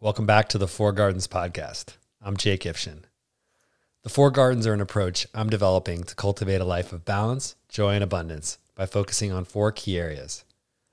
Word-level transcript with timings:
Welcome 0.00 0.26
back 0.26 0.48
to 0.50 0.58
the 0.58 0.68
Four 0.68 0.92
Gardens 0.92 1.26
podcast. 1.26 1.96
I'm 2.22 2.36
Jake 2.36 2.60
Ifshin. 2.60 3.02
The 4.04 4.08
Four 4.08 4.30
Gardens 4.30 4.64
are 4.64 4.72
an 4.72 4.80
approach 4.80 5.26
I'm 5.34 5.50
developing 5.50 6.04
to 6.04 6.14
cultivate 6.14 6.60
a 6.60 6.64
life 6.64 6.92
of 6.92 7.04
balance, 7.04 7.56
joy, 7.68 7.94
and 7.94 8.04
abundance 8.04 8.58
by 8.76 8.86
focusing 8.86 9.32
on 9.32 9.44
four 9.44 9.72
key 9.72 9.98
areas. 9.98 10.44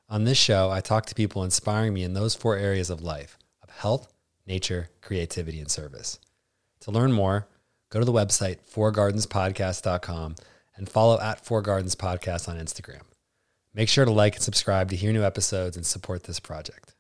On 0.09 0.23
this 0.23 0.39
show, 0.39 0.71
I 0.71 0.81
talk 0.81 1.05
to 1.05 1.13
people 1.13 1.43
inspiring 1.43 1.93
me 1.93 2.01
in 2.01 2.15
those 2.15 2.33
four 2.33 2.57
areas 2.57 2.89
of 2.89 3.03
life 3.03 3.37
of 3.61 3.69
health, 3.69 4.11
nature, 4.47 4.89
creativity, 5.03 5.59
and 5.59 5.69
service. 5.69 6.19
To 6.79 6.89
learn 6.89 7.11
more, 7.11 7.47
go 7.91 7.99
to 7.99 8.05
the 8.05 8.11
website 8.11 8.57
fourgardenspodcast.com 8.73 10.35
and 10.77 10.89
follow 10.89 11.21
at 11.21 11.45
Four 11.45 11.61
Gardens 11.61 11.95
Podcast 11.95 12.49
on 12.49 12.57
Instagram. 12.57 13.03
Make 13.71 13.87
sure 13.87 14.05
to 14.05 14.11
like 14.11 14.33
and 14.33 14.43
subscribe 14.43 14.89
to 14.89 14.95
hear 14.95 15.13
new 15.13 15.23
episodes 15.23 15.77
and 15.77 15.85
support 15.85 16.23
this 16.23 16.39
project. 16.39 16.94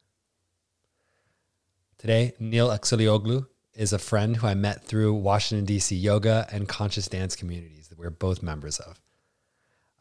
Today, 2.05 2.33
Nil 2.39 2.69
Exelioglu 2.69 3.47
is 3.73 3.91
a 3.91 3.97
friend 3.97 4.37
who 4.37 4.45
I 4.45 4.53
met 4.53 4.85
through 4.85 5.15
Washington, 5.15 5.65
D.C. 5.65 5.95
yoga 5.95 6.47
and 6.51 6.69
conscious 6.69 7.07
dance 7.07 7.35
communities 7.35 7.87
that 7.87 7.97
we're 7.97 8.11
both 8.11 8.43
members 8.43 8.77
of. 8.77 9.01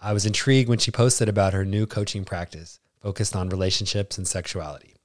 I 0.03 0.13
was 0.13 0.27
intrigued 0.27 0.69
when 0.69 0.77
she 0.77 0.91
posted 0.91 1.31
about 1.31 1.55
her 1.55 1.65
new 1.65 1.87
coaching 1.87 2.27
practice 2.27 2.79
focused 3.01 3.35
on 3.35 3.49
relationships 3.49 4.19
and 4.19 4.29
sexuality. 4.29 4.97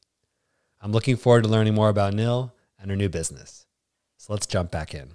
I'm 0.82 0.92
looking 0.92 1.16
forward 1.16 1.44
to 1.44 1.50
learning 1.50 1.74
more 1.74 1.88
about 1.88 2.14
Nil 2.14 2.54
and 2.78 2.92
her 2.92 2.98
new 2.98 3.08
business. 3.08 3.66
So 4.18 4.34
let's 4.34 4.46
jump 4.46 4.70
back 4.70 4.94
in. 4.94 5.12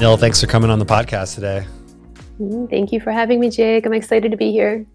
Nil, 0.00 0.16
thanks 0.16 0.40
for 0.40 0.46
coming 0.46 0.70
on 0.70 0.78
the 0.78 0.86
podcast 0.86 1.34
today. 1.34 1.66
Mm, 2.40 2.70
thank 2.70 2.90
you 2.90 3.00
for 3.00 3.12
having 3.12 3.38
me, 3.38 3.50
Jake. 3.50 3.84
I'm 3.84 3.92
excited 3.92 4.30
to 4.30 4.36
be 4.38 4.50
here. 4.50 4.86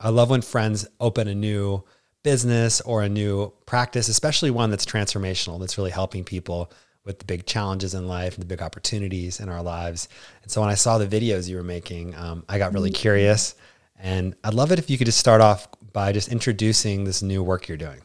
I 0.00 0.08
love 0.08 0.30
when 0.30 0.40
friends 0.40 0.88
open 0.98 1.28
a 1.28 1.34
new 1.34 1.84
business 2.22 2.80
or 2.80 3.02
a 3.02 3.08
new 3.10 3.52
practice, 3.66 4.08
especially 4.08 4.50
one 4.50 4.70
that's 4.70 4.86
transformational, 4.86 5.60
that's 5.60 5.76
really 5.76 5.90
helping 5.90 6.24
people 6.24 6.72
with 7.04 7.18
the 7.18 7.26
big 7.26 7.44
challenges 7.44 7.92
in 7.92 8.08
life 8.08 8.32
and 8.32 8.40
the 8.40 8.46
big 8.46 8.62
opportunities 8.62 9.40
in 9.40 9.50
our 9.50 9.62
lives. 9.62 10.08
And 10.42 10.50
so 10.50 10.62
when 10.62 10.70
I 10.70 10.74
saw 10.74 10.96
the 10.96 11.06
videos 11.06 11.46
you 11.46 11.56
were 11.56 11.62
making, 11.62 12.14
um, 12.14 12.46
I 12.48 12.56
got 12.56 12.72
really 12.72 12.88
mm-hmm. 12.88 13.02
curious. 13.02 13.56
And 13.98 14.34
I'd 14.42 14.54
love 14.54 14.72
it 14.72 14.78
if 14.78 14.88
you 14.88 14.96
could 14.96 15.04
just 15.04 15.18
start 15.18 15.42
off 15.42 15.68
by 15.92 16.12
just 16.12 16.32
introducing 16.32 17.04
this 17.04 17.20
new 17.20 17.42
work 17.42 17.68
you're 17.68 17.76
doing. 17.76 18.00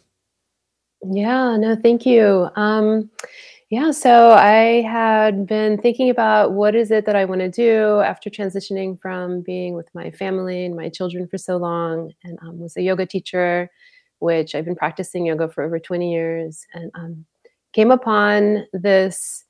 Yeah, 1.02 1.56
no, 1.56 1.78
thank 1.78 2.06
you. 2.06 2.50
Um, 2.58 3.10
yeah, 3.70 3.92
so 3.92 4.32
I 4.32 4.82
had 4.82 5.46
been 5.46 5.80
thinking 5.80 6.10
about 6.10 6.54
what 6.54 6.74
is 6.74 6.90
it 6.90 7.06
that 7.06 7.16
I 7.16 7.26
want 7.26 7.42
to 7.42 7.50
do 7.50 8.00
after 8.00 8.28
transitioning 8.28 9.00
from 9.00 9.42
being 9.42 9.76
with 9.76 9.94
my 9.94 10.10
family 10.10 10.66
and 10.66 10.76
my 10.76 10.90
children 10.90 11.28
for 11.28 11.38
so 11.38 11.58
long, 11.58 12.12
and 12.24 12.40
um, 12.42 12.60
was 12.60 12.76
a 12.78 12.82
yoga 12.82 13.06
teacher, 13.06 13.70
which 14.18 14.56
I've 14.56 14.66
been 14.66 14.76
practicing 14.76 15.28
yoga 15.28 15.50
for 15.50 15.64
over 15.64 15.78
20 15.78 16.12
years, 16.12 16.66
and 16.74 16.90
um, 16.96 17.26
came 17.74 17.92
upon 17.92 18.66
this 18.74 19.46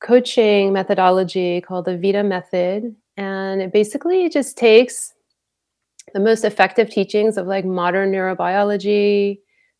coaching 0.00 0.72
methodology 0.72 1.60
called 1.60 1.84
the 1.84 1.96
Vita 1.96 2.24
Method, 2.24 2.92
and 3.16 3.62
it 3.62 3.72
basically 3.72 4.28
just 4.28 4.58
takes 4.58 5.14
the 6.12 6.18
most 6.20 6.42
effective 6.42 6.90
teachings 6.90 7.36
of 7.36 7.46
like 7.46 7.64
modern 7.64 8.10
neurobiology, 8.10 9.38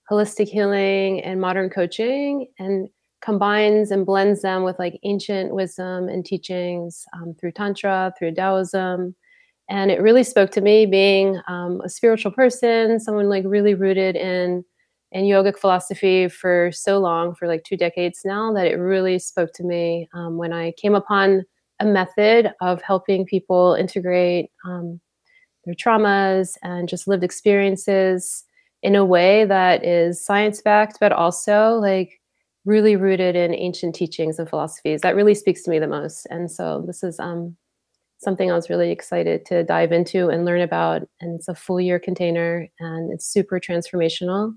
holistic 0.09 0.47
healing, 0.47 1.23
and 1.25 1.41
modern 1.41 1.71
coaching, 1.71 2.47
and 2.61 2.89
combines 3.21 3.91
and 3.91 4.07
blends 4.07 4.43
them 4.43 4.63
with 4.63 4.79
like 4.79 4.99
ancient 5.03 5.55
wisdom 5.55 6.09
and 6.09 6.25
teachings 6.25 7.05
um, 7.15 7.35
through 7.35 7.53
Tantra, 7.53 8.13
through 8.19 8.35
Taoism. 8.35 9.15
And 9.69 9.91
it 9.91 10.01
really 10.01 10.25
spoke 10.25 10.51
to 10.53 10.61
me 10.61 10.87
being 10.87 11.41
um, 11.47 11.81
a 11.85 11.89
spiritual 11.89 12.33
person, 12.33 12.99
someone 13.01 13.29
like 13.29 13.45
really 13.47 13.75
rooted 13.75 14.17
in 14.17 14.65
in 15.13 15.25
yogic 15.25 15.59
philosophy 15.59 16.29
for 16.29 16.71
so 16.71 16.99
long, 16.99 17.35
for 17.35 17.49
like 17.49 17.65
two 17.65 17.79
decades 17.79 18.21
now, 18.27 18.53
that 18.53 18.67
it 18.67 18.75
really 18.75 19.19
spoke 19.19 19.53
to 19.55 19.65
me 19.65 20.07
um, 20.13 20.37
when 20.37 20.53
I 20.53 20.73
came 20.73 20.95
upon 20.95 21.45
a 21.81 21.87
method 21.87 22.53
of 22.61 22.83
helping 22.83 23.25
people 23.25 23.75
integrate 23.75 24.51
um, 24.67 25.01
their 25.65 25.75
traumas 25.75 26.57
and 26.63 26.89
just 26.89 27.09
lived 27.09 27.25
experiences 27.25 28.45
in 28.83 28.95
a 28.95 29.05
way 29.05 29.45
that 29.47 29.85
is 29.85 30.25
science 30.25 30.61
backed, 30.61 30.99
but 31.01 31.13
also 31.13 31.75
like 31.75 32.21
really 32.69 32.97
rooted 32.97 33.35
in 33.35 33.55
ancient 33.55 33.95
teachings 33.95 34.39
and 34.39 34.49
philosophies. 34.49 35.01
That 35.01 35.17
really 35.17 35.35
speaks 35.35 35.63
to 35.63 35.71
me 35.71 35.79
the 35.79 35.89
most. 35.89 36.27
And 36.31 36.51
so 36.51 36.85
this 36.87 37.03
is 37.03 37.19
um, 37.19 37.57
something 38.19 38.51
I 38.51 38.55
was 38.55 38.69
really 38.69 38.91
excited 38.91 39.47
to 39.47 39.65
dive 39.65 39.91
into 39.91 40.29
and 40.29 40.45
learn 40.45 40.61
about. 40.61 41.09
And 41.21 41.35
it's 41.35 41.49
a 41.49 41.55
full 41.55 41.81
year 41.81 41.99
container 41.99 42.69
and 42.79 43.11
it's 43.11 43.27
super 43.27 43.59
transformational. 43.59 44.55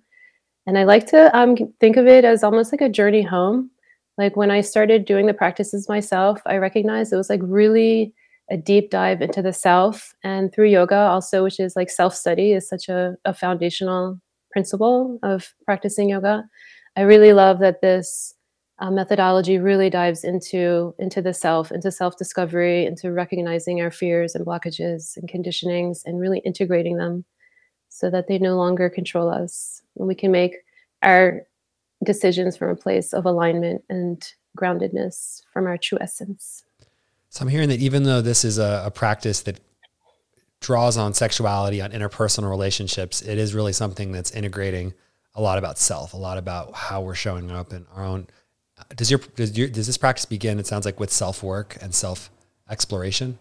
And 0.68 0.78
I 0.78 0.84
like 0.84 1.08
to 1.08 1.36
um, 1.36 1.56
think 1.80 1.96
of 1.96 2.06
it 2.06 2.26
as 2.26 2.44
almost 2.44 2.74
like 2.74 2.82
a 2.82 2.90
journey 2.90 3.22
home. 3.22 3.72
Like 4.18 4.36
when 4.36 4.52
I 4.52 4.60
started 4.60 5.06
doing 5.06 5.26
the 5.26 5.34
practices 5.34 5.88
myself, 5.88 6.42
I 6.46 6.58
recognized 6.58 7.14
it 7.14 7.16
was 7.16 7.30
like 7.30 7.42
really 7.42 8.14
a 8.52 8.58
deep 8.58 8.92
dive 8.92 9.22
into 9.22 9.42
the 9.42 9.54
self. 9.54 10.14
And 10.22 10.54
through 10.54 10.68
yoga, 10.68 10.98
also, 10.98 11.44
which 11.44 11.62
is 11.62 11.78
like 11.78 11.90
self 11.90 12.14
study, 12.14 12.52
is 12.52 12.68
such 12.68 12.90
a, 12.90 13.16
a 13.24 13.34
foundational 13.34 14.20
principle 14.52 15.18
of 15.24 15.54
practicing 15.66 16.10
yoga 16.10 16.44
I 16.96 17.02
really 17.02 17.34
love 17.34 17.60
that 17.60 17.82
this 17.82 18.34
uh, 18.80 18.92
methodology 18.92 19.60
really 19.60 19.90
dives 19.90 20.24
into 20.24 20.94
into 20.98 21.22
the 21.22 21.34
self, 21.34 21.72
into 21.72 21.92
self 21.92 22.18
discovery, 22.18 22.86
into 22.86 23.12
recognizing 23.12 23.82
our 23.82 23.92
fears 23.92 24.36
and 24.36 24.46
blockages 24.46 25.16
and 25.18 25.30
conditionings, 25.30 26.02
and 26.06 26.20
really 26.20 26.40
integrating 26.40 26.98
them 26.98 27.24
so 27.90 28.10
that 28.10 28.28
they 28.28 28.40
no 28.40 28.56
longer 28.56 28.90
control 28.90 29.30
us, 29.30 29.82
and 29.98 30.08
we 30.08 30.16
can 30.16 30.32
make 30.32 30.56
our 31.04 31.44
decisions 32.04 32.58
from 32.58 32.70
a 32.70 32.76
place 32.76 33.14
of 33.14 33.26
alignment 33.26 33.84
and 33.90 34.34
groundedness 34.58 35.42
from 35.54 35.68
our 35.68 35.78
true 35.78 35.98
essence. 36.02 36.64
So 37.30 37.44
I'm 37.44 37.50
hearing 37.50 37.70
that 37.70 37.80
even 37.80 38.04
though 38.04 38.22
this 38.22 38.44
is 38.44 38.58
a, 38.58 38.84
a 38.86 38.92
practice 38.92 39.42
that 39.42 39.60
draws 40.60 40.98
on 40.98 41.14
sexuality, 41.14 41.82
on 41.82 41.92
interpersonal 41.92 42.50
relationships, 42.50 43.22
it 43.22 43.38
is 43.38 43.54
really 43.54 43.74
something 43.74 44.12
that's 44.12 44.32
integrating 44.32 44.94
a 45.36 45.42
lot 45.42 45.58
about 45.58 45.78
self, 45.78 46.14
a 46.14 46.18
lot 46.18 46.38
about 46.38 46.74
how 46.74 47.02
we're 47.02 47.16
showing 47.16 47.52
up 47.52 47.74
in 47.74 47.86
our 47.96 48.04
own. 48.04 48.28
Does 48.96 49.12
your 49.12 49.20
does 49.36 49.58
your 49.58 49.68
does 49.68 49.88
this 49.88 49.98
practice 49.98 50.26
begin? 50.26 50.60
It 50.60 50.68
sounds 50.68 50.86
like 50.86 51.00
with 51.00 51.12
self 51.12 51.44
work 51.44 51.78
and 51.82 51.94
self 51.94 52.30
exploration. 52.70 53.40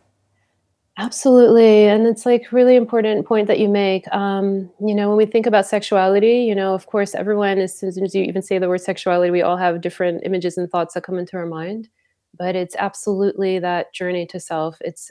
Absolutely, 0.98 1.86
and 1.86 2.06
it's 2.06 2.26
like 2.26 2.52
really 2.52 2.76
important 2.76 3.26
point 3.26 3.46
that 3.46 3.58
you 3.58 3.68
make. 3.68 4.06
Um, 4.12 4.70
you 4.80 4.94
know, 4.94 5.08
when 5.08 5.16
we 5.16 5.24
think 5.24 5.46
about 5.46 5.64
sexuality, 5.66 6.40
you 6.40 6.54
know, 6.54 6.74
of 6.74 6.86
course, 6.86 7.14
everyone 7.14 7.58
as 7.58 7.78
soon 7.78 8.04
as 8.04 8.14
you 8.14 8.22
even 8.22 8.42
say 8.42 8.58
the 8.58 8.68
word 8.68 8.82
sexuality, 8.82 9.30
we 9.30 9.42
all 9.42 9.56
have 9.56 9.80
different 9.80 10.22
images 10.26 10.58
and 10.58 10.70
thoughts 10.70 10.94
that 10.94 11.04
come 11.04 11.18
into 11.18 11.36
our 11.36 11.46
mind. 11.46 11.88
But 12.36 12.54
it's 12.54 12.76
absolutely 12.76 13.58
that 13.60 13.94
journey 13.94 14.26
to 14.26 14.38
self. 14.38 14.76
It's 14.82 15.10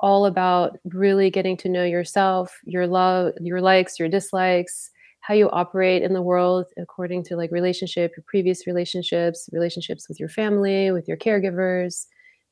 all 0.00 0.26
about 0.26 0.78
really 0.84 1.30
getting 1.30 1.56
to 1.58 1.68
know 1.68 1.84
yourself, 1.84 2.58
your 2.64 2.86
love, 2.86 3.34
your 3.40 3.60
likes, 3.60 3.98
your 3.98 4.08
dislikes, 4.08 4.90
how 5.28 5.34
you 5.34 5.50
operate 5.50 6.02
in 6.02 6.14
the 6.14 6.22
world 6.22 6.64
according 6.78 7.22
to 7.22 7.36
like 7.36 7.52
relationship, 7.52 8.12
your 8.16 8.24
previous 8.26 8.66
relationships, 8.66 9.46
relationships 9.52 10.08
with 10.08 10.18
your 10.18 10.30
family, 10.30 10.90
with 10.90 11.06
your 11.06 11.18
caregivers, 11.18 12.06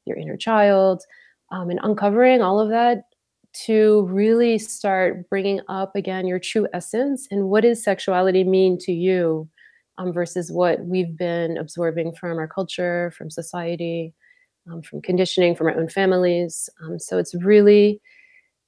your 0.05 0.19
inner 0.19 0.37
child, 0.37 1.03
um, 1.51 1.71
and 1.71 1.81
uncovering 1.83 2.43
all 2.43 2.61
of 2.61 2.69
that 2.69 3.05
to 3.65 4.07
really 4.11 4.59
start 4.59 5.27
bringing 5.31 5.59
up 5.69 5.97
again 5.97 6.27
your 6.27 6.39
true 6.39 6.69
essence 6.75 7.27
and 7.31 7.49
what 7.49 7.63
does 7.63 7.83
sexuality 7.83 8.45
mean 8.45 8.77
to 8.77 8.93
you 8.93 9.49
um, 9.97 10.13
versus 10.13 10.53
what 10.53 10.85
we've 10.85 11.17
been 11.17 11.57
absorbing 11.57 12.13
from 12.13 12.37
our 12.37 12.47
culture, 12.47 13.11
from 13.17 13.31
society, 13.31 14.13
um, 14.71 14.83
from 14.83 15.01
conditioning, 15.01 15.57
from 15.57 15.69
our 15.69 15.79
own 15.81 15.89
families. 15.89 16.69
Um, 16.83 16.99
so 16.99 17.17
it's 17.17 17.35
really 17.37 18.03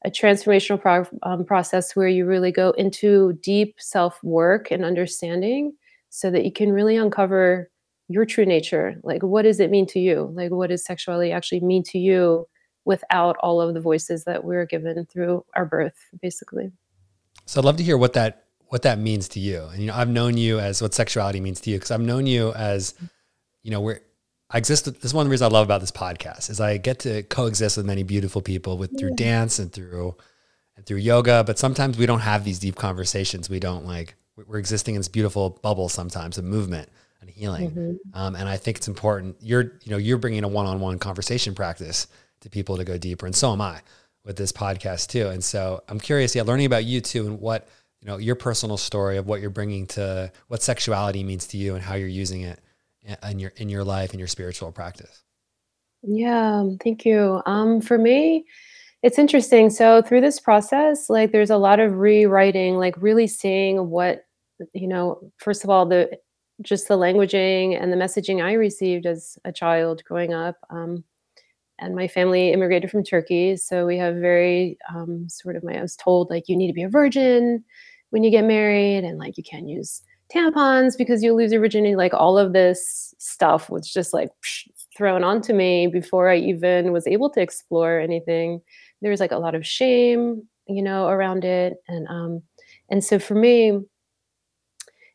a 0.04 0.10
transformational 0.10 0.80
pro- 0.80 1.06
um, 1.22 1.44
process 1.44 1.96
where 1.96 2.08
you 2.08 2.24
really 2.26 2.52
go 2.52 2.70
into 2.72 3.34
deep 3.42 3.76
self 3.78 4.22
work 4.22 4.70
and 4.70 4.84
understanding 4.84 5.72
so 6.10 6.30
that 6.30 6.44
you 6.44 6.52
can 6.52 6.72
really 6.72 6.96
uncover 6.96 7.70
your 8.08 8.24
true 8.24 8.46
nature. 8.46 8.96
Like, 9.02 9.22
what 9.22 9.42
does 9.42 9.60
it 9.60 9.70
mean 9.70 9.86
to 9.88 9.98
you? 9.98 10.30
Like, 10.34 10.50
what 10.50 10.70
does 10.70 10.84
sexuality 10.84 11.32
actually 11.32 11.60
mean 11.60 11.82
to 11.84 11.98
you 11.98 12.46
without 12.84 13.36
all 13.40 13.60
of 13.60 13.74
the 13.74 13.80
voices 13.80 14.24
that 14.24 14.44
we're 14.44 14.64
given 14.66 15.04
through 15.06 15.44
our 15.54 15.66
birth, 15.66 15.96
basically? 16.22 16.70
So, 17.46 17.60
I'd 17.60 17.64
love 17.64 17.76
to 17.76 17.84
hear 17.84 17.98
what 17.98 18.14
that 18.14 18.44
what 18.68 18.82
that 18.82 18.98
means 18.98 19.28
to 19.28 19.40
you. 19.40 19.64
And 19.64 19.80
you 19.80 19.86
know, 19.86 19.94
I've 19.94 20.08
known 20.08 20.36
you 20.36 20.58
as 20.58 20.82
what 20.82 20.94
sexuality 20.94 21.40
means 21.40 21.60
to 21.62 21.70
you 21.70 21.76
because 21.76 21.90
I've 21.90 22.00
known 22.00 22.26
you 22.26 22.52
as, 22.52 22.94
you 23.62 23.70
know, 23.70 23.80
we're 23.80 24.00
I 24.50 24.58
exist. 24.58 24.86
This 24.86 25.04
is 25.04 25.14
one 25.14 25.22
of 25.22 25.28
the 25.28 25.30
reasons 25.30 25.52
I 25.52 25.54
love 25.54 25.66
about 25.66 25.80
this 25.80 25.90
podcast 25.90 26.48
is 26.48 26.60
I 26.60 26.78
get 26.78 27.00
to 27.00 27.22
coexist 27.24 27.76
with 27.76 27.84
many 27.84 28.02
beautiful 28.02 28.40
people 28.40 28.78
with 28.78 28.98
through 28.98 29.14
dance 29.14 29.58
and 29.58 29.70
through 29.70 30.16
and 30.76 30.86
through 30.86 30.98
yoga. 30.98 31.44
But 31.44 31.58
sometimes 31.58 31.98
we 31.98 32.06
don't 32.06 32.20
have 32.20 32.44
these 32.44 32.58
deep 32.58 32.76
conversations. 32.76 33.50
We 33.50 33.60
don't 33.60 33.84
like, 33.84 34.14
we're 34.36 34.58
existing 34.58 34.94
in 34.94 35.00
this 35.00 35.08
beautiful 35.08 35.58
bubble 35.62 35.88
sometimes 35.90 36.38
of 36.38 36.44
movement 36.44 36.88
and 37.20 37.28
healing. 37.28 37.70
Mm-hmm. 37.70 38.18
Um, 38.18 38.36
and 38.36 38.48
I 38.48 38.56
think 38.56 38.78
it's 38.78 38.88
important. 38.88 39.36
You're, 39.40 39.72
you 39.82 39.90
know, 39.90 39.98
you're 39.98 40.18
bringing 40.18 40.44
a 40.44 40.48
one-on-one 40.48 40.98
conversation 40.98 41.54
practice 41.54 42.06
to 42.40 42.48
people 42.48 42.76
to 42.78 42.84
go 42.84 42.96
deeper. 42.96 43.26
And 43.26 43.34
so 43.34 43.52
am 43.52 43.60
I 43.60 43.80
with 44.24 44.36
this 44.36 44.52
podcast 44.52 45.08
too. 45.08 45.28
And 45.28 45.44
so 45.44 45.82
I'm 45.88 46.00
curious, 46.00 46.34
yeah, 46.34 46.42
learning 46.42 46.66
about 46.66 46.84
you 46.84 47.00
too 47.00 47.26
and 47.26 47.40
what, 47.40 47.68
you 48.00 48.06
know, 48.06 48.16
your 48.16 48.36
personal 48.36 48.76
story 48.76 49.16
of 49.16 49.26
what 49.26 49.40
you're 49.40 49.50
bringing 49.50 49.86
to 49.88 50.32
what 50.46 50.62
sexuality 50.62 51.24
means 51.24 51.48
to 51.48 51.56
you 51.56 51.74
and 51.74 51.82
how 51.82 51.96
you're 51.96 52.08
using 52.08 52.42
it 52.42 52.60
in 53.28 53.38
your, 53.38 53.52
in 53.56 53.68
your 53.68 53.84
life 53.84 54.10
and 54.10 54.18
your 54.18 54.28
spiritual 54.28 54.72
practice. 54.72 55.22
Yeah, 56.02 56.64
thank 56.82 57.04
you. 57.04 57.42
Um, 57.46 57.80
for 57.80 57.98
me, 57.98 58.44
it's 59.02 59.18
interesting. 59.18 59.70
So 59.70 60.02
through 60.02 60.20
this 60.20 60.40
process, 60.40 61.08
like 61.08 61.32
there's 61.32 61.50
a 61.50 61.56
lot 61.56 61.80
of 61.80 61.98
rewriting, 61.98 62.76
like 62.76 62.94
really 62.98 63.26
seeing 63.26 63.90
what, 63.90 64.24
you 64.72 64.88
know, 64.88 65.30
first 65.38 65.64
of 65.64 65.70
all, 65.70 65.86
the 65.86 66.10
just 66.62 66.88
the 66.88 66.96
languaging 66.98 67.80
and 67.80 67.92
the 67.92 67.96
messaging 67.96 68.42
I 68.42 68.54
received 68.54 69.06
as 69.06 69.38
a 69.44 69.52
child 69.52 70.02
growing 70.04 70.34
up. 70.34 70.56
Um, 70.70 71.04
and 71.78 71.94
my 71.94 72.08
family 72.08 72.52
immigrated 72.52 72.90
from 72.90 73.04
Turkey. 73.04 73.56
So 73.56 73.86
we 73.86 73.96
have 73.98 74.16
very 74.16 74.76
um, 74.92 75.28
sort 75.28 75.54
of 75.54 75.62
my, 75.62 75.78
I 75.78 75.82
was 75.82 75.94
told 75.94 76.30
like, 76.30 76.48
you 76.48 76.56
need 76.56 76.66
to 76.66 76.72
be 76.72 76.82
a 76.82 76.88
virgin 76.88 77.62
when 78.10 78.24
you 78.24 78.30
get 78.32 78.44
married 78.44 79.04
and 79.04 79.18
like, 79.18 79.36
you 79.36 79.44
can't 79.44 79.68
use 79.68 80.02
tampons 80.34 80.96
because 80.96 81.22
you'll 81.22 81.36
lose 81.36 81.52
your 81.52 81.60
virginity. 81.60 81.96
Like 81.96 82.14
all 82.14 82.38
of 82.38 82.52
this 82.52 83.14
stuff 83.18 83.70
was 83.70 83.90
just 83.90 84.12
like 84.12 84.30
psh, 84.44 84.68
thrown 84.96 85.24
onto 85.24 85.52
me 85.52 85.86
before 85.86 86.28
I 86.28 86.36
even 86.36 86.92
was 86.92 87.06
able 87.06 87.30
to 87.30 87.40
explore 87.40 87.98
anything. 87.98 88.60
There 89.00 89.10
was 89.10 89.20
like 89.20 89.32
a 89.32 89.38
lot 89.38 89.54
of 89.54 89.66
shame, 89.66 90.42
you 90.66 90.82
know, 90.82 91.08
around 91.08 91.44
it. 91.44 91.78
And, 91.88 92.06
um, 92.08 92.42
and 92.90 93.02
so 93.02 93.18
for 93.18 93.34
me, 93.34 93.80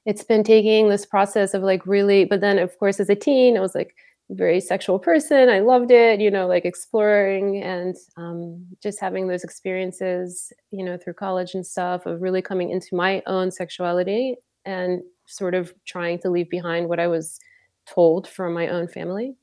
it's 0.05 0.23
been 0.23 0.43
taking 0.43 0.89
this 0.89 1.05
process 1.05 1.53
of 1.53 1.63
like 1.63 1.85
really, 1.85 2.25
but 2.25 2.41
then 2.41 2.59
of 2.59 2.77
course 2.77 2.99
as 2.99 3.09
a 3.09 3.15
teen, 3.15 3.57
I 3.57 3.61
was 3.61 3.75
like 3.75 3.95
very 4.29 4.59
sexual 4.59 4.99
person. 4.99 5.49
I 5.49 5.59
loved 5.59 5.91
it, 5.91 6.19
you 6.19 6.31
know, 6.31 6.47
like 6.47 6.65
exploring 6.65 7.61
and 7.61 7.95
um, 8.17 8.65
just 8.81 8.99
having 8.99 9.27
those 9.27 9.43
experiences, 9.43 10.51
you 10.71 10.83
know, 10.83 10.97
through 10.97 11.13
college 11.13 11.53
and 11.53 11.65
stuff 11.65 12.05
of 12.05 12.21
really 12.21 12.41
coming 12.41 12.71
into 12.71 12.95
my 12.95 13.21
own 13.27 13.51
sexuality 13.51 14.37
and 14.65 15.01
sort 15.27 15.53
of 15.53 15.73
trying 15.85 16.19
to 16.19 16.29
leave 16.29 16.49
behind 16.49 16.89
what 16.89 16.99
I 16.99 17.07
was 17.07 17.39
told 17.87 18.27
from 18.27 18.53
my 18.53 18.67
own 18.67 18.87
family. 18.87 19.35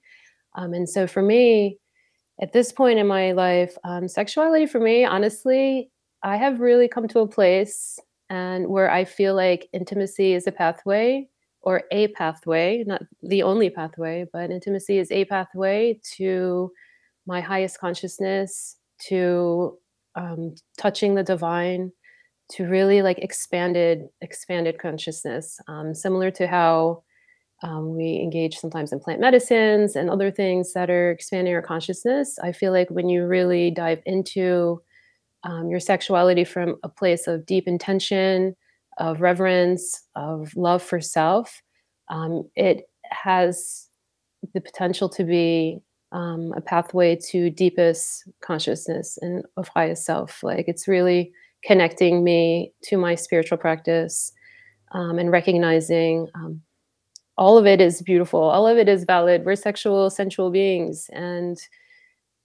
Um, 0.55 0.75
and 0.75 0.89
so 0.89 1.07
for 1.07 1.23
me, 1.23 1.79
at 2.41 2.53
this 2.53 2.73
point 2.73 2.99
in 2.99 3.07
my 3.07 3.33
life, 3.33 3.77
um, 3.85 4.09
sexuality 4.09 4.67
for 4.67 4.81
me, 4.81 5.05
honestly, 5.05 5.91
I 6.23 6.37
have 6.37 6.61
really 6.61 6.89
come 6.89 7.07
to 7.09 7.21
a 7.21 7.27
place 7.27 7.99
and 8.29 8.69
where 8.69 8.91
I 8.91 9.05
feel 9.05 9.35
like 9.35 9.69
intimacy 9.73 10.33
is 10.33 10.47
a 10.47 10.53
pathway 10.53 11.29
or 11.63 11.83
a 11.91 12.09
pathway, 12.09 12.85
not 12.87 13.03
the 13.23 13.43
only 13.43 13.69
pathway, 13.69 14.27
but 14.33 14.51
intimacy 14.51 14.99
is 14.99 15.11
a 15.11 15.27
pathway 15.27 16.01
to 16.17 16.73
my 17.27 17.41
highest 17.41 17.79
consciousness, 17.79 18.77
to 19.09 19.77
um, 20.15 20.55
touching 20.79 21.15
the 21.15 21.23
divine, 21.23 21.93
to 22.51 22.67
really 22.67 23.03
like 23.03 23.19
expanded 23.19 24.09
expanded 24.21 24.79
consciousness, 24.79 25.61
um, 25.69 25.95
similar 25.95 26.31
to 26.33 26.47
how 26.47 27.03
um, 27.63 27.95
we 27.97 28.21
engage 28.23 28.57
sometimes 28.57 28.93
in 28.93 29.01
plant 29.01 29.21
medicines 29.21 29.95
and 29.97 30.11
other 30.11 30.31
things 30.31 30.73
that 30.73 30.91
are 30.91 31.11
expanding 31.11 31.55
our 31.55 31.63
consciousness. 31.63 32.39
I 32.39 32.53
feel 32.53 32.73
like 32.73 32.91
when 32.91 33.09
you 33.09 33.27
really 33.27 33.71
dive 33.71 34.01
into 34.07 34.83
um, 35.45 35.69
your 35.69 35.81
sexuality 35.81 36.45
from 36.45 36.77
a 36.83 36.89
place 36.89 37.27
of 37.27 37.47
deep 37.47 37.69
intention, 37.69 38.57
of 38.99 39.21
reverence, 39.21 40.03
of 40.15 40.55
love 40.57 40.83
for 40.83 41.01
self, 41.01 41.63
um, 42.09 42.49
it 42.57 42.89
has 43.05 43.89
the 44.55 44.61
potential 44.61 45.09
to 45.09 45.25
be 45.25 45.81
um, 46.13 46.53
a 46.57 46.61
pathway 46.61 47.17
to 47.31 47.51
deepest 47.51 48.29
consciousness 48.43 49.19
and 49.21 49.45
of 49.57 49.69
highest 49.69 50.05
self. 50.05 50.43
Like 50.43 50.67
it's 50.67 50.89
really 50.89 51.33
connecting 51.65 52.25
me 52.25 52.73
to 52.85 52.97
my 52.97 53.15
spiritual 53.15 53.59
practice 53.59 54.33
um, 54.93 55.19
and 55.19 55.31
recognizing 55.31 56.29
um, 56.35 56.61
all 57.37 57.57
of 57.57 57.67
it 57.67 57.81
is 57.81 58.03
beautiful, 58.03 58.41
all 58.41 58.67
of 58.67 58.77
it 58.79 58.89
is 58.89 59.05
valid. 59.05 59.45
We're 59.45 59.57
sexual, 59.57 60.11
sensual 60.11 60.51
beings, 60.51 61.09
and 61.13 61.59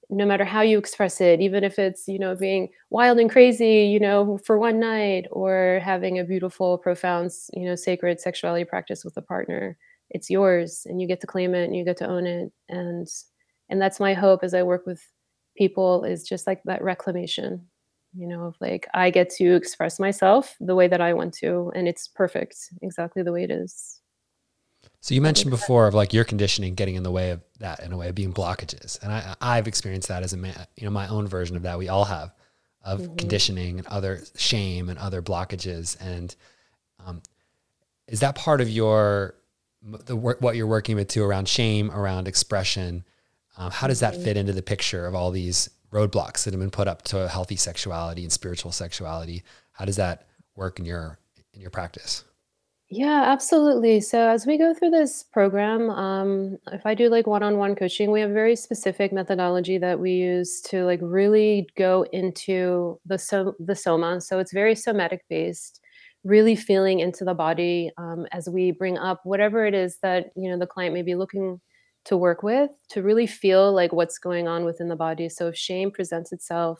no 0.09 0.25
matter 0.25 0.45
how 0.45 0.61
you 0.61 0.77
express 0.77 1.19
it, 1.19 1.41
even 1.41 1.63
if 1.63 1.79
it's, 1.79 2.07
you 2.07 2.19
know, 2.19 2.35
being 2.35 2.69
wild 2.89 3.19
and 3.19 3.29
crazy, 3.29 3.85
you 3.85 3.99
know, 3.99 4.37
for 4.45 4.57
one 4.59 4.79
night 4.79 5.25
or 5.31 5.79
having 5.83 6.19
a 6.19 6.23
beautiful, 6.23 6.77
profound, 6.77 7.31
you 7.53 7.65
know, 7.65 7.75
sacred 7.75 8.19
sexuality 8.19 8.65
practice 8.65 9.03
with 9.03 9.17
a 9.17 9.21
partner, 9.21 9.77
it's 10.11 10.29
yours 10.29 10.85
and 10.85 11.01
you 11.01 11.07
get 11.07 11.21
to 11.21 11.27
claim 11.27 11.55
it 11.55 11.65
and 11.65 11.75
you 11.75 11.83
get 11.83 11.97
to 11.97 12.07
own 12.07 12.27
it. 12.27 12.51
And 12.69 13.07
and 13.69 13.81
that's 13.81 13.99
my 13.99 14.13
hope 14.13 14.43
as 14.43 14.53
I 14.53 14.61
work 14.61 14.85
with 14.85 15.01
people 15.57 16.03
is 16.03 16.23
just 16.23 16.45
like 16.45 16.61
that 16.65 16.83
reclamation, 16.83 17.67
you 18.17 18.27
know, 18.27 18.45
of 18.45 18.55
like 18.59 18.87
I 18.93 19.09
get 19.09 19.29
to 19.31 19.55
express 19.55 19.99
myself 19.99 20.55
the 20.59 20.75
way 20.75 20.87
that 20.87 21.01
I 21.01 21.13
want 21.13 21.33
to 21.35 21.71
and 21.75 21.87
it's 21.87 22.07
perfect, 22.07 22.55
exactly 22.81 23.23
the 23.23 23.31
way 23.31 23.43
it 23.43 23.51
is. 23.51 23.99
So 25.01 25.13
you 25.13 25.21
mentioned 25.21 25.51
before 25.51 25.87
of 25.87 25.93
like 25.93 26.13
your 26.13 26.23
conditioning 26.23 26.73
getting 26.73 26.95
in 26.95 27.03
the 27.03 27.11
way 27.11 27.31
of 27.31 27.41
that 27.59 27.81
in 27.81 27.91
a 27.91 27.97
way 27.97 28.09
of 28.09 28.15
being 28.15 28.33
blockages, 28.33 29.01
and 29.03 29.11
I 29.11 29.35
I've 29.39 29.67
experienced 29.67 30.07
that 30.07 30.23
as 30.23 30.33
a 30.33 30.37
man, 30.37 30.55
you 30.75 30.85
know 30.85 30.91
my 30.91 31.07
own 31.07 31.27
version 31.27 31.55
of 31.55 31.63
that. 31.63 31.77
We 31.77 31.89
all 31.89 32.05
have 32.05 32.33
of 32.83 33.01
mm-hmm. 33.01 33.15
conditioning 33.15 33.77
and 33.77 33.87
other 33.87 34.21
shame 34.35 34.89
and 34.89 34.97
other 34.97 35.21
blockages, 35.21 35.95
and 35.99 36.35
um, 37.05 37.21
is 38.07 38.21
that 38.21 38.35
part 38.35 38.61
of 38.61 38.69
your 38.69 39.35
the 39.83 40.15
work 40.15 40.41
what 40.41 40.55
you're 40.55 40.65
working 40.65 40.95
with 40.95 41.07
too 41.07 41.23
around 41.23 41.47
shame 41.47 41.91
around 41.91 42.27
expression? 42.27 43.03
Um, 43.57 43.71
how 43.71 43.87
does 43.87 43.99
that 43.99 44.15
mm-hmm. 44.15 44.23
fit 44.23 44.37
into 44.37 44.53
the 44.53 44.63
picture 44.63 45.05
of 45.05 45.13
all 45.13 45.31
these 45.31 45.69
roadblocks 45.95 46.43
that 46.43 46.53
have 46.53 46.59
been 46.59 46.69
put 46.69 46.87
up 46.87 47.03
to 47.03 47.27
healthy 47.29 47.55
sexuality 47.55 48.23
and 48.23 48.31
spiritual 48.31 48.71
sexuality? 48.71 49.43
How 49.71 49.85
does 49.85 49.95
that 49.95 50.27
work 50.55 50.77
in 50.79 50.85
your 50.85 51.19
in 51.53 51.61
your 51.61 51.69
practice? 51.69 52.25
Yeah, 52.89 53.23
absolutely. 53.25 53.99
So 53.99 54.29
as 54.29 54.45
we 54.45 54.59
go 54.59 54.73
through 54.73 54.91
this 54.91 55.23
program, 55.23 55.89
um, 55.89 56.57
if 56.71 56.85
I 56.85 56.93
do 56.93 57.09
like 57.09 57.25
one-on-one 57.25 57.75
coaching, 57.75 58.11
we 58.11 58.21
have 58.21 58.29
very 58.29 58.55
specific 58.55 59.11
methodology 59.11 59.79
that 59.79 59.99
we 59.99 60.11
use 60.11 60.61
to 60.69 60.85
like 60.85 60.99
really 61.01 61.67
go 61.75 62.05
into 62.11 62.99
the 63.05 63.17
so 63.17 63.55
the 63.59 63.75
soma. 63.75 64.21
So 64.21 64.37
it's 64.37 64.53
very 64.53 64.75
somatic 64.75 65.25
based, 65.29 65.81
really 66.23 66.55
feeling 66.55 66.99
into 66.99 67.25
the 67.25 67.33
body 67.33 67.91
um, 67.97 68.27
as 68.31 68.47
we 68.47 68.69
bring 68.71 68.99
up 68.99 69.21
whatever 69.23 69.65
it 69.65 69.73
is 69.73 69.97
that 70.03 70.27
you 70.35 70.49
know 70.51 70.59
the 70.59 70.67
client 70.67 70.93
may 70.93 71.01
be 71.01 71.15
looking 71.15 71.59
to 72.05 72.17
work 72.17 72.43
with 72.43 72.69
to 72.89 73.01
really 73.01 73.27
feel 73.27 73.73
like 73.73 73.91
what's 73.91 74.17
going 74.19 74.47
on 74.47 74.63
within 74.63 74.87
the 74.87 74.95
body. 74.95 75.27
So 75.29 75.47
if 75.47 75.57
shame 75.57 75.91
presents 75.91 76.31
itself 76.31 76.79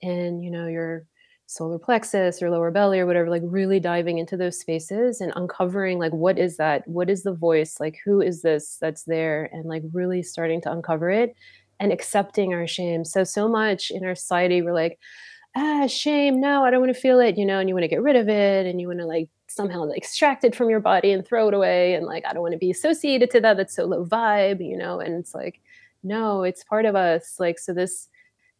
in 0.00 0.40
you 0.40 0.50
know 0.50 0.68
your 0.68 1.04
solar 1.46 1.78
plexus 1.78 2.42
or 2.42 2.50
lower 2.50 2.70
belly 2.70 3.00
or 3.00 3.06
whatever 3.06 3.30
like 3.30 3.42
really 3.44 3.80
diving 3.80 4.18
into 4.18 4.36
those 4.36 4.60
spaces 4.60 5.20
and 5.20 5.32
uncovering 5.34 5.98
like 5.98 6.12
what 6.12 6.38
is 6.38 6.56
that? 6.58 6.86
What 6.86 7.08
is 7.08 7.22
the 7.22 7.34
voice? 7.34 7.80
Like 7.80 7.98
who 8.04 8.20
is 8.20 8.42
this 8.42 8.78
that's 8.80 9.04
there? 9.04 9.48
And 9.52 9.64
like 9.64 9.82
really 9.92 10.22
starting 10.22 10.60
to 10.62 10.72
uncover 10.72 11.10
it 11.10 11.34
and 11.80 11.92
accepting 11.92 12.52
our 12.52 12.66
shame. 12.66 13.04
So 13.04 13.24
so 13.24 13.48
much 13.48 13.90
in 13.90 14.04
our 14.04 14.14
society 14.14 14.62
we're 14.62 14.74
like 14.74 14.98
ah 15.56 15.86
shame 15.86 16.40
no 16.40 16.64
i 16.64 16.70
don't 16.70 16.80
want 16.80 16.94
to 16.94 17.00
feel 17.00 17.20
it 17.20 17.38
you 17.38 17.46
know 17.46 17.58
and 17.58 17.68
you 17.68 17.74
want 17.74 17.82
to 17.82 17.88
get 17.88 18.02
rid 18.02 18.16
of 18.16 18.28
it 18.28 18.66
and 18.66 18.80
you 18.80 18.86
want 18.86 19.00
to 19.00 19.06
like 19.06 19.30
somehow 19.48 19.84
like, 19.84 19.98
extract 19.98 20.44
it 20.44 20.54
from 20.54 20.70
your 20.70 20.80
body 20.80 21.12
and 21.12 21.26
throw 21.26 21.48
it 21.48 21.54
away 21.54 21.94
and 21.94 22.06
like 22.06 22.24
i 22.26 22.32
don't 22.32 22.42
want 22.42 22.52
to 22.52 22.58
be 22.58 22.70
associated 22.70 23.30
to 23.30 23.40
that 23.40 23.56
that's 23.56 23.74
so 23.74 23.84
low 23.84 24.04
vibe 24.04 24.64
you 24.64 24.76
know 24.76 25.00
and 25.00 25.14
it's 25.14 25.34
like 25.34 25.60
no 26.02 26.42
it's 26.42 26.62
part 26.64 26.84
of 26.84 26.94
us 26.94 27.36
like 27.38 27.58
so 27.58 27.72
this 27.72 28.08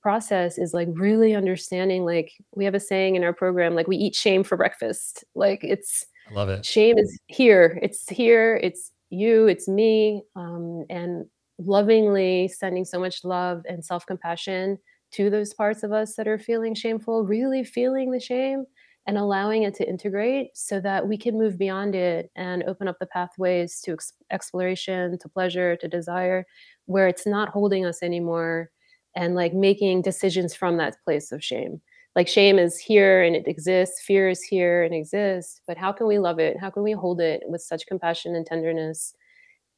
process 0.00 0.58
is 0.58 0.72
like 0.72 0.88
really 0.92 1.34
understanding 1.34 2.04
like 2.04 2.32
we 2.54 2.64
have 2.64 2.74
a 2.74 2.80
saying 2.80 3.16
in 3.16 3.24
our 3.24 3.32
program 3.32 3.74
like 3.74 3.88
we 3.88 3.96
eat 3.96 4.14
shame 4.14 4.44
for 4.44 4.56
breakfast. 4.56 5.24
Like 5.34 5.60
it's 5.62 6.06
I 6.30 6.34
love 6.34 6.48
it. 6.48 6.64
shame 6.64 6.98
is 6.98 7.18
here 7.26 7.78
it's 7.82 8.08
here 8.08 8.60
it's 8.62 8.92
you 9.10 9.46
it's 9.46 9.68
me 9.68 10.22
um, 10.36 10.84
and 10.90 11.26
lovingly 11.58 12.48
sending 12.48 12.84
so 12.84 13.00
much 13.00 13.24
love 13.24 13.62
and 13.68 13.84
self-compassion 13.84 14.78
to 15.10 15.30
those 15.30 15.54
parts 15.54 15.82
of 15.82 15.92
us 15.92 16.14
that 16.14 16.28
are 16.28 16.38
feeling 16.38 16.74
shameful 16.74 17.24
really 17.24 17.64
feeling 17.64 18.10
the 18.10 18.20
shame 18.20 18.64
and 19.08 19.16
allowing 19.16 19.62
it 19.62 19.74
to 19.74 19.88
integrate 19.88 20.50
so 20.54 20.80
that 20.80 21.08
we 21.08 21.16
can 21.16 21.38
move 21.38 21.56
beyond 21.56 21.94
it 21.94 22.30
and 22.36 22.62
open 22.64 22.86
up 22.86 22.98
the 23.00 23.06
pathways 23.06 23.80
to 23.80 23.94
ex- 23.94 24.12
exploration 24.30 25.18
to 25.18 25.28
pleasure 25.30 25.76
to 25.76 25.88
desire 25.88 26.44
where 26.84 27.08
it's 27.08 27.26
not 27.26 27.48
holding 27.48 27.86
us 27.86 28.02
anymore 28.02 28.70
and 29.16 29.34
like 29.34 29.54
making 29.54 30.02
decisions 30.02 30.54
from 30.54 30.76
that 30.76 31.02
place 31.06 31.32
of 31.32 31.42
shame. 31.42 31.80
Like 32.14 32.28
shame 32.28 32.58
is 32.58 32.78
here 32.78 33.22
and 33.22 33.34
it 33.34 33.48
exists 33.48 34.02
fear 34.02 34.28
is 34.28 34.42
here 34.42 34.82
and 34.84 34.94
exists 34.94 35.62
but 35.66 35.78
how 35.78 35.90
can 35.90 36.06
we 36.06 36.18
love 36.18 36.38
it? 36.38 36.58
How 36.60 36.68
can 36.68 36.82
we 36.82 36.92
hold 36.92 37.22
it 37.22 37.42
with 37.46 37.62
such 37.62 37.86
compassion 37.86 38.34
and 38.34 38.44
tenderness 38.44 39.14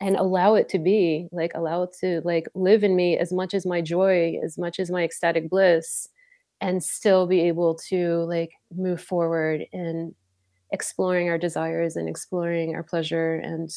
and 0.01 0.17
allow 0.17 0.57
it 0.57 0.69
to 0.71 0.81
be? 0.81 1.29
Like 1.31 1.53
allow 1.55 1.85
it 1.85 1.91
to 2.01 2.21
like 2.25 2.49
live 2.57 2.83
in 2.83 2.97
me 2.97 3.17
as 3.17 3.33
much 3.33 3.55
as 3.55 3.65
my 3.65 3.81
joy 3.81 4.41
as 4.43 4.59
much 4.59 4.81
as 4.81 4.91
my 4.91 5.05
ecstatic 5.05 5.49
bliss 5.49 6.09
and 6.61 6.83
still 6.83 7.27
be 7.27 7.41
able 7.41 7.75
to 7.89 8.19
like 8.25 8.51
move 8.75 9.03
forward 9.03 9.67
in 9.73 10.15
exploring 10.73 11.29
our 11.29 11.39
desires 11.39 11.97
and 11.97 12.09
exploring 12.09 12.75
our 12.75 12.83
pleasure 12.83 13.37
and 13.37 13.71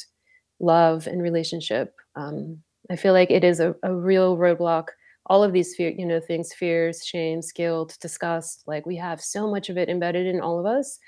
love 0.60 1.08
and 1.08 1.22
relationship. 1.22 1.96
Um, 2.16 2.62
I 2.92 2.96
feel 2.96 3.14
like 3.14 3.32
it 3.32 3.44
is 3.44 3.60
a, 3.60 3.76
a 3.84 3.96
real 3.96 4.38
roadblock. 4.38 4.88
All 5.28 5.44
of 5.44 5.54
these 5.54 5.76
fear, 5.76 5.90
you 5.98 6.06
know, 6.06 6.20
things, 6.20 6.54
fears, 6.54 7.06
shames, 7.06 7.52
guilt, 7.54 7.98
disgust, 8.02 8.64
like 8.68 8.86
we 8.86 8.98
have 8.98 9.22
so 9.22 9.50
much 9.50 9.70
of 9.70 9.78
it 9.78 9.90
embedded 9.90 10.28
in 10.28 10.42
all 10.42 10.60
of 10.60 10.66
us 10.66 11.00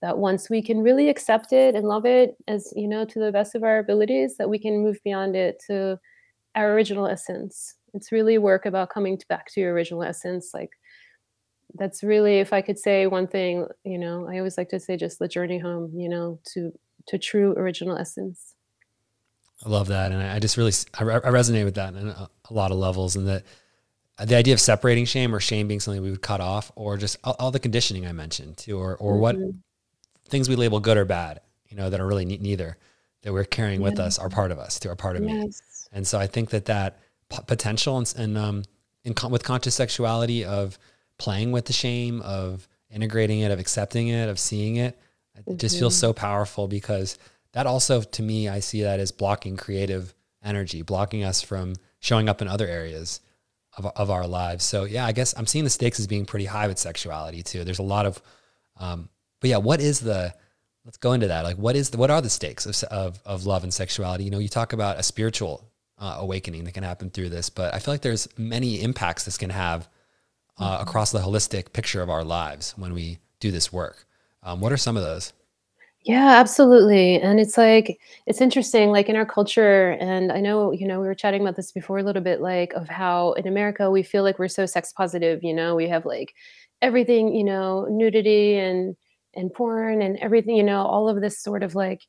that 0.00 0.16
once 0.16 0.48
we 0.48 0.62
can 0.62 0.80
really 0.80 1.08
accept 1.08 1.52
it 1.52 1.74
and 1.74 1.86
love 1.86 2.06
it 2.06 2.36
as, 2.46 2.72
you 2.76 2.88
know, 2.88 3.04
to 3.04 3.18
the 3.18 3.32
best 3.32 3.54
of 3.54 3.64
our 3.64 3.78
abilities, 3.78 4.36
that 4.36 4.48
we 4.48 4.58
can 4.58 4.82
move 4.82 4.98
beyond 5.04 5.36
it 5.36 5.62
to 5.66 5.98
our 6.54 6.72
original 6.72 7.06
essence. 7.06 7.74
It's 7.94 8.12
really 8.12 8.38
work 8.38 8.64
about 8.64 8.90
coming 8.90 9.18
to 9.18 9.26
back 9.28 9.52
to 9.52 9.60
your 9.60 9.72
original 9.72 10.02
essence, 10.02 10.52
like 10.54 10.70
that's 11.74 12.02
really 12.02 12.38
if 12.38 12.52
i 12.52 12.60
could 12.60 12.78
say 12.78 13.06
one 13.06 13.26
thing 13.26 13.66
you 13.84 13.98
know 13.98 14.26
i 14.28 14.38
always 14.38 14.56
like 14.56 14.68
to 14.68 14.80
say 14.80 14.96
just 14.96 15.18
the 15.18 15.28
journey 15.28 15.58
home 15.58 15.92
you 15.94 16.08
know 16.08 16.38
to 16.44 16.72
to 17.06 17.18
true 17.18 17.52
original 17.56 17.96
essence 17.96 18.54
i 19.64 19.68
love 19.68 19.88
that 19.88 20.12
and 20.12 20.22
i 20.22 20.38
just 20.38 20.56
really 20.56 20.72
i, 20.98 21.02
I 21.02 21.30
resonate 21.30 21.64
with 21.64 21.74
that 21.74 21.94
on 21.94 22.08
a, 22.08 22.30
a, 22.50 22.52
lot 22.52 22.70
of 22.70 22.78
levels 22.78 23.16
and 23.16 23.28
that 23.28 23.44
the 24.24 24.34
idea 24.34 24.54
of 24.54 24.60
separating 24.60 25.04
shame 25.04 25.34
or 25.34 25.40
shame 25.40 25.68
being 25.68 25.80
something 25.80 26.02
we 26.02 26.10
would 26.10 26.22
cut 26.22 26.40
off 26.40 26.72
or 26.74 26.96
just 26.96 27.18
all, 27.22 27.36
all 27.38 27.50
the 27.50 27.60
conditioning 27.60 28.06
i 28.06 28.12
mentioned 28.12 28.56
too 28.56 28.78
or 28.78 28.96
or 28.96 29.12
mm-hmm. 29.12 29.20
what 29.20 29.36
things 30.28 30.48
we 30.48 30.56
label 30.56 30.80
good 30.80 30.96
or 30.96 31.04
bad 31.04 31.40
you 31.68 31.76
know 31.76 31.90
that 31.90 32.00
are 32.00 32.06
really 32.06 32.24
neither 32.24 32.76
that 33.22 33.32
we're 33.32 33.44
carrying 33.44 33.80
yeah. 33.80 33.88
with 33.88 33.98
us 33.98 34.18
are 34.18 34.28
part 34.28 34.50
of 34.50 34.58
us 34.58 34.78
to 34.78 34.88
are 34.88 34.96
part 34.96 35.16
of 35.16 35.22
yes. 35.22 35.32
me 35.32 35.50
and 35.92 36.06
so 36.06 36.18
i 36.18 36.26
think 36.26 36.50
that 36.50 36.64
that 36.66 36.98
p- 37.28 37.42
potential 37.46 37.98
and, 37.98 38.14
and 38.16 38.38
um 38.38 38.62
in 39.04 39.14
con- 39.14 39.30
with 39.30 39.42
conscious 39.42 39.74
sexuality 39.74 40.44
of 40.44 40.78
playing 41.18 41.52
with 41.52 41.66
the 41.66 41.72
shame, 41.72 42.22
of 42.22 42.68
integrating 42.90 43.40
it, 43.40 43.50
of 43.50 43.58
accepting 43.58 44.08
it, 44.08 44.28
of 44.28 44.38
seeing 44.38 44.76
it. 44.76 44.98
It 45.36 45.40
mm-hmm. 45.40 45.56
just 45.56 45.78
feels 45.78 45.94
mm-hmm. 45.94 46.00
so 46.00 46.12
powerful 46.12 46.68
because 46.68 47.18
that 47.52 47.66
also, 47.66 48.02
to 48.02 48.22
me, 48.22 48.48
I 48.48 48.60
see 48.60 48.82
that 48.82 49.00
as 49.00 49.12
blocking 49.12 49.56
creative 49.56 50.14
energy, 50.42 50.82
blocking 50.82 51.24
us 51.24 51.42
from 51.42 51.74
showing 52.00 52.28
up 52.28 52.42
in 52.42 52.48
other 52.48 52.66
areas 52.66 53.20
of, 53.76 53.86
of 53.86 54.10
our 54.10 54.26
lives. 54.26 54.64
So, 54.64 54.84
yeah, 54.84 55.06
I 55.06 55.12
guess 55.12 55.34
I'm 55.36 55.46
seeing 55.46 55.64
the 55.64 55.70
stakes 55.70 55.98
as 55.98 56.06
being 56.06 56.26
pretty 56.26 56.44
high 56.44 56.68
with 56.68 56.78
sexuality 56.78 57.42
too. 57.42 57.64
There's 57.64 57.78
a 57.78 57.82
lot 57.84 58.06
of, 58.06 58.22
um, 58.78 59.08
but 59.40 59.50
yeah, 59.50 59.56
what 59.58 59.80
is 59.80 60.00
the, 60.00 60.34
let's 60.84 60.98
go 60.98 61.12
into 61.12 61.28
that. 61.28 61.44
Like, 61.44 61.56
what 61.56 61.76
is 61.76 61.90
the, 61.90 61.98
what 61.98 62.10
are 62.10 62.22
the 62.22 62.30
stakes 62.30 62.66
of, 62.66 62.82
of, 62.90 63.20
of 63.24 63.46
love 63.46 63.62
and 63.62 63.74
sexuality? 63.74 64.24
You 64.24 64.30
know, 64.30 64.38
you 64.38 64.48
talk 64.48 64.72
about 64.72 64.98
a 64.98 65.02
spiritual 65.02 65.70
uh, 65.98 66.16
awakening 66.20 66.64
that 66.64 66.72
can 66.74 66.84
happen 66.84 67.10
through 67.10 67.30
this, 67.30 67.50
but 67.50 67.74
I 67.74 67.78
feel 67.78 67.94
like 67.94 68.02
there's 68.02 68.28
many 68.38 68.82
impacts 68.82 69.24
this 69.24 69.36
can 69.38 69.50
have 69.50 69.88
uh, 70.58 70.78
across 70.80 71.12
the 71.12 71.20
holistic 71.20 71.72
picture 71.72 72.02
of 72.02 72.10
our 72.10 72.24
lives 72.24 72.74
when 72.76 72.92
we 72.92 73.18
do 73.40 73.50
this 73.50 73.72
work. 73.72 74.06
Um, 74.42 74.60
what 74.60 74.72
are 74.72 74.76
some 74.76 74.96
of 74.96 75.02
those? 75.02 75.32
Yeah, 76.04 76.36
absolutely. 76.38 77.20
And 77.20 77.38
it's 77.38 77.58
like, 77.58 77.98
it's 78.26 78.40
interesting, 78.40 78.90
like 78.90 79.08
in 79.08 79.16
our 79.16 79.26
culture, 79.26 79.90
and 80.00 80.32
I 80.32 80.40
know, 80.40 80.72
you 80.72 80.86
know, 80.86 81.00
we 81.00 81.06
were 81.06 81.14
chatting 81.14 81.42
about 81.42 81.56
this 81.56 81.72
before 81.72 81.98
a 81.98 82.02
little 82.02 82.22
bit, 82.22 82.40
like 82.40 82.72
of 82.72 82.88
how 82.88 83.32
in 83.32 83.46
America 83.46 83.90
we 83.90 84.02
feel 84.02 84.22
like 84.22 84.38
we're 84.38 84.48
so 84.48 84.64
sex 84.64 84.92
positive, 84.92 85.42
you 85.42 85.52
know, 85.52 85.74
we 85.74 85.88
have 85.88 86.06
like 86.06 86.34
everything, 86.80 87.34
you 87.34 87.44
know, 87.44 87.86
nudity 87.90 88.56
and, 88.56 88.96
and 89.34 89.52
porn 89.52 90.00
and 90.00 90.16
everything, 90.18 90.56
you 90.56 90.62
know, 90.62 90.82
all 90.82 91.08
of 91.08 91.20
this 91.20 91.42
sort 91.42 91.62
of 91.62 91.74
like, 91.74 92.00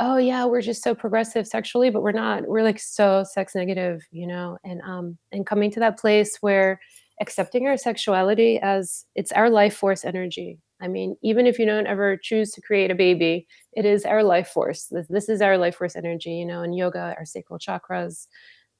oh 0.00 0.16
yeah, 0.16 0.44
we're 0.46 0.62
just 0.62 0.82
so 0.82 0.94
progressive 0.94 1.46
sexually, 1.46 1.90
but 1.90 2.02
we're 2.02 2.12
not, 2.12 2.46
we're 2.48 2.62
like 2.62 2.78
so 2.78 3.24
sex 3.30 3.54
negative, 3.54 4.02
you 4.10 4.26
know, 4.26 4.56
and, 4.64 4.80
um, 4.82 5.18
and 5.32 5.46
coming 5.46 5.70
to 5.70 5.80
that 5.80 5.98
place 5.98 6.38
where, 6.40 6.80
accepting 7.20 7.66
our 7.66 7.76
sexuality 7.76 8.58
as 8.60 9.04
it's 9.14 9.32
our 9.32 9.50
life 9.50 9.76
force 9.76 10.04
energy. 10.04 10.58
I 10.80 10.88
mean, 10.88 11.16
even 11.22 11.46
if 11.46 11.58
you 11.58 11.66
don't 11.66 11.86
ever 11.86 12.16
choose 12.16 12.50
to 12.52 12.60
create 12.60 12.90
a 12.90 12.94
baby, 12.94 13.46
it 13.72 13.84
is 13.84 14.04
our 14.04 14.22
life 14.22 14.48
force. 14.48 14.86
This, 14.90 15.06
this 15.08 15.28
is 15.28 15.40
our 15.40 15.56
life 15.56 15.76
force 15.76 15.96
energy, 15.96 16.32
you 16.32 16.44
know, 16.44 16.62
in 16.62 16.72
yoga, 16.72 17.14
our 17.16 17.24
sacral 17.24 17.58
chakras. 17.58 18.26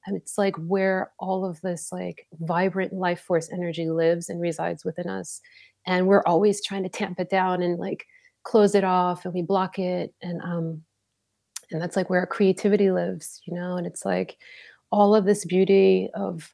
And 0.05 0.15
it's 0.15 0.37
like 0.37 0.55
where 0.57 1.11
all 1.17 1.45
of 1.45 1.59
this 1.61 1.91
like 1.91 2.27
vibrant 2.39 2.93
life 2.93 3.21
force 3.21 3.49
energy 3.51 3.89
lives 3.89 4.29
and 4.29 4.39
resides 4.41 4.85
within 4.85 5.07
us. 5.09 5.41
And 5.87 6.07
we're 6.07 6.23
always 6.25 6.63
trying 6.63 6.83
to 6.83 6.89
tamp 6.89 7.19
it 7.19 7.29
down 7.29 7.63
and 7.63 7.79
like 7.79 8.05
close 8.43 8.75
it 8.75 8.83
off 8.83 9.25
and 9.25 9.33
we 9.33 9.41
block 9.41 9.79
it. 9.79 10.13
And 10.21 10.41
um 10.43 10.83
and 11.71 11.81
that's 11.81 11.95
like 11.95 12.09
where 12.09 12.19
our 12.19 12.27
creativity 12.27 12.91
lives, 12.91 13.41
you 13.45 13.55
know, 13.55 13.77
and 13.77 13.87
it's 13.87 14.05
like 14.05 14.37
all 14.91 15.15
of 15.15 15.25
this 15.25 15.45
beauty 15.45 16.09
of 16.13 16.53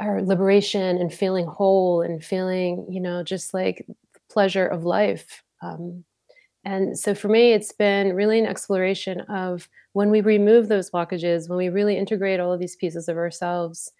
our 0.00 0.22
liberation 0.22 0.98
and 0.98 1.12
feeling 1.12 1.46
whole 1.46 2.02
and 2.02 2.24
feeling, 2.24 2.86
you 2.88 3.00
know, 3.00 3.22
just 3.22 3.52
like 3.52 3.84
the 4.14 4.20
pleasure 4.30 4.66
of 4.66 4.84
life. 4.84 5.42
Um, 5.62 6.04
and 6.64 6.98
so 6.98 7.14
for 7.14 7.28
me, 7.28 7.52
it's 7.52 7.72
been 7.72 8.14
really 8.14 8.38
an 8.38 8.46
exploration 8.46 9.20
of 9.22 9.68
when 9.92 10.10
we 10.10 10.20
remove 10.20 10.68
those 10.68 10.90
blockages, 10.90 11.48
when 11.48 11.56
we 11.58 11.68
really 11.68 11.96
integrate 11.96 12.40
all 12.40 12.52
of 12.52 12.60
these 12.60 12.76
pieces 12.76 13.08
of 13.08 13.16
ourselves, 13.16 13.90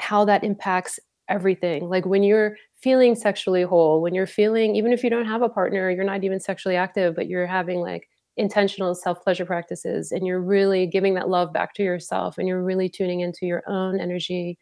how 0.00 0.24
that 0.24 0.44
impacts 0.44 0.98
everything. 1.28 1.88
Like 1.88 2.06
when 2.06 2.22
you're 2.22 2.56
feeling 2.82 3.14
sexually 3.14 3.62
whole, 3.62 4.00
when 4.02 4.14
you're 4.14 4.26
feeling, 4.26 4.74
even 4.74 4.92
if 4.92 5.04
you 5.04 5.10
don't 5.10 5.26
have 5.26 5.42
a 5.42 5.48
partner, 5.48 5.90
you're 5.90 6.04
not 6.04 6.24
even 6.24 6.40
sexually 6.40 6.76
active, 6.76 7.14
but 7.14 7.28
you're 7.28 7.46
having 7.46 7.80
like 7.80 8.08
intentional 8.36 8.94
self 8.94 9.22
pleasure 9.22 9.44
practices 9.44 10.12
and 10.12 10.26
you're 10.26 10.40
really 10.40 10.86
giving 10.86 11.14
that 11.14 11.28
love 11.28 11.52
back 11.52 11.74
to 11.74 11.82
yourself 11.82 12.38
and 12.38 12.48
you're 12.48 12.62
really 12.62 12.88
tuning 12.88 13.20
into 13.20 13.44
your 13.44 13.62
own 13.68 14.00
energy 14.00 14.58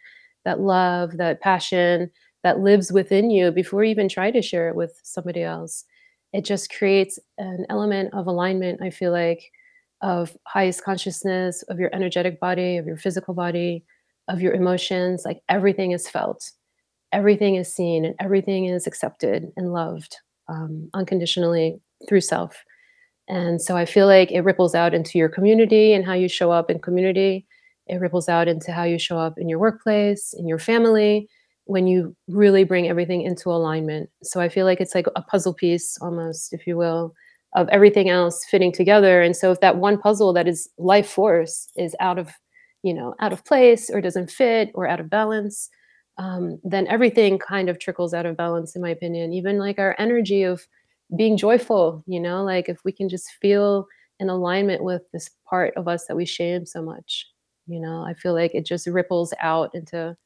that 0.49 0.61
love, 0.61 1.19
that 1.19 1.43
passion 1.43 2.11
that 2.43 2.61
lives 2.61 2.91
within 2.91 3.29
you 3.29 3.51
before 3.51 3.85
you 3.85 3.91
even 3.91 4.09
try 4.09 4.31
to 4.31 4.41
share 4.41 4.71
it 4.71 4.75
with 4.75 4.99
somebody 5.05 5.43
else. 5.43 5.85
It 6.33 6.47
just 6.47 6.73
creates 6.73 7.19
an 7.37 7.67
element 7.69 8.15
of 8.15 8.27
alignment, 8.27 8.81
I 8.81 8.89
feel 8.89 9.13
like, 9.13 9.43
of 10.01 10.35
highest 10.47 10.83
consciousness, 10.83 11.63
of 11.65 11.79
your 11.79 11.95
energetic 11.95 12.41
body, 12.41 12.79
of 12.79 12.87
your 12.87 12.97
physical 12.97 13.35
body, 13.35 13.85
of 14.27 14.41
your 14.41 14.55
emotions. 14.55 15.23
Like 15.27 15.43
everything 15.51 15.93
is 15.93 16.09
felt, 16.09 16.51
everything 17.13 17.57
is 17.57 17.71
seen, 17.71 18.07
and 18.07 18.15
everything 18.19 18.65
is 18.65 18.87
accepted 18.87 19.53
and 19.59 19.75
loved 19.75 20.17
um, 20.49 20.89
unconditionally 20.95 21.79
through 22.09 22.23
self. 22.23 22.65
And 23.29 23.61
so 23.61 23.77
I 23.77 23.85
feel 23.85 24.07
like 24.07 24.33
it 24.33 24.41
ripples 24.41 24.75
out 24.75 24.95
into 24.95 25.19
your 25.19 25.29
community 25.29 25.93
and 25.93 26.07
how 26.07 26.15
you 26.15 26.27
show 26.29 26.51
up 26.51 26.71
in 26.71 26.79
community 26.79 27.47
it 27.89 28.01
ripples 28.01 28.29
out 28.29 28.49
into 28.49 28.73
how 28.73 28.85
you 28.85 28.99
show 28.99 29.19
up 29.19 29.35
in 29.39 29.49
your 29.49 29.59
workplace, 29.59 30.35
in 30.37 30.47
your 30.47 30.59
family, 30.59 31.29
when 31.65 31.87
you 31.87 32.17
really 32.29 32.65
bring 32.65 32.89
everything 32.89 33.23
into 33.23 33.51
alignment. 33.51 34.09
So 34.23 34.41
I 34.41 34.49
feel 34.49 34.65
like 34.65 34.81
it's 34.81 34.95
like 34.95 35.07
a 35.15 35.23
puzzle 35.23 35.53
piece 35.53 35.99
almost, 36.01 36.53
if 36.53 36.67
you 36.67 36.77
will, 36.77 37.15
of 37.55 37.69
everything 37.69 38.09
else 38.09 38.45
fitting 38.51 38.73
together. 38.73 39.23
And 39.23 39.37
so 39.37 39.53
if 39.53 39.61
that 39.61 39.77
one 39.77 39.99
puzzle 39.99 40.33
that 40.33 40.49
is 40.49 40.69
life 40.79 41.09
force 41.09 41.69
is 41.77 41.95
out 42.01 42.19
of, 42.19 42.31
you 42.83 42.95
know, 42.95 43.15
out 43.21 43.33
of 43.33 43.45
place 43.45 43.91
or 43.91 44.01
doesn't 44.01 44.31
fit 44.31 44.71
or 44.75 44.89
out 44.89 45.01
of 45.01 45.11
balance, 45.11 45.69
um, 46.17 46.59
then 46.65 46.87
everything 46.87 47.39
kind 47.39 47.69
of 47.69 47.79
trickles 47.79 48.15
out 48.15 48.27
of 48.27 48.37
balance, 48.37 48.75
in 48.75 48.83
my 48.83 48.91
opinion. 48.91 49.33
Even 49.33 49.59
like 49.59 49.79
our 49.79 49.95
energy 49.99 50.43
of 50.43 50.67
being 51.17 51.37
joyful, 51.37 52.03
you 52.07 52.21
know, 52.21 52.45
like 52.45 52.69
if 52.69 52.83
we 52.85 52.93
can 52.93 53.09
just 53.09 53.31
feel 53.43 53.87
in 54.21 54.29
alignment 54.29 54.83
with 54.83 55.03
this 55.13 55.31
part 55.49 55.75
of 55.77 55.87
us 55.87 56.07
that 56.07 56.17
we 56.17 56.25
shame 56.25 56.67
so 56.67 56.83
much 56.83 57.27
you 57.69 57.81
know 57.81 58.03
i 58.03 58.15
feel 58.15 58.33
like 58.35 58.55
it 58.55 58.67
just 58.67 58.87
ripples 58.87 59.33
out 59.41 59.75
into 59.75 60.17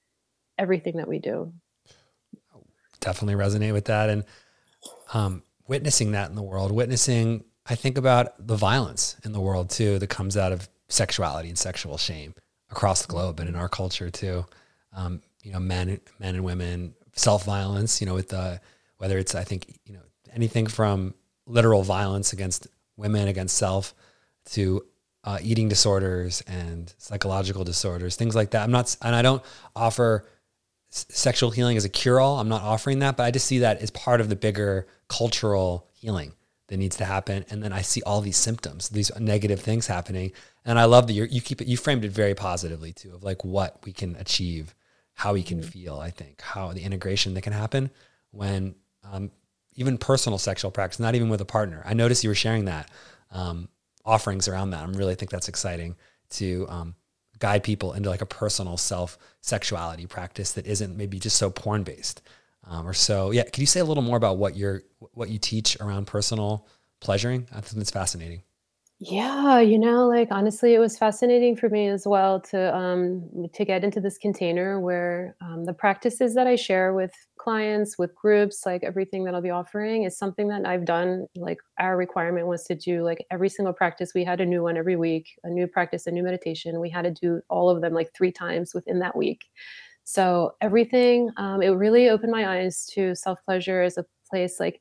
everything 0.58 0.98
that 0.98 1.08
we 1.08 1.18
do. 1.18 1.52
Definitely 3.00 3.42
resonate 3.42 3.72
with 3.72 3.86
that 3.86 4.10
and 4.10 4.24
um, 5.12 5.42
witnessing 5.66 6.12
that 6.12 6.30
in 6.30 6.36
the 6.36 6.42
world 6.42 6.72
witnessing 6.72 7.44
i 7.66 7.74
think 7.74 7.98
about 7.98 8.46
the 8.46 8.56
violence 8.56 9.16
in 9.24 9.32
the 9.32 9.40
world 9.40 9.70
too 9.70 9.98
that 9.98 10.08
comes 10.08 10.36
out 10.36 10.52
of 10.52 10.68
sexuality 10.88 11.48
and 11.48 11.58
sexual 11.58 11.98
shame 11.98 12.34
across 12.70 13.02
the 13.02 13.08
globe 13.08 13.40
and 13.40 13.48
in 13.48 13.54
our 13.54 13.68
culture 13.68 14.10
too. 14.10 14.44
Um, 14.94 15.22
you 15.42 15.52
know 15.52 15.60
men 15.60 16.00
men 16.18 16.34
and 16.34 16.44
women 16.44 16.94
self 17.14 17.44
violence 17.44 18.00
you 18.00 18.06
know 18.06 18.14
with 18.14 18.28
the 18.28 18.60
whether 18.98 19.18
it's 19.18 19.34
i 19.34 19.44
think 19.44 19.78
you 19.84 19.92
know 19.92 20.00
anything 20.32 20.66
from 20.66 21.14
literal 21.46 21.82
violence 21.82 22.32
against 22.32 22.68
women 22.96 23.28
against 23.28 23.56
self 23.56 23.94
to 24.44 24.84
uh, 25.24 25.38
eating 25.42 25.68
disorders 25.68 26.42
and 26.42 26.92
psychological 26.98 27.64
disorders, 27.64 28.16
things 28.16 28.34
like 28.34 28.50
that. 28.50 28.62
I'm 28.62 28.72
not, 28.72 28.96
and 29.02 29.14
I 29.14 29.22
don't 29.22 29.42
offer 29.76 30.26
s- 30.92 31.06
sexual 31.08 31.50
healing 31.50 31.76
as 31.76 31.84
a 31.84 31.88
cure 31.88 32.20
all. 32.20 32.40
I'm 32.40 32.48
not 32.48 32.62
offering 32.62 32.98
that, 33.00 33.16
but 33.16 33.24
I 33.24 33.30
just 33.30 33.46
see 33.46 33.58
that 33.58 33.80
as 33.80 33.90
part 33.90 34.20
of 34.20 34.28
the 34.28 34.36
bigger 34.36 34.86
cultural 35.08 35.88
healing 35.92 36.32
that 36.68 36.76
needs 36.76 36.96
to 36.96 37.04
happen. 37.04 37.44
And 37.50 37.62
then 37.62 37.72
I 37.72 37.82
see 37.82 38.02
all 38.02 38.20
these 38.20 38.36
symptoms, 38.36 38.88
these 38.88 39.10
negative 39.18 39.60
things 39.60 39.86
happening. 39.86 40.32
And 40.64 40.78
I 40.78 40.86
love 40.86 41.06
that 41.06 41.12
you 41.12 41.24
you 41.24 41.40
keep 41.40 41.60
it, 41.60 41.68
you 41.68 41.76
framed 41.76 42.04
it 42.04 42.10
very 42.10 42.34
positively 42.34 42.92
too, 42.92 43.14
of 43.14 43.22
like 43.22 43.44
what 43.44 43.84
we 43.84 43.92
can 43.92 44.16
achieve, 44.16 44.74
how 45.14 45.34
we 45.34 45.42
can 45.42 45.60
mm-hmm. 45.60 45.68
feel, 45.68 45.98
I 45.98 46.10
think, 46.10 46.40
how 46.40 46.72
the 46.72 46.82
integration 46.82 47.34
that 47.34 47.42
can 47.42 47.52
happen 47.52 47.90
when 48.30 48.74
um, 49.04 49.30
even 49.74 49.98
personal 49.98 50.38
sexual 50.38 50.70
practice, 50.70 50.98
not 50.98 51.14
even 51.14 51.28
with 51.28 51.40
a 51.40 51.44
partner. 51.44 51.82
I 51.84 51.94
noticed 51.94 52.24
you 52.24 52.30
were 52.30 52.34
sharing 52.34 52.64
that. 52.64 52.90
Um, 53.30 53.68
offerings 54.04 54.48
around 54.48 54.70
that. 54.70 54.82
I 54.82 54.90
really 54.92 55.14
think 55.14 55.30
that's 55.30 55.48
exciting 55.48 55.96
to 56.30 56.66
um, 56.68 56.94
guide 57.38 57.62
people 57.62 57.92
into 57.94 58.08
like 58.10 58.22
a 58.22 58.26
personal 58.26 58.76
self 58.76 59.18
sexuality 59.40 60.06
practice 60.06 60.52
that 60.52 60.66
isn't 60.66 60.96
maybe 60.96 61.18
just 61.18 61.36
so 61.36 61.50
porn 61.50 61.82
based. 61.82 62.22
um, 62.64 62.86
or 62.86 62.92
so. 62.92 63.30
Yeah, 63.32 63.44
can 63.44 63.60
you 63.60 63.66
say 63.66 63.80
a 63.80 63.84
little 63.84 64.02
more 64.02 64.16
about 64.16 64.38
what 64.38 64.56
you're 64.56 64.82
what 65.14 65.28
you 65.28 65.38
teach 65.38 65.76
around 65.80 66.06
personal 66.06 66.66
pleasuring? 67.00 67.48
I 67.52 67.60
think 67.60 67.80
it's 67.80 67.90
fascinating. 67.90 68.42
Yeah, 69.04 69.58
you 69.58 69.80
know, 69.80 70.06
like 70.06 70.28
honestly, 70.30 70.74
it 70.74 70.78
was 70.78 70.96
fascinating 70.96 71.56
for 71.56 71.68
me 71.68 71.88
as 71.88 72.06
well 72.06 72.40
to 72.42 72.72
um, 72.76 73.48
to 73.52 73.64
get 73.64 73.82
into 73.82 74.00
this 74.00 74.16
container 74.16 74.78
where 74.78 75.34
um, 75.40 75.64
the 75.64 75.72
practices 75.72 76.34
that 76.36 76.46
I 76.46 76.54
share 76.54 76.94
with 76.94 77.10
clients, 77.36 77.98
with 77.98 78.14
groups, 78.14 78.64
like 78.64 78.84
everything 78.84 79.24
that 79.24 79.34
I'll 79.34 79.42
be 79.42 79.50
offering 79.50 80.04
is 80.04 80.16
something 80.16 80.46
that 80.48 80.64
I've 80.66 80.84
done. 80.84 81.26
Like 81.34 81.58
our 81.80 81.96
requirement 81.96 82.46
was 82.46 82.62
to 82.64 82.76
do 82.76 83.02
like 83.02 83.26
every 83.32 83.48
single 83.48 83.72
practice. 83.72 84.12
We 84.14 84.22
had 84.24 84.40
a 84.40 84.46
new 84.46 84.62
one 84.62 84.76
every 84.76 84.94
week, 84.96 85.26
a 85.42 85.50
new 85.50 85.66
practice, 85.66 86.06
a 86.06 86.12
new 86.12 86.22
meditation. 86.22 86.78
We 86.78 86.90
had 86.90 87.02
to 87.02 87.10
do 87.10 87.40
all 87.50 87.70
of 87.70 87.80
them 87.82 87.94
like 87.94 88.12
three 88.14 88.30
times 88.30 88.72
within 88.72 89.00
that 89.00 89.16
week. 89.16 89.40
So 90.04 90.54
everything, 90.60 91.30
um, 91.36 91.62
it 91.62 91.70
really 91.70 92.08
opened 92.08 92.32
my 92.32 92.58
eyes 92.60 92.86
to 92.94 93.14
self 93.14 93.44
pleasure 93.44 93.82
as 93.82 93.98
a 93.98 94.04
place 94.28 94.58
like 94.60 94.80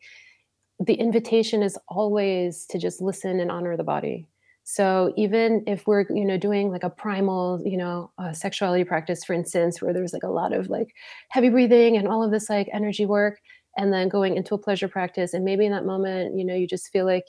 the 0.86 0.96
invitation 0.96 1.62
is 1.62 1.78
always 1.88 2.66
to 2.66 2.80
just 2.80 3.02
listen 3.02 3.40
and 3.40 3.52
honor 3.52 3.78
the 3.78 3.84
body. 3.84 4.28
So 4.64 5.14
even 5.16 5.64
if 5.68 5.86
we're, 5.86 6.06
you 6.10 6.26
know, 6.26 6.38
doing 6.38 6.72
like 6.72 6.84
a 6.84 6.90
primal, 6.90 7.62
you 7.66 7.78
know, 7.78 8.12
uh, 8.18 8.34
sexuality 8.34 8.84
practice, 8.84 9.24
for 9.24 9.34
instance, 9.34 9.82
where 9.82 9.94
there's 9.94 10.14
like 10.14 10.24
a 10.24 10.30
lot 10.30 10.54
of 10.54 10.70
like 10.70 10.94
heavy 11.30 11.50
breathing 11.50 11.98
and 11.98 12.08
all 12.08 12.24
of 12.24 12.32
this 12.32 12.50
like 12.50 12.70
energy 12.74 13.06
work, 13.06 13.40
and 13.78 13.94
then 13.94 14.10
going 14.10 14.38
into 14.38 14.54
a 14.54 14.58
pleasure 14.58 14.88
practice, 14.88 15.34
and 15.34 15.46
maybe 15.46 15.66
in 15.66 15.72
that 15.72 15.86
moment, 15.86 16.38
you 16.38 16.46
know, 16.46 16.56
you 16.56 16.68
just 16.68 16.90
feel 16.90 17.06
like 17.06 17.26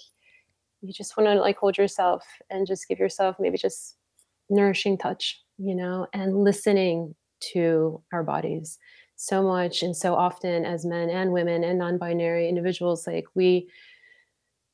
you 0.81 0.93
just 0.93 1.17
want 1.17 1.29
to 1.29 1.35
like 1.35 1.57
hold 1.57 1.79
yourself 1.79 2.25
and 2.51 2.67
just 2.67 2.89
give 2.89 2.99
yourself 2.99 3.37
maybe 3.39 3.57
just 3.57 3.97
nourishing 4.51 4.99
touch, 4.99 5.41
you 5.59 5.75
know, 5.75 6.07
and 6.13 6.43
listening 6.43 7.15
to 7.53 8.03
our 8.13 8.23
bodies 8.23 8.79
so 9.23 9.41
much 9.41 9.85
and 9.85 9.97
so 9.97 10.17
often 10.17 10.65
as 10.65 10.85
men 10.85 11.09
and 11.09 11.31
women 11.31 11.63
and 11.63 11.79
non-binary 11.79 12.49
individuals 12.49 13.07
like 13.07 13.25
we 13.37 13.69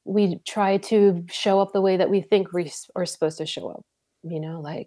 we 0.07 0.41
try 0.47 0.79
to 0.79 1.23
show 1.31 1.61
up 1.61 1.75
the 1.75 1.83
way 1.83 1.99
that 1.99 2.09
we 2.09 2.23
think 2.23 2.51
we 2.55 2.73
are 2.97 3.05
supposed 3.05 3.37
to 3.37 3.45
show 3.45 3.69
up 3.69 3.85
you 4.23 4.41
know 4.41 4.59
like 4.59 4.87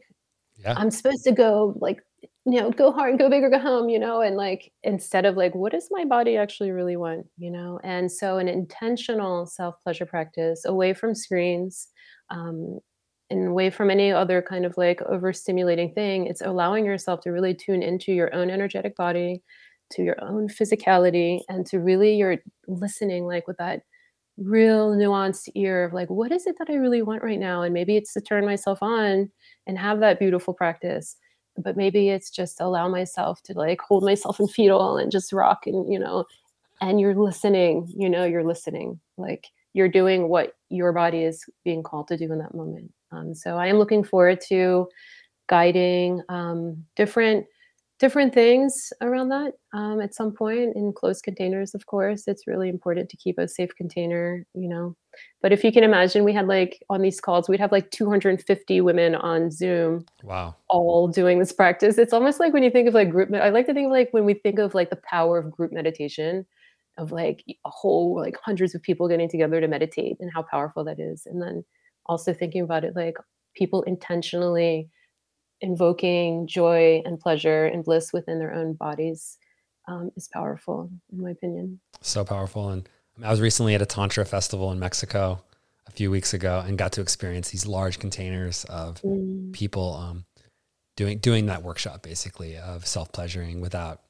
yeah. 0.58 0.74
i'm 0.78 0.90
supposed 0.90 1.24
to 1.24 1.32
go 1.32 1.76
like 1.80 2.00
you 2.46 2.60
know 2.60 2.72
go 2.72 2.92
hard 2.92 3.20
go 3.20 3.30
big 3.30 3.44
or 3.44 3.52
go 3.52 3.60
home 3.60 3.88
you 3.88 4.00
know 4.00 4.22
and 4.22 4.36
like 4.36 4.72
instead 4.82 5.28
of 5.28 5.38
like 5.38 5.54
what 5.54 5.74
does 5.74 5.90
my 5.92 6.06
body 6.06 6.38
actually 6.38 6.72
really 6.72 6.98
want 6.98 7.28
you 7.38 7.52
know 7.52 7.80
and 7.84 8.12
so 8.12 8.40
an 8.40 8.48
intentional 8.48 9.46
self 9.46 9.76
pleasure 9.84 10.08
practice 10.08 10.66
away 10.66 10.92
from 10.92 11.14
screens 11.14 11.90
um, 12.32 12.80
and 13.32 13.48
away 13.48 13.70
from 13.70 13.90
any 13.90 14.12
other 14.12 14.42
kind 14.42 14.66
of 14.66 14.78
like 14.78 15.00
overstimulating 15.02 15.94
thing 15.96 16.28
it's 16.28 16.42
allowing 16.42 16.86
yourself 16.86 17.22
to 17.22 17.32
really 17.32 17.54
tune 17.54 17.82
into 17.82 18.12
your 18.12 18.34
own 18.36 18.50
energetic 18.50 18.96
body 18.96 19.42
to 19.92 20.04
your 20.04 20.22
own 20.24 20.48
physicality 20.48 21.40
and 21.50 21.66
to 21.66 21.80
really 21.80 22.16
you're 22.16 22.38
listening 22.68 23.26
like 23.26 23.48
with 23.48 23.58
that 23.58 23.82
real 24.38 24.92
nuanced 24.96 25.50
ear 25.56 25.84
of 25.86 25.94
like 25.94 26.10
what 26.10 26.32
is 26.32 26.48
it 26.48 26.56
that 26.58 26.70
i 26.70 26.74
really 26.74 27.02
want 27.02 27.22
right 27.22 27.40
now? 27.40 27.62
And 27.62 27.74
maybe 27.74 27.96
it's 27.98 28.14
to 28.14 28.22
turn 28.22 28.46
myself 28.46 28.82
on 28.82 29.30
and 29.68 29.78
have 29.78 30.00
that 30.00 30.20
beautiful 30.20 30.54
practice 30.54 31.18
but 31.58 31.78
maybe 31.78 32.10
it's 32.10 32.30
just 32.30 32.62
allow 32.62 32.88
myself 32.88 33.42
to 33.44 33.54
like 33.54 33.82
hold 33.82 34.04
myself 34.04 34.40
in 34.40 34.48
fetal 34.48 34.98
and 34.98 35.12
just 35.12 35.34
rock 35.34 35.68
and 35.68 35.92
you 35.92 36.00
know 36.00 36.26
and 36.80 37.00
you're 37.00 37.16
listening 37.16 37.92
you 37.96 38.10
know 38.10 38.24
you're 38.24 38.46
listening 38.46 39.00
like 39.18 39.48
you're 39.74 39.90
doing 39.90 40.28
what 40.28 40.54
your 40.70 40.92
body 40.92 41.24
is 41.24 41.46
being 41.64 41.84
called 41.84 42.08
to 42.10 42.18
do 42.18 42.32
in 42.32 42.40
that 42.40 42.54
moment. 42.54 42.92
Um, 43.12 43.34
so 43.34 43.58
I 43.58 43.68
am 43.68 43.78
looking 43.78 44.04
forward 44.04 44.42
to 44.50 44.88
guiding 45.50 46.22
um, 46.30 46.84
different 46.96 47.46
different 48.00 48.34
things 48.34 48.92
around 49.02 49.30
that 49.30 49.54
um, 49.74 50.02
at 50.02 50.16
some 50.16 50.32
point 50.32 50.76
in 50.76 50.92
closed 50.92 51.24
containers 51.24 51.76
of 51.76 51.86
course. 51.86 52.28
It's 52.28 52.48
really 52.48 52.68
important 52.68 53.10
to 53.10 53.18
keep 53.18 53.38
a 53.38 53.48
safe 53.48 53.76
container 53.76 54.46
you 54.56 54.68
know. 54.68 54.96
But 55.42 55.52
if 55.52 55.64
you 55.64 55.72
can 55.72 55.84
imagine 55.84 56.24
we 56.24 56.34
had 56.34 56.48
like 56.48 56.82
on 56.90 57.02
these 57.02 57.22
calls 57.22 57.48
we'd 57.48 57.60
have 57.60 57.72
like 57.72 57.92
250 57.92 58.82
women 58.82 59.14
on 59.14 59.52
zoom 59.52 60.06
wow. 60.24 60.56
all 60.68 61.10
doing 61.10 61.38
this 61.38 61.52
practice. 61.52 61.98
It's 61.98 62.14
almost 62.14 62.40
like 62.40 62.54
when 62.54 62.64
you 62.64 62.72
think 62.72 62.88
of 62.88 62.94
like 62.94 63.12
group 63.12 63.32
i 63.36 63.50
like 63.50 63.68
to 63.68 63.74
think 63.74 63.86
of 63.86 63.92
like 63.92 64.10
when 64.12 64.26
we 64.26 64.34
think 64.34 64.58
of 64.58 64.74
like 64.74 64.90
the 64.90 65.02
power 65.04 65.38
of 65.38 65.52
group 65.52 65.72
meditation 65.72 66.46
of 66.98 67.12
like 67.12 67.44
a 67.66 67.70
whole 67.70 68.16
like 68.16 68.36
hundreds 68.44 68.76
of 68.76 68.82
people 68.82 69.08
getting 69.08 69.30
together 69.30 69.62
to 69.62 69.68
meditate 69.68 70.18
and 70.20 70.32
how 70.34 70.42
powerful 70.42 70.84
that 70.84 71.00
is 71.00 71.26
and 71.26 71.42
then 71.42 71.64
also 72.06 72.34
thinking 72.34 72.62
about 72.62 72.84
it 72.84 72.96
like 72.96 73.16
people 73.56 73.82
intentionally 73.84 74.90
invoking 75.62 76.48
joy 76.48 77.02
and 77.06 77.20
pleasure 77.20 77.66
and 77.66 77.84
bliss 77.84 78.12
within 78.12 78.40
their 78.40 78.54
own 78.54 78.74
bodies 78.74 79.38
um, 79.88 80.12
is 80.16 80.28
powerful, 80.28 80.90
in 81.12 81.22
my 81.22 81.32
opinion. 81.32 81.80
So 82.02 82.24
powerful. 82.24 82.70
And 82.70 82.90
I 83.24 83.30
was 83.30 83.42
recently 83.42 83.76
at 83.76 83.82
a 83.82 83.86
Tantra 83.86 84.26
festival 84.26 84.72
in 84.72 84.80
Mexico 84.80 85.44
a 85.88 85.92
few 85.92 86.12
weeks 86.12 86.34
ago 86.34 86.64
and 86.66 86.78
got 86.78 86.92
to 86.94 87.02
experience 87.02 87.50
these 87.50 87.66
large 87.66 88.00
containers 88.00 88.66
of 88.66 89.02
mm. 89.02 89.54
people 89.54 89.96
um, 89.96 90.26
doing 90.96 91.20
doing 91.20 91.48
that 91.48 91.64
workshop 91.64 92.04
basically 92.04 92.58
of 92.58 92.86
self 92.86 93.12
pleasuring 93.12 93.62
without 93.62 94.02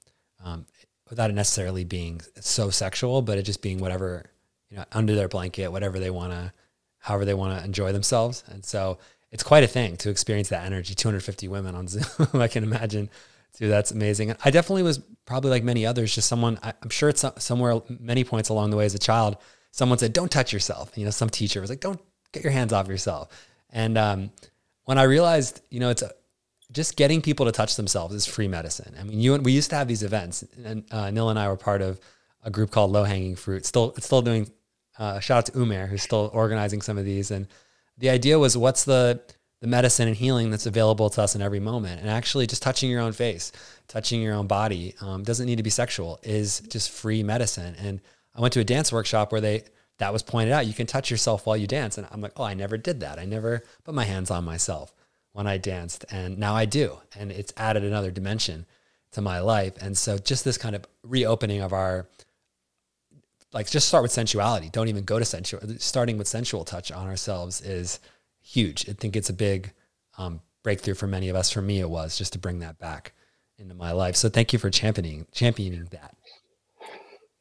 um, 0.44 0.66
without 1.12 1.30
it 1.30 1.34
necessarily 1.34 1.84
being 1.84 2.22
so 2.40 2.72
sexual, 2.72 3.22
but 3.22 3.38
it 3.38 3.44
just 3.44 3.62
being 3.62 3.78
whatever 3.78 4.26
you 4.72 4.78
know 4.78 4.86
under 4.92 5.14
their 5.14 5.28
blanket, 5.28 5.72
whatever 5.72 6.00
they 6.00 6.10
want 6.10 6.32
to 6.32 6.52
however 6.98 7.26
they 7.26 7.34
want 7.34 7.58
to 7.58 7.66
enjoy 7.66 7.92
themselves. 7.92 8.44
And 8.48 8.64
so 8.64 8.98
it's 9.32 9.44
quite 9.44 9.64
a 9.64 9.68
thing 9.68 9.98
to 9.98 10.10
experience 10.10 10.50
that 10.50 10.66
energy. 10.66 10.96
250 10.96 11.48
women 11.48 11.76
on 11.76 11.88
Zoom, 11.90 12.28
I 12.34 12.48
can 12.48 12.64
imagine. 12.64 13.10
Dude, 13.58 13.70
that's 13.70 13.92
amazing. 13.92 14.34
I 14.46 14.50
definitely 14.50 14.84
was 14.84 15.00
probably 15.26 15.50
like 15.50 15.64
many 15.64 15.86
others, 15.86 16.16
just 16.16 16.30
someone. 16.30 16.58
I, 16.64 16.74
am 16.82 16.90
sure 16.90 17.10
it's 17.10 17.26
somewhere, 17.40 17.82
many 18.00 18.24
points 18.24 18.50
along 18.50 18.70
the 18.70 18.78
way 18.78 18.86
as 18.86 18.96
a 18.96 19.00
child, 19.00 19.36
someone 19.72 19.98
said, 19.98 20.14
"Don't 20.14 20.32
touch 20.32 20.54
yourself." 20.54 20.98
You 20.98 21.04
know, 21.04 21.12
some 21.12 21.30
teacher 21.30 21.60
was 21.60 21.70
like, 21.70 21.82
"Don't 21.82 22.00
get 22.32 22.44
your 22.44 22.54
hands 22.54 22.72
off 22.72 22.88
yourself." 22.88 23.28
And 23.70 23.98
um, 23.98 24.32
when 24.86 24.98
I 24.98 25.04
realized, 25.04 25.62
you 25.70 25.82
know, 25.82 25.90
it's 25.90 26.02
a, 26.02 26.12
just 26.72 26.96
getting 26.96 27.22
people 27.22 27.46
to 27.46 27.52
touch 27.52 27.76
themselves 27.76 28.16
is 28.16 28.26
free 28.26 28.48
medicine. 28.48 28.96
I 29.00 29.04
mean, 29.04 29.20
you 29.20 29.34
and 29.34 29.44
we 29.44 29.52
used 29.52 29.70
to 29.72 29.76
have 29.76 29.88
these 29.88 30.04
events, 30.04 30.44
and 30.64 30.86
uh, 30.92 31.12
Nil 31.12 31.30
and 31.30 31.38
I 31.38 31.48
were 31.48 31.58
part 31.58 31.82
of 31.82 32.00
a 32.44 32.50
group 32.50 32.72
called 32.72 32.92
Low 32.92 33.04
Hanging 33.04 33.36
Fruit. 33.36 33.66
Still, 33.66 33.94
it's 33.98 34.06
still 34.06 34.22
doing 34.22 34.50
uh, 34.98 35.20
shout 35.20 35.38
out 35.40 35.46
to 35.48 35.52
Umer, 35.54 35.88
who's 35.88 36.04
still 36.04 36.30
organizing 36.34 36.82
some 36.82 36.98
of 36.98 37.06
these. 37.06 37.32
And 37.32 37.48
the 37.98 38.10
idea 38.10 38.40
was 38.40 38.58
what's 38.58 38.84
the, 38.84 39.22
the 39.60 39.68
medicine 39.68 40.08
and 40.08 40.18
healing 40.18 40.50
that's 40.50 40.66
available 40.66 41.10
to 41.12 41.22
us 41.22 41.36
in 41.36 41.42
every 41.42 41.60
moment. 41.60 42.02
And 42.02 42.10
actually, 42.10 42.48
just 42.48 42.64
touching 42.64 42.90
your 42.90 43.02
own 43.02 43.14
face, 43.14 43.52
touching 43.88 44.22
your 44.22 44.34
own 44.34 44.48
body, 44.48 44.96
um, 45.02 45.24
doesn't 45.24 45.46
need 45.46 45.58
to 45.58 45.64
be 45.64 45.70
sexual, 45.70 46.20
is 46.24 46.62
just 46.62 46.92
free 46.92 47.24
medicine. 47.24 47.76
And 47.80 48.02
I 48.36 48.42
went 48.42 48.54
to 48.54 48.60
a 48.60 48.64
dance 48.64 48.92
workshop 48.92 49.32
where 49.32 49.42
they, 49.42 49.64
that 49.98 50.14
was 50.14 50.24
pointed 50.24 50.52
out. 50.52 50.68
You 50.68 50.74
can 50.74 50.88
touch 50.88 51.12
yourself 51.12 51.46
while 51.46 51.58
you 51.58 51.68
dance. 51.68 51.98
And 51.98 52.08
I'm 52.12 52.22
like, 52.22 52.34
oh, 52.38 52.44
I 52.44 52.54
never 52.54 52.78
did 52.78 53.02
that. 53.02 53.20
I 53.20 53.26
never 53.26 53.64
put 53.84 53.94
my 53.94 54.06
hands 54.06 54.32
on 54.32 54.46
myself 54.46 54.94
when 55.34 55.48
I 55.48 55.58
danced. 55.58 56.06
And 56.12 56.38
now 56.38 56.56
I 56.56 56.66
do. 56.66 56.98
And 57.18 57.32
it's 57.32 57.54
added 57.58 57.84
another 57.84 58.12
dimension 58.12 58.66
to 59.12 59.22
my 59.22 59.40
life. 59.40 59.74
And 59.82 59.98
so 59.98 60.18
just 60.18 60.46
this 60.46 60.58
kind 60.58 60.76
of 60.76 60.86
reopening 61.04 61.62
of 61.62 61.74
our 61.74 62.08
like 63.54 63.70
just 63.70 63.88
start 63.88 64.02
with 64.02 64.12
sensuality. 64.12 64.70
Don't 64.70 64.88
even 64.88 65.04
go 65.04 65.20
to 65.20 65.26
sensual. 65.26 65.62
Starting 65.78 66.18
with 66.18 66.28
sensual 66.28 66.64
touch 66.64 66.92
on 66.92 67.08
ourselves 67.08 67.62
is 67.62 68.00
huge. 68.42 68.88
I 68.90 68.94
think 68.94 69.16
it's 69.16 69.30
a 69.30 69.34
big 69.34 69.74
um, 70.18 70.42
breakthrough 70.64 70.94
for 70.94 71.08
many 71.08 71.30
of 71.30 71.36
us. 71.36 71.52
For 71.52 71.62
me, 71.62 71.80
it 71.80 71.90
was 71.90 72.18
just 72.18 72.34
to 72.34 72.40
bring 72.40 72.60
that 72.60 72.80
back 72.80 73.14
into 73.58 73.76
my 73.76 73.92
life. 73.92 74.16
So 74.16 74.30
thank 74.30 74.54
you 74.54 74.60
for 74.60 74.70
championing 74.70 75.28
championing 75.34 75.88
that. 75.92 76.16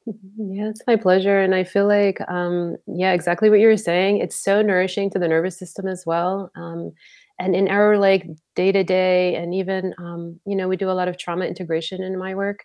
Yeah, 0.06 0.70
it's 0.70 0.82
my 0.86 0.96
pleasure. 0.96 1.40
And 1.40 1.54
I 1.54 1.62
feel 1.62 1.86
like, 1.86 2.20
um, 2.28 2.76
yeah, 2.86 3.12
exactly 3.12 3.50
what 3.50 3.60
you 3.60 3.68
were 3.68 3.76
saying. 3.76 4.18
It's 4.18 4.34
so 4.34 4.62
nourishing 4.62 5.10
to 5.10 5.18
the 5.18 5.28
nervous 5.28 5.58
system 5.58 5.86
as 5.86 6.04
well. 6.04 6.50
Um, 6.56 6.92
and 7.40 7.56
in 7.56 7.68
our 7.68 7.98
like 7.98 8.26
day 8.54 8.70
to 8.70 8.84
day, 8.84 9.34
and 9.34 9.52
even, 9.54 9.94
um, 9.98 10.38
you 10.46 10.54
know, 10.54 10.68
we 10.68 10.76
do 10.76 10.90
a 10.90 10.92
lot 10.92 11.08
of 11.08 11.18
trauma 11.18 11.46
integration 11.46 12.02
in 12.02 12.16
my 12.16 12.36
work 12.36 12.64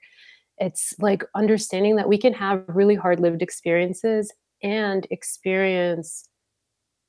it's 0.57 0.93
like 0.99 1.23
understanding 1.35 1.95
that 1.97 2.07
we 2.07 2.17
can 2.17 2.33
have 2.33 2.63
really 2.67 2.95
hard 2.95 3.19
lived 3.19 3.41
experiences 3.41 4.31
and 4.63 5.07
experience 5.11 6.29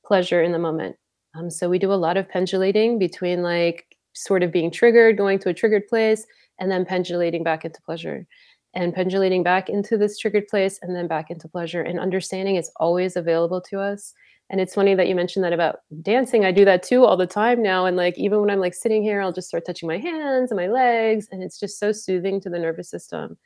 pleasure 0.05 0.41
in 0.41 0.51
the 0.51 0.59
moment. 0.59 0.95
Um, 1.35 1.49
so 1.49 1.69
we 1.69 1.79
do 1.79 1.93
a 1.93 1.95
lot 1.95 2.17
of 2.17 2.27
pendulating 2.27 2.99
between 2.99 3.43
like 3.43 3.85
sort 4.13 4.43
of 4.43 4.51
being 4.51 4.71
triggered, 4.71 5.17
going 5.17 5.39
to 5.39 5.49
a 5.49 5.53
triggered 5.53 5.87
place, 5.87 6.25
and 6.59 6.71
then 6.71 6.85
pendulating 6.85 7.43
back 7.43 7.63
into 7.63 7.81
pleasure 7.83 8.25
and 8.73 8.93
pendulating 8.93 9.43
back 9.43 9.69
into 9.69 9.97
this 9.97 10.17
triggered 10.17 10.47
place 10.47 10.79
and 10.81 10.95
then 10.95 11.07
back 11.07 11.29
into 11.29 11.47
pleasure 11.47 11.81
and 11.81 11.99
understanding 11.99 12.55
it's 12.55 12.71
always 12.77 13.15
available 13.15 13.61
to 13.61 13.79
us 13.79 14.13
and 14.49 14.61
it's 14.61 14.75
funny 14.75 14.95
that 14.95 15.07
you 15.07 15.15
mentioned 15.15 15.43
that 15.43 15.51
about 15.51 15.79
dancing. 16.01 16.45
I 16.45 16.51
do 16.51 16.63
that 16.65 16.81
too 16.81 17.03
all 17.03 17.17
the 17.17 17.27
time 17.27 17.61
now. 17.61 17.85
And 17.85 17.97
like, 17.97 18.17
even 18.17 18.39
when 18.39 18.49
I'm 18.49 18.59
like 18.59 18.73
sitting 18.73 19.03
here, 19.03 19.21
I'll 19.21 19.33
just 19.33 19.49
start 19.49 19.65
touching 19.65 19.87
my 19.87 19.97
hands 19.97 20.51
and 20.51 20.57
my 20.57 20.67
legs. 20.67 21.27
And 21.31 21.43
it's 21.43 21.59
just 21.59 21.79
so 21.79 21.91
soothing 21.91 22.39
to 22.41 22.49
the 22.49 22.59
nervous 22.59 22.89
system. 22.89 23.37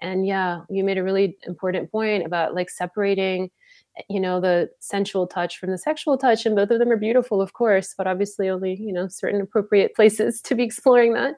And 0.00 0.26
yeah, 0.26 0.60
you 0.68 0.82
made 0.82 0.98
a 0.98 1.04
really 1.04 1.36
important 1.46 1.92
point 1.92 2.26
about 2.26 2.54
like 2.54 2.70
separating, 2.70 3.50
eh, 3.98 4.02
you 4.10 4.18
know, 4.18 4.40
the 4.40 4.68
sensual 4.80 5.28
touch 5.28 5.58
from 5.58 5.70
the 5.70 5.78
sexual 5.78 6.18
touch. 6.18 6.44
And 6.44 6.56
both 6.56 6.70
of 6.70 6.80
them 6.80 6.90
are 6.90 6.96
beautiful, 6.96 7.40
of 7.40 7.52
course, 7.52 7.94
but 7.96 8.08
obviously 8.08 8.48
only, 8.48 8.74
you 8.74 8.92
know, 8.92 9.06
certain 9.06 9.40
appropriate 9.40 9.94
places 9.94 10.40
to 10.42 10.56
be 10.56 10.64
exploring 10.64 11.14
that. 11.14 11.36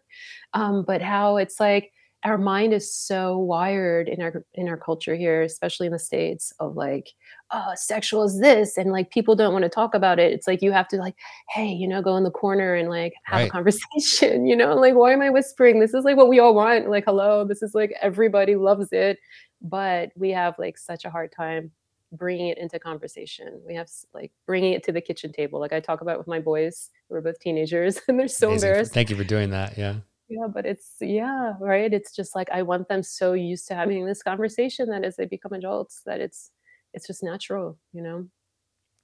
Um, 0.54 0.82
but 0.86 1.02
how 1.02 1.36
it's 1.36 1.60
like, 1.60 1.92
our 2.24 2.36
mind 2.36 2.74
is 2.74 2.94
so 2.94 3.38
wired 3.38 4.08
in 4.08 4.20
our 4.20 4.44
in 4.54 4.68
our 4.68 4.76
culture 4.76 5.14
here, 5.14 5.42
especially 5.42 5.86
in 5.86 5.92
the 5.92 5.98
states, 5.98 6.52
of 6.60 6.76
like, 6.76 7.14
oh, 7.50 7.72
sexual 7.74 8.24
is 8.24 8.38
this, 8.40 8.76
and 8.76 8.92
like 8.92 9.10
people 9.10 9.34
don't 9.34 9.52
want 9.52 9.62
to 9.62 9.70
talk 9.70 9.94
about 9.94 10.18
it. 10.18 10.32
It's 10.32 10.46
like 10.46 10.60
you 10.60 10.70
have 10.72 10.88
to 10.88 10.96
like, 10.96 11.16
hey, 11.48 11.68
you 11.68 11.88
know, 11.88 12.02
go 12.02 12.16
in 12.16 12.24
the 12.24 12.30
corner 12.30 12.74
and 12.74 12.90
like 12.90 13.14
have 13.24 13.40
right. 13.40 13.48
a 13.48 13.50
conversation. 13.50 14.46
You 14.50 14.56
know, 14.56 14.74
like 14.74 14.94
why 14.94 15.12
am 15.12 15.22
I 15.22 15.30
whispering? 15.30 15.78
This 15.78 15.94
is 15.94 16.04
like 16.04 16.16
what 16.16 16.28
we 16.28 16.40
all 16.40 16.54
want. 16.54 16.90
Like, 16.90 17.04
hello, 17.04 17.44
this 17.44 17.62
is 17.62 17.74
like 17.74 17.94
everybody 18.02 18.56
loves 18.56 18.88
it, 18.90 19.18
but 19.62 20.10
we 20.16 20.30
have 20.30 20.58
like 20.58 20.76
such 20.76 21.04
a 21.04 21.10
hard 21.10 21.30
time 21.30 21.70
bringing 22.12 22.48
it 22.48 22.58
into 22.58 22.80
conversation. 22.80 23.60
We 23.64 23.76
have 23.76 23.88
like 24.12 24.32
bringing 24.46 24.72
it 24.72 24.82
to 24.84 24.92
the 24.92 25.00
kitchen 25.00 25.32
table. 25.32 25.60
Like 25.60 25.72
I 25.72 25.78
talk 25.78 26.00
about 26.00 26.18
with 26.18 26.26
my 26.26 26.40
boys, 26.40 26.90
who 27.08 27.14
are 27.14 27.20
both 27.20 27.38
teenagers, 27.38 28.00
and 28.08 28.18
they're 28.18 28.28
so 28.28 28.48
Amazing. 28.48 28.68
embarrassed. 28.68 28.92
Thank 28.92 29.10
you 29.10 29.16
for 29.16 29.24
doing 29.24 29.50
that. 29.50 29.78
Yeah 29.78 29.94
yeah 30.30 30.46
but 30.46 30.64
it's 30.64 30.94
yeah 31.00 31.54
right? 31.60 31.92
It's 31.92 32.14
just 32.14 32.34
like 32.34 32.48
i 32.50 32.62
want 32.62 32.88
them 32.88 33.02
so 33.02 33.32
used 33.32 33.68
to 33.68 33.74
having 33.74 34.06
this 34.06 34.22
conversation 34.22 34.88
that 34.90 35.04
as 35.04 35.16
they 35.16 35.26
become 35.26 35.52
adults 35.52 36.02
that 36.06 36.20
it's 36.20 36.50
it's 36.94 37.06
just 37.06 37.22
natural 37.22 37.78
you 37.92 38.02
know? 38.02 38.26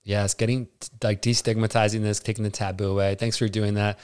Yes 0.05 0.35
getting 0.35 0.69
like 1.03 1.21
destigmatizing 1.21 2.03
this 2.03 2.21
taking 2.21 2.45
the 2.45 2.51
taboo 2.51 2.93
away. 2.93 3.17
Thanks 3.17 3.37
for 3.37 3.49
doing 3.49 3.75
that 3.75 3.99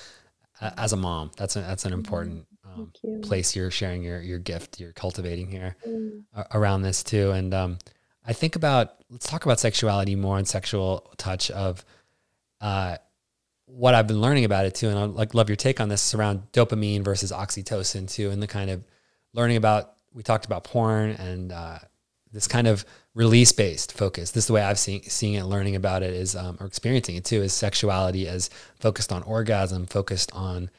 as 0.60 0.92
a 0.92 0.96
mom. 0.96 1.30
That's 1.36 1.56
a, 1.56 1.60
that's 1.60 1.84
an 1.84 1.92
mm-hmm. 1.92 2.00
important 2.00 2.46
um, 2.64 2.92
place 3.22 3.54
you're 3.54 3.70
sharing 3.70 4.02
your 4.02 4.20
your 4.20 4.38
gift 4.38 4.80
you're 4.80 4.92
cultivating 4.92 5.48
here 5.48 5.76
mm. 5.86 6.22
around 6.52 6.82
this 6.82 7.02
too. 7.02 7.30
And 7.30 7.54
um, 7.54 7.78
i 8.24 8.32
think 8.32 8.56
about 8.56 8.94
let's 9.10 9.28
talk 9.28 9.44
about 9.44 9.60
sexuality 9.60 10.14
more 10.16 10.38
and 10.38 10.46
sexual 10.46 11.12
touch 11.16 11.50
of 11.50 11.84
uh, 12.60 12.96
what 13.74 13.94
I've 13.94 14.06
been 14.06 14.20
learning 14.20 14.44
about 14.44 14.66
it 14.66 14.74
too, 14.74 14.88
and 14.88 14.98
I 14.98 15.04
like 15.04 15.34
love 15.34 15.48
your 15.48 15.56
take 15.56 15.80
on 15.80 15.88
this 15.88 16.14
around 16.14 16.52
dopamine 16.52 17.02
versus 17.02 17.32
oxytocin 17.32 18.10
too, 18.10 18.30
and 18.30 18.42
the 18.42 18.46
kind 18.46 18.70
of 18.70 18.84
learning 19.32 19.56
about 19.56 19.94
we 20.12 20.22
talked 20.22 20.44
about 20.44 20.64
porn 20.64 21.10
and 21.12 21.52
uh, 21.52 21.78
this 22.32 22.46
kind 22.46 22.66
of 22.66 22.84
release 23.14 23.52
based 23.52 23.96
focus. 23.96 24.30
This 24.30 24.44
is 24.44 24.48
the 24.48 24.52
way 24.52 24.62
I've 24.62 24.78
seen 24.78 25.02
seeing 25.04 25.34
it, 25.34 25.44
learning 25.44 25.76
about 25.76 26.02
it 26.02 26.12
is 26.12 26.36
um, 26.36 26.58
or 26.60 26.66
experiencing 26.66 27.16
it 27.16 27.24
too, 27.24 27.42
is 27.42 27.52
sexuality 27.52 28.28
as 28.28 28.50
focused 28.78 29.10
on 29.10 29.22
orgasm, 29.22 29.86
focused 29.86 30.32
on 30.32 30.70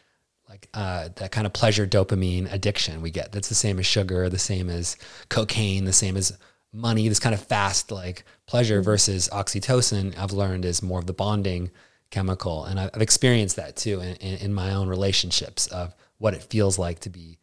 like 0.47 0.69
uh, 0.75 1.09
that 1.15 1.31
kind 1.31 1.47
of 1.47 1.53
pleasure 1.53 1.87
dopamine 1.87 2.51
addiction 2.51 3.01
we 3.01 3.09
get. 3.09 3.31
That's 3.31 3.49
the 3.49 3.55
same 3.55 3.79
as 3.79 3.87
sugar, 3.87 4.29
the 4.29 4.37
same 4.37 4.69
as 4.69 4.97
cocaine, 5.29 5.85
the 5.85 5.93
same 5.93 6.15
as 6.15 6.37
money. 6.71 7.07
This 7.07 7.19
kind 7.19 7.33
of 7.33 7.41
fast 7.41 7.91
like 7.91 8.23
pleasure 8.45 8.77
mm-hmm. 8.77 8.85
versus 8.85 9.29
oxytocin. 9.33 10.15
I've 10.15 10.31
learned 10.31 10.65
is 10.65 10.83
more 10.83 10.99
of 10.99 11.07
the 11.07 11.13
bonding 11.13 11.71
chemical. 12.13 12.65
And 12.65 12.79
I've 12.79 13.01
experienced 13.01 13.55
that 13.55 13.75
too 13.75 13.99
in, 13.99 14.15
in, 14.15 14.53
my 14.53 14.73
own 14.73 14.87
relationships 14.87 15.65
of 15.67 15.95
what 16.19 16.35
it 16.35 16.43
feels 16.43 16.77
like 16.77 16.99
to 16.99 17.09
be 17.09 17.39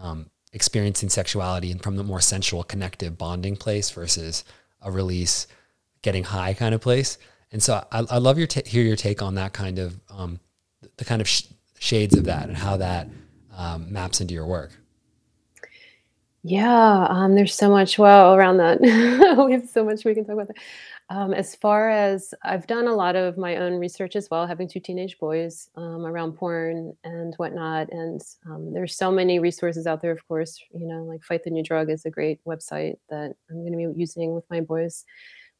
um, 0.00 0.30
experiencing 0.54 1.10
sexuality 1.10 1.70
and 1.70 1.82
from 1.82 1.96
the 1.96 2.02
more 2.02 2.22
sensual, 2.22 2.64
connective, 2.64 3.18
bonding 3.18 3.54
place 3.54 3.90
versus 3.90 4.42
a 4.80 4.90
release, 4.90 5.46
getting 6.00 6.24
high 6.24 6.54
kind 6.54 6.74
of 6.74 6.80
place. 6.80 7.18
And 7.52 7.62
so 7.62 7.86
I, 7.92 7.98
I 8.10 8.18
love 8.18 8.38
your 8.38 8.46
t- 8.46 8.62
hear 8.66 8.82
your 8.82 8.96
take 8.96 9.20
on 9.20 9.34
that 9.34 9.52
kind 9.52 9.78
of 9.78 10.00
um, 10.08 10.40
the 10.96 11.04
kind 11.04 11.20
of 11.20 11.28
sh- 11.28 11.44
shades 11.78 12.16
of 12.16 12.24
that 12.24 12.48
and 12.48 12.56
how 12.56 12.78
that 12.78 13.08
um, 13.54 13.92
maps 13.92 14.22
into 14.22 14.32
your 14.32 14.46
work. 14.46 14.72
Yeah, 16.42 17.06
um, 17.08 17.34
there's 17.34 17.54
so 17.54 17.70
much 17.70 17.98
well 17.98 18.34
around 18.34 18.56
that. 18.56 18.80
we 19.46 19.52
have 19.52 19.68
so 19.68 19.84
much 19.84 20.04
we 20.04 20.14
can 20.14 20.24
talk 20.24 20.34
about. 20.34 20.48
That. 20.48 20.56
Um, 21.10 21.34
as 21.34 21.54
far 21.54 21.90
as 21.90 22.32
I've 22.44 22.66
done 22.66 22.86
a 22.86 22.94
lot 22.94 23.14
of 23.14 23.36
my 23.36 23.56
own 23.56 23.74
research 23.74 24.16
as 24.16 24.28
well, 24.30 24.46
having 24.46 24.66
two 24.66 24.80
teenage 24.80 25.18
boys 25.18 25.68
um, 25.76 26.06
around 26.06 26.32
porn 26.32 26.96
and 27.04 27.34
whatnot. 27.36 27.88
And 27.92 28.22
um, 28.46 28.72
there's 28.72 28.96
so 28.96 29.10
many 29.10 29.38
resources 29.38 29.86
out 29.86 30.00
there, 30.00 30.12
of 30.12 30.26
course, 30.26 30.58
you 30.72 30.86
know, 30.86 31.04
like 31.04 31.22
Fight 31.22 31.44
the 31.44 31.50
New 31.50 31.62
Drug 31.62 31.90
is 31.90 32.06
a 32.06 32.10
great 32.10 32.40
website 32.46 32.94
that 33.10 33.34
I'm 33.50 33.56
going 33.56 33.72
to 33.72 33.92
be 33.92 34.00
using 34.00 34.34
with 34.34 34.44
my 34.48 34.60
boys. 34.60 35.04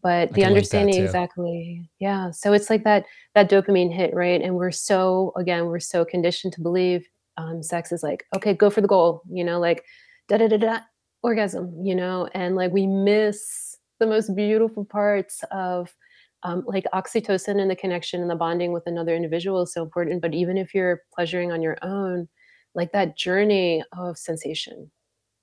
But 0.02 0.30
I 0.30 0.32
the 0.32 0.44
understanding 0.44 1.02
exactly, 1.02 1.88
yeah. 1.98 2.30
So 2.30 2.52
it's 2.52 2.68
like 2.68 2.84
that 2.84 3.04
that 3.34 3.50
dopamine 3.50 3.92
hit, 3.94 4.14
right? 4.14 4.40
And 4.40 4.54
we're 4.54 4.70
so 4.70 5.32
again, 5.36 5.66
we're 5.66 5.80
so 5.80 6.04
conditioned 6.04 6.52
to 6.54 6.60
believe 6.60 7.06
um, 7.36 7.62
sex 7.62 7.92
is 7.92 8.02
like, 8.02 8.24
okay, 8.34 8.54
go 8.54 8.70
for 8.70 8.80
the 8.80 8.88
goal, 8.88 9.22
you 9.30 9.44
know, 9.44 9.58
like 9.58 9.84
da 10.28 10.38
da 10.38 10.48
da 10.48 10.56
da 10.58 10.78
orgasm, 11.22 11.74
you 11.82 11.94
know, 11.94 12.28
and 12.34 12.54
like 12.54 12.70
we 12.70 12.86
miss 12.86 13.73
the 14.00 14.06
most 14.06 14.34
beautiful 14.34 14.84
parts 14.84 15.42
of 15.50 15.94
um, 16.42 16.62
like 16.66 16.84
oxytocin 16.92 17.60
and 17.60 17.70
the 17.70 17.76
connection 17.76 18.20
and 18.20 18.30
the 18.30 18.36
bonding 18.36 18.72
with 18.72 18.86
another 18.86 19.14
individual 19.14 19.62
is 19.62 19.72
so 19.72 19.82
important. 19.82 20.20
But 20.20 20.34
even 20.34 20.58
if 20.58 20.74
you're 20.74 21.02
pleasuring 21.14 21.52
on 21.52 21.62
your 21.62 21.78
own, 21.82 22.28
like 22.74 22.92
that 22.92 23.16
journey 23.16 23.82
of 23.96 24.18
sensation, 24.18 24.90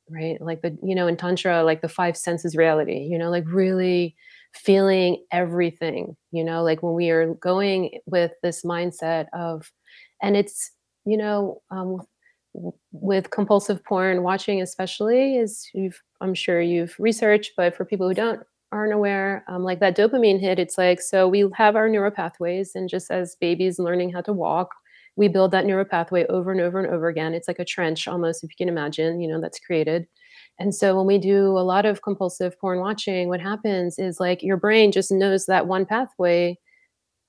right? 0.10 0.40
Like 0.42 0.62
the, 0.62 0.78
you 0.84 0.94
know, 0.94 1.08
in 1.08 1.18
Tantra, 1.18 1.64
like 1.64 1.82
the 1.82 1.90
five 1.90 2.16
senses 2.16 2.56
reality, 2.56 3.08
you 3.10 3.18
know, 3.18 3.30
like 3.30 3.46
really 3.48 4.16
feeling 4.54 5.24
everything, 5.32 6.16
you 6.32 6.44
know, 6.44 6.62
like 6.62 6.84
when 6.84 6.94
we 6.94 7.10
are 7.10 7.34
going 7.36 8.00
with 8.06 8.32
this 8.44 8.64
mindset 8.64 9.28
of, 9.34 9.72
and 10.22 10.36
it's, 10.38 10.72
you 11.06 11.18
know, 11.18 11.62
um, 11.72 12.02
with 12.92 13.30
compulsive 13.32 13.84
porn 13.86 14.24
watching 14.24 14.62
especially 14.62 15.38
is 15.38 15.70
you've 15.74 16.02
i'm 16.22 16.34
sure 16.34 16.62
you've 16.62 16.96
researched 17.00 17.52
but 17.58 17.76
for 17.76 17.86
people 17.86 18.08
who 18.08 18.14
don't 18.14 18.42
aren't 18.72 18.94
aware 18.94 19.44
um, 19.50 19.64
like 19.64 19.80
that 19.80 19.98
dopamine 19.98 20.40
hit 20.40 20.58
it's 20.58 20.78
like 20.78 21.02
so 21.02 21.28
we 21.28 21.46
have 21.56 21.76
our 21.76 21.90
neuropathways 21.90 22.70
and 22.76 22.88
just 22.88 23.12
as 23.12 23.36
babies 23.42 23.80
learning 23.80 24.10
how 24.12 24.22
to 24.22 24.32
walk 24.32 24.70
we 25.16 25.28
build 25.28 25.52
that 25.52 25.66
neuropathway 25.66 26.26
over 26.30 26.52
and 26.52 26.62
over 26.62 26.80
and 26.80 26.92
over 26.92 27.08
again. 27.08 27.34
It's 27.34 27.48
like 27.48 27.60
a 27.60 27.66
trench 27.66 28.08
almost 28.08 28.44
if 28.44 28.50
you 28.50 28.56
can 28.58 28.70
imagine 28.70 29.22
you 29.22 29.28
know 29.28 29.42
that's 29.42 29.60
created. 29.60 30.08
And 30.60 30.74
so 30.74 30.96
when 30.96 31.08
we 31.08 31.18
do 31.18 31.58
a 31.58 31.64
lot 31.64 31.86
of 31.86 32.02
compulsive 32.02 32.60
porn 32.60 32.80
watching 32.80 33.28
what 33.28 33.42
happens 33.42 33.98
is 34.00 34.20
like 34.20 34.44
your 34.44 34.58
brain 34.58 34.92
just 34.92 35.12
knows 35.12 35.46
that 35.46 35.68
one 35.68 35.86
pathway 35.86 36.58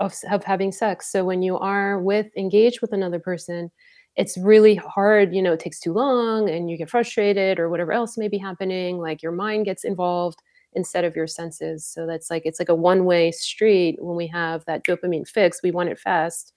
of, 0.00 0.14
of 0.30 0.44
having 0.44 0.72
sex. 0.72 1.10
So 1.10 1.24
when 1.24 1.42
you 1.42 1.56
are 1.58 2.00
with 2.00 2.36
engaged 2.36 2.80
with 2.80 2.92
another 2.92 3.18
person 3.18 3.70
it's 4.16 4.36
really 4.38 4.74
hard, 4.74 5.34
you 5.34 5.42
know, 5.42 5.54
it 5.54 5.60
takes 5.60 5.80
too 5.80 5.92
long 5.92 6.48
and 6.48 6.70
you 6.70 6.76
get 6.76 6.90
frustrated 6.90 7.58
or 7.58 7.70
whatever 7.70 7.92
else 7.92 8.18
may 8.18 8.28
be 8.28 8.38
happening, 8.38 8.98
like 8.98 9.22
your 9.22 9.32
mind 9.32 9.64
gets 9.64 9.84
involved 9.84 10.38
instead 10.74 11.04
of 11.04 11.16
your 11.16 11.26
senses. 11.26 11.86
So 11.86 12.06
that's 12.06 12.30
like 12.30 12.42
it's 12.44 12.58
like 12.58 12.68
a 12.68 12.74
one-way 12.74 13.32
street 13.32 13.96
when 14.00 14.16
we 14.16 14.26
have 14.28 14.64
that 14.66 14.84
dopamine 14.86 15.26
fix, 15.26 15.62
we 15.62 15.70
want 15.70 15.88
it 15.88 15.98
fast. 15.98 16.52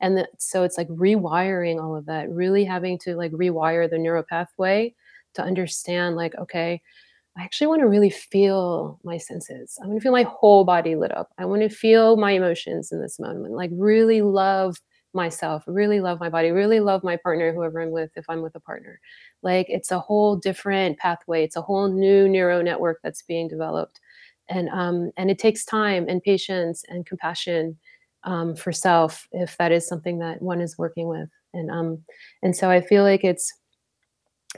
And 0.00 0.16
the, 0.16 0.28
so 0.38 0.62
it's 0.62 0.78
like 0.78 0.88
rewiring 0.88 1.82
all 1.82 1.96
of 1.96 2.06
that, 2.06 2.30
really 2.30 2.64
having 2.64 2.98
to 3.00 3.16
like 3.16 3.32
rewire 3.32 3.88
the 3.90 3.98
neural 3.98 4.24
pathway 4.28 4.94
to 5.34 5.42
understand 5.42 6.16
like 6.16 6.34
okay, 6.36 6.80
I 7.36 7.42
actually 7.42 7.68
want 7.68 7.80
to 7.80 7.88
really 7.88 8.10
feel 8.10 8.98
my 9.04 9.18
senses. 9.18 9.78
I 9.82 9.86
want 9.86 9.98
to 9.98 10.02
feel 10.02 10.12
my 10.12 10.24
whole 10.24 10.64
body 10.64 10.96
lit 10.96 11.16
up. 11.16 11.30
I 11.38 11.44
want 11.44 11.62
to 11.62 11.68
feel 11.68 12.16
my 12.16 12.32
emotions 12.32 12.92
in 12.92 13.00
this 13.00 13.18
moment. 13.18 13.54
Like 13.54 13.70
really 13.72 14.22
love 14.22 14.76
myself, 15.12 15.64
really 15.66 16.00
love 16.00 16.20
my 16.20 16.28
body, 16.28 16.50
really 16.50 16.80
love 16.80 17.02
my 17.02 17.16
partner, 17.16 17.52
whoever 17.52 17.80
I'm 17.80 17.90
with, 17.90 18.10
if 18.16 18.24
I'm 18.28 18.42
with 18.42 18.54
a 18.54 18.60
partner. 18.60 19.00
Like 19.42 19.66
it's 19.68 19.90
a 19.90 19.98
whole 19.98 20.36
different 20.36 20.98
pathway. 20.98 21.44
It's 21.44 21.56
a 21.56 21.62
whole 21.62 21.88
new 21.88 22.28
neural 22.28 22.62
network 22.62 23.00
that's 23.02 23.22
being 23.22 23.48
developed. 23.48 24.00
And 24.48 24.68
um, 24.70 25.10
and 25.16 25.30
it 25.30 25.38
takes 25.38 25.64
time 25.64 26.06
and 26.08 26.22
patience 26.22 26.84
and 26.88 27.06
compassion 27.06 27.78
um, 28.24 28.54
for 28.54 28.72
self 28.72 29.28
if 29.32 29.56
that 29.58 29.72
is 29.72 29.86
something 29.86 30.18
that 30.18 30.42
one 30.42 30.60
is 30.60 30.78
working 30.78 31.08
with. 31.08 31.28
And 31.54 31.70
um, 31.70 32.04
and 32.42 32.54
so 32.56 32.70
I 32.70 32.80
feel 32.80 33.02
like 33.02 33.24
it's 33.24 33.52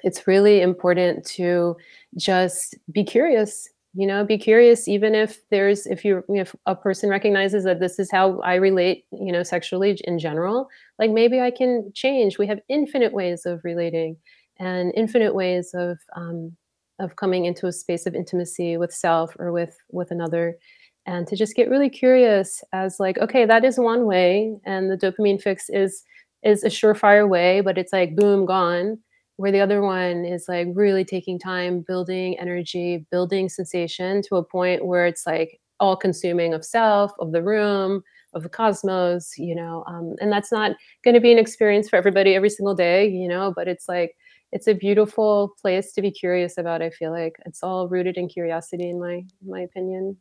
it's 0.03 0.27
really 0.27 0.63
important 0.63 1.25
to 1.27 1.77
just 2.17 2.77
be 2.91 3.05
curious 3.05 3.69
you 3.95 4.07
know 4.07 4.25
be 4.25 4.39
curious 4.39 4.89
even 4.89 5.15
if 5.15 5.41
there's 5.51 5.87
if 5.87 6.05
you 6.05 6.25
if 6.29 6.55
a 6.67 6.75
person 6.75 7.11
recognizes 7.11 7.65
that 7.65 7.79
this 7.81 7.99
is 7.99 8.11
how 8.11 8.39
i 8.41 8.55
relate 8.55 9.05
you 9.13 9.31
know 9.31 9.43
sexually 9.43 9.99
in 10.05 10.19
general 10.19 10.69
like 10.99 11.11
maybe 11.11 11.41
i 11.41 11.51
can 11.51 11.91
change. 11.95 12.39
We 12.39 12.47
have 12.47 12.61
infinite 12.69 13.13
ways 13.13 13.45
of 13.47 13.61
relating 13.65 14.17
and 14.59 14.93
infinite 14.97 15.35
ways 15.35 15.71
of 15.75 15.99
um, 16.17 16.57
of 16.99 17.17
coming 17.17 17.45
into 17.47 17.67
a 17.67 17.73
space 17.73 18.07
of 18.07 18.15
intimacy 18.15 18.77
with 18.77 18.93
self 18.93 19.35
or 19.39 19.53
with 19.53 19.77
with 19.91 20.11
another. 20.11 20.57
And 21.05 21.27
to 21.27 21.37
just 21.37 21.57
get 21.57 21.69
really 21.69 21.91
curious 21.91 22.63
as 22.73 23.01
like 23.01 23.19
okay 23.19 23.45
that 23.47 23.65
is 23.65 23.79
one 23.79 24.07
way 24.07 24.55
and 24.65 24.91
the 24.91 24.97
dopamine 24.97 25.43
fix 25.43 25.69
is 25.69 26.05
is 26.45 26.63
a 26.65 26.69
surefire 26.69 27.29
way 27.29 27.61
but 27.61 27.77
it's 27.79 27.93
like 27.93 28.15
boom 28.17 28.47
gone 28.47 28.99
where 29.37 29.53
the 29.53 29.61
other 29.61 29.83
one 29.83 30.25
is 30.25 30.47
like 30.49 30.69
really 30.75 31.05
taking 31.05 31.39
time 31.39 31.81
building 31.81 32.39
energy 32.39 33.07
building 33.11 33.49
sensation 33.49 34.23
to 34.23 34.37
a 34.37 34.45
point 34.45 34.85
where 34.85 35.07
it's 35.07 35.27
like 35.27 35.61
all 35.81 35.97
consuming 35.97 36.55
of 36.55 36.65
self 36.65 37.13
of 37.19 37.33
the 37.33 37.43
room 37.43 38.03
of 38.35 38.43
the 38.43 38.49
cosmos 38.49 39.33
you 39.37 39.55
know 39.55 39.85
um, 39.87 40.15
and 40.21 40.31
that's 40.31 40.53
not 40.53 40.77
going 41.05 41.15
to 41.15 41.21
be 41.21 41.33
an 41.33 41.39
experience 41.39 41.89
for 41.89 41.97
everybody 41.97 42.35
every 42.35 42.51
single 42.51 42.75
day 42.75 43.09
you 43.09 43.29
know 43.29 43.53
but 43.57 43.69
it's 43.69 43.89
like 43.89 44.15
it's 44.53 44.67
a 44.69 44.75
beautiful 44.75 45.55
place 45.61 45.93
to 45.93 46.03
be 46.03 46.11
curious 46.11 46.59
about 46.59 46.83
i 46.83 46.91
feel 46.91 47.11
like. 47.11 47.37
It's 47.47 47.63
all 47.63 47.89
rooted 47.89 48.17
in 48.17 48.29
curiosity 48.29 48.91
in 48.91 49.01
my 49.01 49.15
in 49.15 49.27
my 49.51 49.61
opinion. 49.61 50.17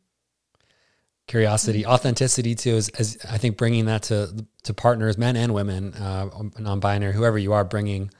Curiosity. 1.28 1.86
Authenticity 1.86 2.54
too 2.54 2.74
is, 2.74 2.88
is 2.98 3.18
i 3.30 3.38
think 3.38 3.56
bringing 3.56 3.84
that 3.86 4.02
to 4.04 4.46
to 4.64 4.74
partners 4.74 5.16
men 5.16 5.36
and 5.36 5.54
women 5.54 5.94
uh, 5.94 6.28
non-binary 6.58 7.12
whoever 7.12 7.38
you 7.38 7.52
are 7.52 7.64
bringing 7.64 8.10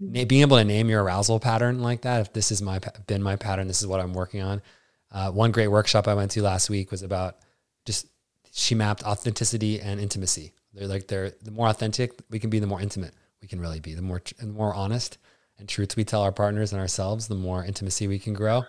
being 0.00 0.42
able 0.42 0.56
to 0.56 0.64
name 0.64 0.88
your 0.88 1.02
arousal 1.02 1.40
pattern 1.40 1.82
like 1.82 2.02
that, 2.02 2.20
if 2.20 2.32
this 2.32 2.50
is 2.50 2.62
my 2.62 2.80
been 3.06 3.22
my 3.22 3.36
pattern, 3.36 3.66
this 3.68 3.80
is 3.80 3.86
what 3.86 4.00
I'm 4.00 4.12
working 4.12 4.42
on. 4.42 4.62
Uh, 5.10 5.30
one 5.30 5.52
great 5.52 5.68
workshop 5.68 6.08
I 6.08 6.14
went 6.14 6.32
to 6.32 6.42
last 6.42 6.68
week 6.68 6.90
was 6.90 7.02
about 7.02 7.36
just 7.84 8.06
she 8.52 8.74
mapped 8.74 9.02
authenticity 9.04 9.80
and 9.80 10.00
intimacy. 10.00 10.52
They're 10.74 10.88
like 10.88 11.08
they're 11.08 11.30
the 11.42 11.50
more 11.50 11.68
authentic 11.68 12.12
we 12.30 12.38
can 12.38 12.50
be, 12.50 12.58
the 12.58 12.66
more 12.66 12.80
intimate 12.80 13.14
we 13.40 13.48
can 13.48 13.60
really 13.60 13.80
be. 13.80 13.94
The 13.94 14.02
more 14.02 14.20
the 14.38 14.46
more 14.46 14.74
honest 14.74 15.18
and 15.58 15.68
truths 15.68 15.96
we 15.96 16.04
tell 16.04 16.22
our 16.22 16.32
partners 16.32 16.72
and 16.72 16.80
ourselves, 16.80 17.28
the 17.28 17.34
more 17.34 17.64
intimacy 17.64 18.06
we 18.06 18.18
can 18.18 18.34
grow. 18.34 18.64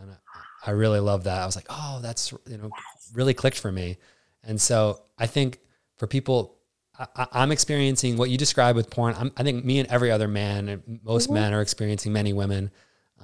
And 0.00 0.10
I, 0.10 0.70
I 0.70 0.70
really 0.70 1.00
love 1.00 1.24
that. 1.24 1.42
I 1.42 1.46
was 1.46 1.56
like, 1.56 1.66
oh, 1.68 1.98
that's 2.02 2.32
you 2.46 2.58
know 2.58 2.70
really 3.12 3.34
clicked 3.34 3.58
for 3.58 3.70
me. 3.70 3.98
And 4.42 4.60
so 4.60 5.02
I 5.18 5.26
think 5.26 5.58
for 5.96 6.06
people 6.06 6.56
I, 6.98 7.42
am 7.42 7.50
experiencing 7.50 8.16
what 8.16 8.30
you 8.30 8.38
described 8.38 8.76
with 8.76 8.90
porn. 8.90 9.14
I'm, 9.18 9.32
i 9.36 9.42
think 9.42 9.64
me 9.64 9.80
and 9.80 9.88
every 9.88 10.10
other 10.10 10.28
man, 10.28 10.68
and 10.68 11.00
most 11.02 11.24
mm-hmm. 11.24 11.34
men 11.34 11.54
are 11.54 11.60
experiencing 11.60 12.12
many 12.12 12.32
women 12.32 12.70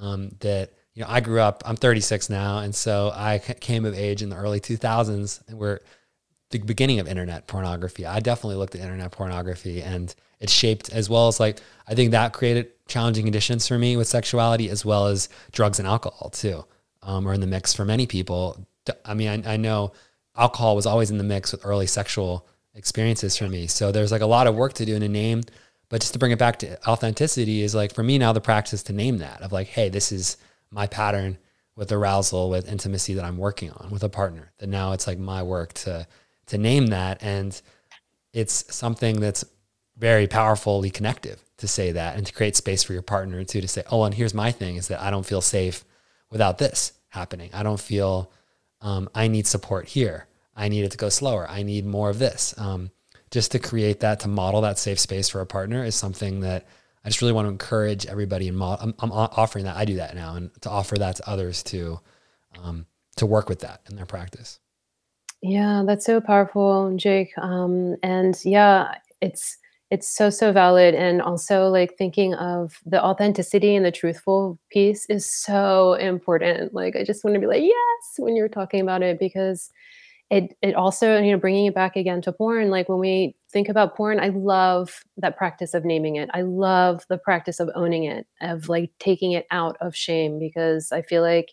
um, 0.00 0.30
that 0.40 0.72
you 0.94 1.02
know. 1.02 1.08
I 1.08 1.20
grew 1.20 1.40
up. 1.40 1.62
I'm 1.64 1.76
36 1.76 2.30
now, 2.30 2.58
and 2.58 2.74
so 2.74 3.12
I 3.14 3.38
came 3.38 3.84
of 3.84 3.94
age 3.94 4.22
in 4.22 4.28
the 4.28 4.36
early 4.36 4.60
2000s, 4.60 5.48
and 5.48 5.58
we're 5.58 5.80
the 6.50 6.58
beginning 6.58 6.98
of 6.98 7.06
internet 7.06 7.46
pornography. 7.46 8.04
I 8.06 8.20
definitely 8.20 8.56
looked 8.56 8.74
at 8.74 8.80
internet 8.80 9.12
pornography, 9.12 9.82
and 9.82 10.12
it 10.40 10.50
shaped 10.50 10.90
as 10.92 11.08
well 11.08 11.28
as 11.28 11.38
like 11.38 11.60
I 11.86 11.94
think 11.94 12.10
that 12.10 12.32
created 12.32 12.68
challenging 12.88 13.24
conditions 13.24 13.68
for 13.68 13.78
me 13.78 13.96
with 13.96 14.08
sexuality, 14.08 14.68
as 14.68 14.84
well 14.84 15.06
as 15.06 15.28
drugs 15.52 15.78
and 15.78 15.86
alcohol 15.86 16.30
too, 16.30 16.64
um, 17.02 17.26
are 17.28 17.34
in 17.34 17.40
the 17.40 17.46
mix 17.46 17.72
for 17.72 17.84
many 17.84 18.06
people. 18.06 18.66
I 19.04 19.14
mean, 19.14 19.46
I, 19.46 19.54
I 19.54 19.56
know 19.56 19.92
alcohol 20.36 20.74
was 20.74 20.86
always 20.86 21.10
in 21.10 21.18
the 21.18 21.24
mix 21.24 21.52
with 21.52 21.64
early 21.64 21.86
sexual 21.86 22.48
experiences 22.74 23.36
for 23.36 23.48
me. 23.48 23.66
So 23.66 23.92
there's 23.92 24.12
like 24.12 24.22
a 24.22 24.26
lot 24.26 24.46
of 24.46 24.54
work 24.54 24.74
to 24.74 24.84
do 24.84 24.94
in 24.94 25.02
a 25.02 25.08
name. 25.08 25.42
But 25.88 26.00
just 26.00 26.12
to 26.12 26.18
bring 26.20 26.32
it 26.32 26.38
back 26.38 26.60
to 26.60 26.88
authenticity 26.88 27.62
is 27.62 27.74
like 27.74 27.94
for 27.94 28.02
me 28.02 28.16
now 28.16 28.32
the 28.32 28.40
practice 28.40 28.82
to 28.84 28.92
name 28.92 29.18
that 29.18 29.42
of 29.42 29.52
like, 29.52 29.66
hey, 29.66 29.88
this 29.88 30.12
is 30.12 30.36
my 30.70 30.86
pattern 30.86 31.36
with 31.74 31.90
arousal, 31.90 32.48
with 32.48 32.70
intimacy 32.70 33.14
that 33.14 33.24
I'm 33.24 33.38
working 33.38 33.70
on 33.72 33.90
with 33.90 34.04
a 34.04 34.08
partner. 34.08 34.52
That 34.58 34.68
now 34.68 34.92
it's 34.92 35.06
like 35.06 35.18
my 35.18 35.42
work 35.42 35.72
to 35.74 36.06
to 36.46 36.58
name 36.58 36.88
that. 36.88 37.22
And 37.22 37.60
it's 38.32 38.72
something 38.74 39.20
that's 39.20 39.44
very 39.96 40.26
powerfully 40.26 40.90
connective 40.90 41.42
to 41.58 41.68
say 41.68 41.92
that 41.92 42.16
and 42.16 42.26
to 42.26 42.32
create 42.32 42.56
space 42.56 42.82
for 42.82 42.92
your 42.92 43.02
partner 43.02 43.42
too 43.44 43.60
to 43.60 43.68
say, 43.68 43.82
oh, 43.90 44.04
and 44.04 44.14
here's 44.14 44.32
my 44.32 44.50
thing 44.50 44.76
is 44.76 44.88
that 44.88 45.00
I 45.00 45.10
don't 45.10 45.26
feel 45.26 45.40
safe 45.40 45.84
without 46.30 46.58
this 46.58 46.92
happening. 47.08 47.50
I 47.52 47.62
don't 47.62 47.80
feel 47.80 48.30
um, 48.80 49.10
I 49.14 49.28
need 49.28 49.46
support 49.46 49.88
here. 49.88 50.26
I 50.54 50.68
need 50.68 50.84
it 50.84 50.90
to 50.92 50.96
go 50.96 51.08
slower. 51.08 51.48
I 51.48 51.62
need 51.62 51.86
more 51.86 52.10
of 52.10 52.18
this. 52.18 52.54
Um, 52.58 52.90
just 53.30 53.52
to 53.52 53.58
create 53.58 54.00
that, 54.00 54.20
to 54.20 54.28
model 54.28 54.60
that 54.62 54.78
safe 54.78 54.98
space 54.98 55.28
for 55.28 55.40
a 55.40 55.46
partner 55.46 55.84
is 55.84 55.94
something 55.94 56.40
that 56.40 56.66
I 57.04 57.08
just 57.08 57.22
really 57.22 57.32
want 57.32 57.46
to 57.46 57.50
encourage 57.50 58.06
everybody. 58.06 58.48
And 58.48 58.56
mo- 58.56 58.76
I'm, 58.78 58.94
I'm, 58.98 59.12
offering 59.12 59.64
that. 59.64 59.76
I 59.76 59.84
do 59.84 59.96
that 59.96 60.14
now, 60.14 60.34
and 60.34 60.50
to 60.62 60.70
offer 60.70 60.96
that 60.96 61.16
to 61.16 61.28
others 61.28 61.62
to 61.64 62.00
um, 62.62 62.86
to 63.16 63.26
work 63.26 63.48
with 63.48 63.60
that 63.60 63.82
in 63.88 63.96
their 63.96 64.06
practice. 64.06 64.58
Yeah, 65.42 65.84
that's 65.86 66.04
so 66.04 66.20
powerful, 66.20 66.94
Jake. 66.96 67.32
Um, 67.38 67.96
and 68.02 68.36
yeah, 68.44 68.96
it's 69.20 69.56
it's 69.90 70.08
so 70.08 70.28
so 70.28 70.52
valid. 70.52 70.94
And 70.94 71.22
also, 71.22 71.68
like 71.68 71.96
thinking 71.96 72.34
of 72.34 72.78
the 72.84 73.02
authenticity 73.02 73.74
and 73.76 73.84
the 73.84 73.92
truthful 73.92 74.58
piece 74.70 75.06
is 75.08 75.30
so 75.30 75.94
important. 75.94 76.74
Like, 76.74 76.96
I 76.96 77.04
just 77.04 77.24
want 77.24 77.34
to 77.34 77.40
be 77.40 77.46
like, 77.46 77.62
yes, 77.62 78.14
when 78.18 78.36
you're 78.36 78.48
talking 78.48 78.80
about 78.80 79.02
it, 79.02 79.18
because 79.18 79.70
it 80.30 80.56
it 80.62 80.74
also 80.74 81.18
you 81.20 81.32
know 81.32 81.38
bringing 81.38 81.66
it 81.66 81.74
back 81.74 81.96
again 81.96 82.22
to 82.22 82.32
porn 82.32 82.70
like 82.70 82.88
when 82.88 82.98
we 82.98 83.34
think 83.52 83.68
about 83.68 83.96
porn 83.96 84.20
i 84.20 84.28
love 84.28 85.02
that 85.16 85.36
practice 85.36 85.74
of 85.74 85.84
naming 85.84 86.16
it. 86.16 86.30
I 86.32 86.42
love 86.42 87.04
the 87.08 87.18
practice 87.18 87.60
of 87.60 87.70
owning 87.74 88.04
it 88.04 88.26
of 88.40 88.68
like 88.68 88.90
taking 89.00 89.32
it 89.32 89.46
out 89.50 89.76
of 89.80 89.94
shame 89.96 90.38
because 90.38 90.92
i 90.92 91.02
feel 91.02 91.22
like 91.22 91.50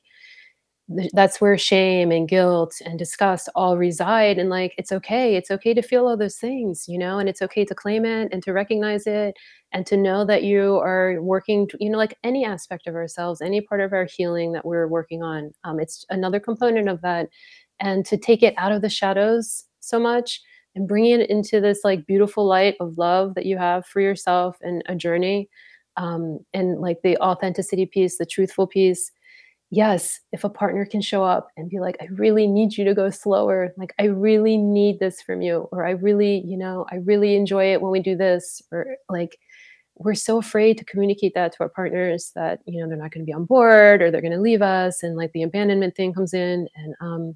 that's 1.11 1.41
where 1.41 1.57
shame 1.57 2.11
and 2.11 2.29
guilt 2.29 2.75
and 2.85 2.97
disgust 2.97 3.49
all 3.55 3.77
reside 3.77 4.37
and 4.37 4.49
like 4.49 4.73
it's 4.77 4.91
okay. 4.93 5.35
It's 5.35 5.51
okay 5.51 5.73
to 5.73 5.81
feel 5.81 6.07
all 6.07 6.15
those 6.15 6.37
things 6.37 6.85
you 6.87 6.97
know 6.97 7.19
and 7.19 7.27
it's 7.27 7.41
okay 7.41 7.65
to 7.65 7.75
claim 7.75 8.05
it 8.05 8.29
and 8.31 8.41
to 8.43 8.53
recognize 8.53 9.05
it 9.05 9.35
and 9.73 9.85
to 9.85 9.97
know 9.97 10.23
that 10.25 10.43
you 10.43 10.77
are 10.77 11.21
working 11.21 11.67
you 11.81 11.89
know 11.89 11.97
like 11.97 12.17
any 12.23 12.45
aspect 12.45 12.87
of 12.87 12.95
ourselves 12.95 13.41
any 13.41 13.59
part 13.59 13.81
of 13.81 13.91
our 13.91 14.05
healing 14.05 14.53
that 14.53 14.65
we're 14.65 14.87
working 14.87 15.23
on. 15.23 15.51
Um, 15.65 15.79
it's 15.81 16.05
another 16.09 16.39
component 16.39 16.87
of 16.87 17.01
that 17.01 17.27
and 17.79 18.05
to 18.05 18.17
take 18.17 18.43
it 18.43 18.53
out 18.57 18.71
of 18.71 18.81
the 18.81 18.89
shadows 18.89 19.65
so 19.79 19.99
much 19.99 20.41
and 20.75 20.87
bring 20.87 21.05
it 21.05 21.29
into 21.29 21.59
this 21.59 21.81
like 21.83 22.05
beautiful 22.05 22.45
light 22.45 22.75
of 22.79 22.97
love 22.97 23.33
that 23.35 23.45
you 23.45 23.57
have 23.57 23.85
for 23.85 23.99
yourself 23.99 24.57
and 24.61 24.83
a 24.87 24.95
journey 24.95 25.49
um, 25.97 26.39
and 26.53 26.79
like 26.79 26.97
the 27.03 27.17
authenticity 27.17 27.85
piece 27.85 28.17
the 28.17 28.25
truthful 28.25 28.67
piece. 28.67 29.11
Yes 29.69 30.19
if 30.31 30.43
a 30.43 30.49
partner 30.49 30.85
can 30.85 31.01
show 31.01 31.23
up 31.23 31.49
and 31.57 31.69
be 31.69 31.79
like 31.79 31.97
i 31.99 32.05
really 32.11 32.47
need 32.47 32.77
you 32.77 32.85
to 32.85 32.93
go 32.93 33.09
slower. 33.09 33.73
Like 33.77 33.93
i 33.99 34.05
really 34.05 34.57
need 34.57 34.99
this 34.99 35.21
from 35.21 35.41
you 35.41 35.67
or 35.71 35.85
i 35.85 35.91
really 35.91 36.43
you 36.45 36.57
know 36.57 36.85
i 36.91 36.95
really 36.95 37.35
enjoy 37.35 37.73
it 37.73 37.81
when 37.81 37.91
we 37.91 37.99
do 37.99 38.15
this 38.15 38.61
or 38.71 38.97
like 39.09 39.37
we're 39.99 40.13
so 40.13 40.37
afraid 40.37 40.77
to 40.77 40.85
communicate 40.85 41.33
that 41.33 41.51
to 41.53 41.57
our 41.61 41.69
partners 41.69 42.31
that 42.35 42.59
you 42.65 42.79
know 42.79 42.87
they're 42.87 42.97
not 42.97 43.11
going 43.11 43.25
to 43.25 43.29
be 43.29 43.33
on 43.33 43.45
board 43.45 44.01
or 44.01 44.11
they're 44.11 44.21
going 44.21 44.31
to 44.31 44.39
leave 44.39 44.61
us 44.61 45.01
and 45.01 45.17
like 45.17 45.31
the 45.33 45.43
abandonment 45.43 45.95
thing 45.95 46.13
comes 46.13 46.33
in 46.33 46.67
and 46.75 46.95
um 47.01 47.35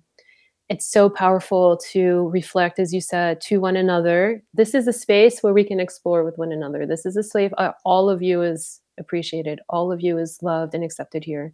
it's 0.72 0.86
so 0.90 1.10
powerful 1.10 1.76
to 1.92 2.30
reflect, 2.30 2.80
as 2.80 2.94
you 2.94 3.02
said, 3.02 3.42
to 3.42 3.60
one 3.60 3.76
another. 3.76 4.42
This 4.54 4.74
is 4.74 4.88
a 4.88 4.94
space 4.94 5.44
where 5.44 5.52
we 5.52 5.66
can 5.66 5.82
explore 5.82 6.24
with 6.24 6.38
one 6.38 6.54
another. 6.54 6.86
This 6.86 7.06
is 7.06 7.18
a 7.18 7.24
slave. 7.24 7.54
Uh, 7.58 7.74
all 7.84 8.10
of 8.10 8.22
you 8.22 8.42
is 8.42 8.80
appreciated. 8.98 9.60
All 9.68 9.92
of 9.92 10.00
you 10.00 10.18
is 10.18 10.42
loved 10.42 10.74
and 10.74 10.82
accepted 10.82 11.26
here. 11.26 11.54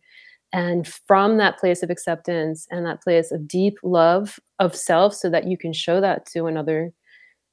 And 0.53 0.87
from 0.87 1.37
that 1.37 1.57
place 1.57 1.81
of 1.81 1.89
acceptance 1.89 2.67
and 2.69 2.85
that 2.85 3.01
place 3.01 3.31
of 3.31 3.47
deep 3.47 3.79
love 3.81 4.39
of 4.59 4.75
self, 4.75 5.15
so 5.15 5.31
that 5.31 5.47
you 5.47 5.57
can 5.57 5.73
show 5.73 5.99
that 5.99 6.27
to 6.27 6.45
another, 6.45 6.93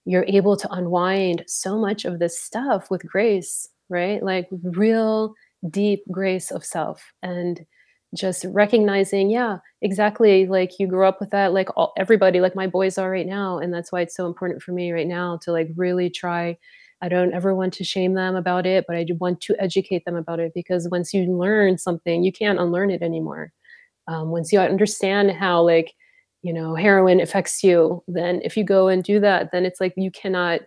you're 0.05 0.27
able 0.29 0.59
to 0.59 0.71
unwind 0.71 1.45
so 1.47 1.79
much 1.79 2.05
of 2.05 2.19
this 2.19 2.39
stuff 2.39 2.91
with 2.91 3.07
grace, 3.07 3.71
right? 3.89 4.23
Like 4.23 4.49
real 4.51 5.33
deep 5.71 6.03
grace 6.11 6.51
of 6.51 6.63
self. 6.63 7.03
And 7.23 7.65
just 8.15 8.45
recognizing 8.51 9.31
yeah 9.31 9.59
exactly 9.83 10.47
like 10.47 10.79
you 10.79 10.87
grew 10.87 11.07
up 11.07 11.21
with 11.21 11.31
that 11.31 11.53
like 11.53 11.69
all, 11.77 11.93
everybody 11.99 12.41
like 12.41 12.55
my 12.55 12.67
boys 12.67 12.99
are 12.99 13.11
right 13.11 13.27
now 13.27 13.59
and 13.59 13.73
that's 13.73 13.91
why 13.93 14.01
it's 14.01 14.17
so 14.17 14.27
important 14.27 14.63
for 14.63 14.73
me 14.73 14.93
right 14.93 15.07
now 15.07 15.39
to 15.43 15.53
like 15.53 15.69
really 15.77 16.09
try 16.09 16.57
i 17.03 17.09
don't 17.09 17.35
ever 17.35 17.55
want 17.55 17.73
to 17.73 17.85
shame 17.85 18.15
them 18.15 18.37
about 18.37 18.67
it 18.67 18.85
but 18.87 18.97
i 18.97 19.05
do 19.05 19.15
want 19.17 19.41
to 19.41 19.55
educate 19.61 20.05
them 20.05 20.17
about 20.17 20.41
it 20.41 20.53
because 20.55 20.89
once 20.91 21.13
you 21.13 21.25
learn 21.25 21.77
something 21.77 22.23
you 22.23 22.33
can't 22.33 22.61
unlearn 22.61 22.91
it 22.91 23.03
anymore. 23.03 23.53
Um, 24.07 24.31
once 24.31 24.53
you 24.53 24.61
understand 24.61 25.33
how 25.33 25.63
like 25.63 25.95
you 26.43 26.53
know 26.53 26.75
heroin 26.75 27.21
affects 27.21 27.63
you 27.65 28.03
then 28.07 28.41
if 28.45 28.57
you 28.57 28.65
go 28.65 28.89
and 28.89 29.03
do 29.03 29.19
that 29.21 29.51
then 29.51 29.65
it's 29.65 29.81
like 29.81 29.95
you 29.97 30.11
cannot 30.11 30.61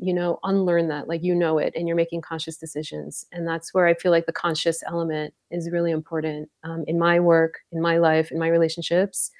you 0.00 0.14
know 0.14 0.38
unlearn 0.44 0.88
that 0.88 1.08
like 1.08 1.22
you 1.22 1.34
know 1.34 1.58
it 1.58 1.72
and 1.76 1.86
you're 1.86 1.96
making 1.96 2.20
conscious 2.20 2.56
decisions 2.56 3.26
and 3.32 3.46
that's 3.46 3.74
where 3.74 3.86
i 3.86 3.94
feel 3.94 4.10
like 4.10 4.26
the 4.26 4.32
conscious 4.32 4.82
element 4.86 5.34
is 5.50 5.70
really 5.70 5.90
important 5.90 6.48
um, 6.64 6.84
in 6.86 6.98
my 6.98 7.20
work 7.20 7.58
in 7.72 7.80
my 7.80 7.98
life 7.98 8.30
in 8.30 8.38
my 8.38 8.48
relationships 8.48 9.30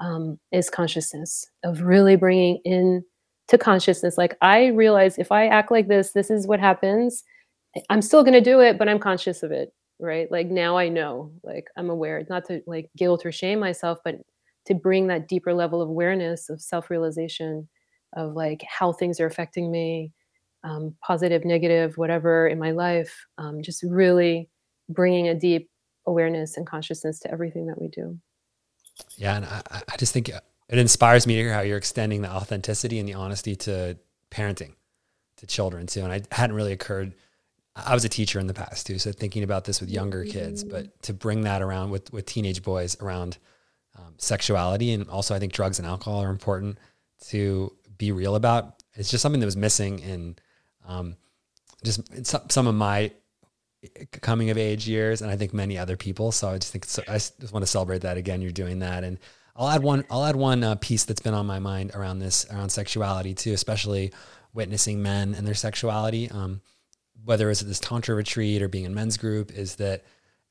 um, 0.00 0.38
is 0.52 0.70
consciousness 0.70 1.46
of 1.64 1.80
really 1.82 2.16
bringing 2.16 2.60
in 2.64 3.02
to 3.48 3.58
consciousness 3.58 4.16
like 4.16 4.36
i 4.42 4.66
realize 4.66 5.18
if 5.18 5.32
i 5.32 5.46
act 5.46 5.70
like 5.70 5.88
this 5.88 6.12
this 6.12 6.30
is 6.30 6.46
what 6.46 6.60
happens 6.60 7.24
i'm 7.90 8.02
still 8.02 8.22
going 8.22 8.32
to 8.32 8.40
do 8.40 8.60
it 8.60 8.78
but 8.78 8.88
i'm 8.88 8.98
conscious 8.98 9.42
of 9.42 9.50
it 9.50 9.72
right? 9.98 10.30
Like 10.30 10.48
now 10.48 10.76
i 10.76 10.88
know 10.88 11.32
like 11.42 11.68
i'm 11.76 11.90
aware 11.90 12.22
not 12.28 12.44
to 12.46 12.60
like 12.66 12.90
guilt 12.96 13.24
or 13.24 13.32
shame 13.32 13.58
myself 13.58 13.98
but 14.04 14.16
to 14.66 14.74
bring 14.74 15.06
that 15.06 15.28
deeper 15.28 15.54
level 15.54 15.80
of 15.80 15.88
awareness 15.88 16.50
of 16.50 16.60
self-realization 16.60 17.68
of 18.16 18.34
like 18.34 18.64
how 18.68 18.92
things 18.92 19.20
are 19.20 19.26
affecting 19.26 19.70
me, 19.70 20.12
um, 20.64 20.96
positive, 21.06 21.44
negative, 21.44 21.96
whatever 21.96 22.48
in 22.48 22.58
my 22.58 22.72
life. 22.72 23.26
Um, 23.38 23.62
just 23.62 23.84
really 23.84 24.48
bringing 24.88 25.28
a 25.28 25.34
deep 25.34 25.70
awareness 26.06 26.56
and 26.56 26.66
consciousness 26.66 27.20
to 27.20 27.30
everything 27.30 27.66
that 27.66 27.80
we 27.80 27.88
do. 27.88 28.18
Yeah, 29.16 29.36
and 29.36 29.44
I, 29.44 29.62
I 29.70 29.96
just 29.96 30.12
think 30.12 30.28
it 30.28 30.78
inspires 30.78 31.26
me 31.26 31.34
to 31.34 31.42
hear 31.42 31.52
how 31.52 31.60
you're 31.60 31.76
extending 31.76 32.22
the 32.22 32.30
authenticity 32.30 32.98
and 32.98 33.08
the 33.08 33.14
honesty 33.14 33.54
to 33.56 33.98
parenting, 34.30 34.72
to 35.36 35.46
children 35.46 35.86
too. 35.86 36.02
And 36.02 36.12
I 36.12 36.22
hadn't 36.32 36.56
really 36.56 36.72
occurred. 36.72 37.14
I 37.74 37.92
was 37.92 38.06
a 38.06 38.08
teacher 38.08 38.40
in 38.40 38.46
the 38.46 38.54
past 38.54 38.86
too, 38.86 38.98
so 38.98 39.12
thinking 39.12 39.42
about 39.42 39.64
this 39.64 39.80
with 39.80 39.90
younger 39.90 40.24
kids, 40.24 40.64
but 40.64 40.84
mm-hmm. 40.84 41.00
to 41.02 41.12
bring 41.12 41.42
that 41.42 41.60
around 41.60 41.90
with 41.90 42.10
with 42.12 42.24
teenage 42.24 42.62
boys 42.62 42.96
around 43.02 43.36
um, 43.98 44.14
sexuality 44.16 44.92
and 44.92 45.08
also 45.08 45.34
I 45.34 45.38
think 45.38 45.52
drugs 45.52 45.78
and 45.78 45.86
alcohol 45.86 46.22
are 46.22 46.30
important 46.30 46.78
to 47.28 47.72
be 47.98 48.12
real 48.12 48.34
about. 48.34 48.82
It's 48.94 49.10
just 49.10 49.22
something 49.22 49.40
that 49.40 49.46
was 49.46 49.56
missing 49.56 49.98
in 49.98 50.36
um, 50.86 51.16
just 51.84 52.00
some 52.50 52.66
of 52.66 52.74
my 52.74 53.12
coming 54.20 54.50
of 54.50 54.58
age 54.58 54.88
years, 54.88 55.22
and 55.22 55.30
I 55.30 55.36
think 55.36 55.52
many 55.52 55.78
other 55.78 55.96
people. 55.96 56.32
So 56.32 56.48
I 56.48 56.58
just 56.58 56.72
think 56.72 56.84
so, 56.84 57.02
I 57.08 57.14
just 57.14 57.52
want 57.52 57.62
to 57.62 57.70
celebrate 57.70 58.02
that 58.02 58.16
again. 58.16 58.42
You're 58.42 58.50
doing 58.50 58.80
that, 58.80 59.04
and 59.04 59.18
I'll 59.54 59.68
add 59.68 59.82
one. 59.82 60.04
I'll 60.10 60.24
add 60.24 60.36
one 60.36 60.64
uh, 60.64 60.74
piece 60.76 61.04
that's 61.04 61.20
been 61.20 61.34
on 61.34 61.46
my 61.46 61.58
mind 61.58 61.92
around 61.94 62.18
this 62.18 62.46
around 62.50 62.70
sexuality 62.70 63.34
too, 63.34 63.52
especially 63.52 64.12
witnessing 64.54 65.02
men 65.02 65.34
and 65.34 65.46
their 65.46 65.54
sexuality. 65.54 66.30
Um, 66.30 66.60
whether 67.24 67.50
it's 67.50 67.60
this 67.60 67.80
tantra 67.80 68.14
retreat 68.14 68.62
or 68.62 68.68
being 68.68 68.84
in 68.84 68.94
men's 68.94 69.16
group, 69.16 69.50
is 69.50 69.76
that, 69.76 70.04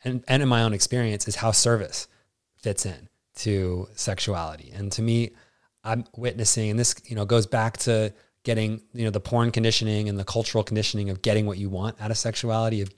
and, 0.03 0.23
and 0.27 0.43
in 0.43 0.49
my 0.49 0.63
own 0.63 0.73
experience, 0.73 1.27
is 1.27 1.37
how 1.37 1.51
service 1.51 2.07
fits 2.57 2.85
in 2.85 3.07
to 3.35 3.87
sexuality. 3.95 4.71
And 4.73 4.91
to 4.93 5.01
me, 5.01 5.31
I'm 5.85 6.03
witnessing, 6.17 6.71
and 6.71 6.79
this, 6.79 6.95
you 7.05 7.15
know, 7.15 7.25
goes 7.25 7.45
back 7.45 7.77
to 7.79 8.13
getting, 8.43 8.81
you 8.93 9.05
know, 9.05 9.11
the 9.11 9.19
porn 9.19 9.51
conditioning 9.51 10.09
and 10.09 10.19
the 10.19 10.23
cultural 10.23 10.63
conditioning 10.63 11.09
of 11.09 11.21
getting 11.21 11.45
what 11.45 11.57
you 11.57 11.69
want 11.69 12.01
out 12.01 12.11
of 12.11 12.17
sexuality, 12.17 12.81
of, 12.81 12.89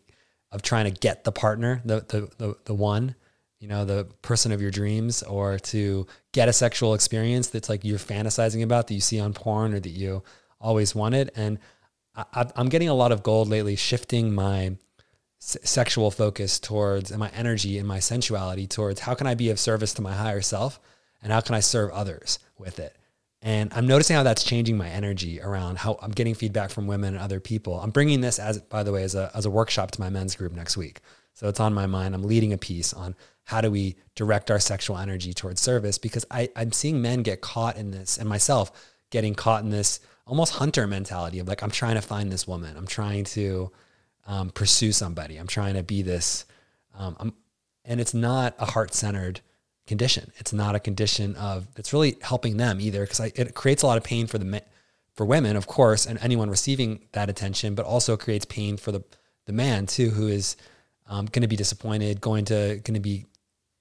of 0.52 0.62
trying 0.62 0.86
to 0.86 1.00
get 1.00 1.24
the 1.24 1.32
partner, 1.32 1.82
the, 1.86 2.00
the, 2.08 2.30
the, 2.38 2.56
the 2.66 2.74
one, 2.74 3.16
you 3.60 3.68
know, 3.68 3.86
the 3.86 4.06
person 4.22 4.52
of 4.52 4.62
your 4.62 4.72
dreams, 4.72 5.22
or 5.24 5.60
to 5.60 6.08
get 6.32 6.48
a 6.48 6.54
sexual 6.54 6.94
experience 6.94 7.50
that's 7.50 7.70
like 7.70 7.84
you're 7.84 8.00
fantasizing 8.00 8.64
about 8.64 8.88
that 8.88 8.94
you 8.94 9.02
see 9.02 9.20
on 9.20 9.34
porn 9.34 9.74
or 9.74 9.80
that 9.80 9.90
you 9.90 10.24
always 10.60 10.96
wanted. 10.96 11.32
And 11.36 11.60
I, 12.16 12.48
am 12.56 12.70
getting 12.70 12.90
a 12.90 12.94
lot 12.94 13.12
of 13.12 13.22
gold 13.22 13.50
lately, 13.50 13.76
shifting 13.76 14.34
my 14.34 14.78
s- 15.42 15.58
sexual 15.64 16.10
focus 16.12 16.60
towards 16.60 17.12
and 17.12 17.20
my 17.20 17.30
energy 17.30 17.78
and 17.78 17.88
my 17.88 18.00
sensuality 18.00 18.68
towards 18.68 19.02
how 19.02 19.14
can 19.14 19.28
I 19.28 19.36
be 19.36 19.50
of 19.50 19.60
service 19.60 19.94
to 19.96 20.02
my 20.02 20.14
higher 20.14 20.42
self 20.42 20.80
and 21.28 21.34
how 21.34 21.42
can 21.42 21.56
I 21.56 21.60
serve 21.60 21.92
others 21.92 22.40
with 22.58 22.80
it. 22.80 22.96
And 23.42 23.70
I'm 23.74 23.86
noticing 23.86 24.16
how 24.16 24.24
that's 24.24 24.46
changing 24.46 24.78
my 24.78 24.88
energy 24.88 25.42
around 25.42 25.78
how 25.78 26.00
I'm 26.02 26.12
getting 26.12 26.34
feedback 26.34 26.70
from 26.70 26.88
women 26.88 27.16
and 27.16 27.22
other 27.22 27.42
people. 27.42 27.82
I'm 27.82 27.90
bringing 27.90 28.22
this 28.22 28.40
as, 28.40 28.60
by 28.60 28.82
the 28.84 28.94
way, 28.94 29.04
as 29.04 29.14
a, 29.14 29.30
as 29.36 29.46
a 29.46 29.50
workshop 29.50 29.92
to 29.92 30.00
my 30.00 30.10
men's 30.10 30.38
group 30.38 30.54
next 30.54 30.78
week. 30.78 31.02
So 31.34 31.50
it's 31.50 31.60
on 31.60 31.74
my 31.74 31.86
mind. 31.86 32.16
I'm 32.16 32.24
leading 32.24 32.54
a 32.54 32.58
piece 32.58 32.94
on 32.94 33.14
how 33.44 33.60
do 33.60 33.70
we 33.70 33.98
direct 34.16 34.50
our 34.50 34.60
sexual 34.62 34.98
energy 34.98 35.34
towards 35.34 35.60
service 35.60 35.98
because 35.98 36.24
I, 36.32 36.50
I'm 36.56 36.72
seeing 36.72 37.02
men 37.02 37.24
get 37.24 37.42
caught 37.42 37.76
in 37.76 37.92
this 37.92 38.18
and 38.18 38.30
myself 38.30 38.72
getting 39.10 39.36
caught 39.36 39.64
in 39.66 39.70
this 39.70 40.00
almost 40.26 40.54
hunter 40.54 40.88
mentality 40.88 41.40
of 41.40 41.50
like, 41.50 41.62
I'm 41.62 41.72
trying 41.72 41.96
to 41.96 42.02
find 42.02 42.32
this 42.32 42.48
woman. 42.48 42.78
I'm 42.78 42.88
trying 42.88 43.26
to 43.26 43.70
um, 44.28 44.50
pursue 44.52 44.94
somebody. 44.94 45.36
I'm 45.36 45.48
trying 45.48 45.74
to 45.74 45.84
be 45.84 46.04
this. 46.04 46.46
Um, 46.98 47.34
and 47.84 48.00
it's 48.00 48.14
not 48.14 48.56
a 48.60 48.66
heart 48.66 48.94
centered 48.94 49.42
condition. 49.88 50.32
It's 50.38 50.54
not 50.54 50.76
a 50.76 50.80
condition 50.80 51.36
of 51.36 51.68
it's 51.78 51.94
really 51.94 52.18
helping 52.22 52.58
them 52.58 52.80
either 52.80 53.02
because 53.02 53.20
it 53.20 53.56
creates 53.56 53.84
a 53.84 53.88
lot 53.88 53.98
of 53.98 54.04
pain 54.04 54.28
for 54.28 54.38
the 54.38 54.62
for 55.14 55.26
women, 55.26 55.56
of 55.56 55.66
course, 55.66 56.06
and 56.06 56.20
anyone 56.22 56.50
receiving 56.50 57.08
that 57.14 57.30
attention, 57.30 57.74
but 57.74 57.86
also 57.86 58.16
creates 58.16 58.46
pain 58.46 58.78
for 58.78 58.92
the 58.92 59.04
the 59.46 59.54
man 59.54 59.86
too, 59.88 60.10
who 60.12 60.28
is 60.28 60.58
um, 61.08 61.26
going 61.26 61.42
to 61.42 61.48
be 61.48 61.56
disappointed, 61.56 62.22
going 62.22 62.46
to 62.46 62.80
going 62.84 62.94
to 62.94 63.00
be 63.00 63.26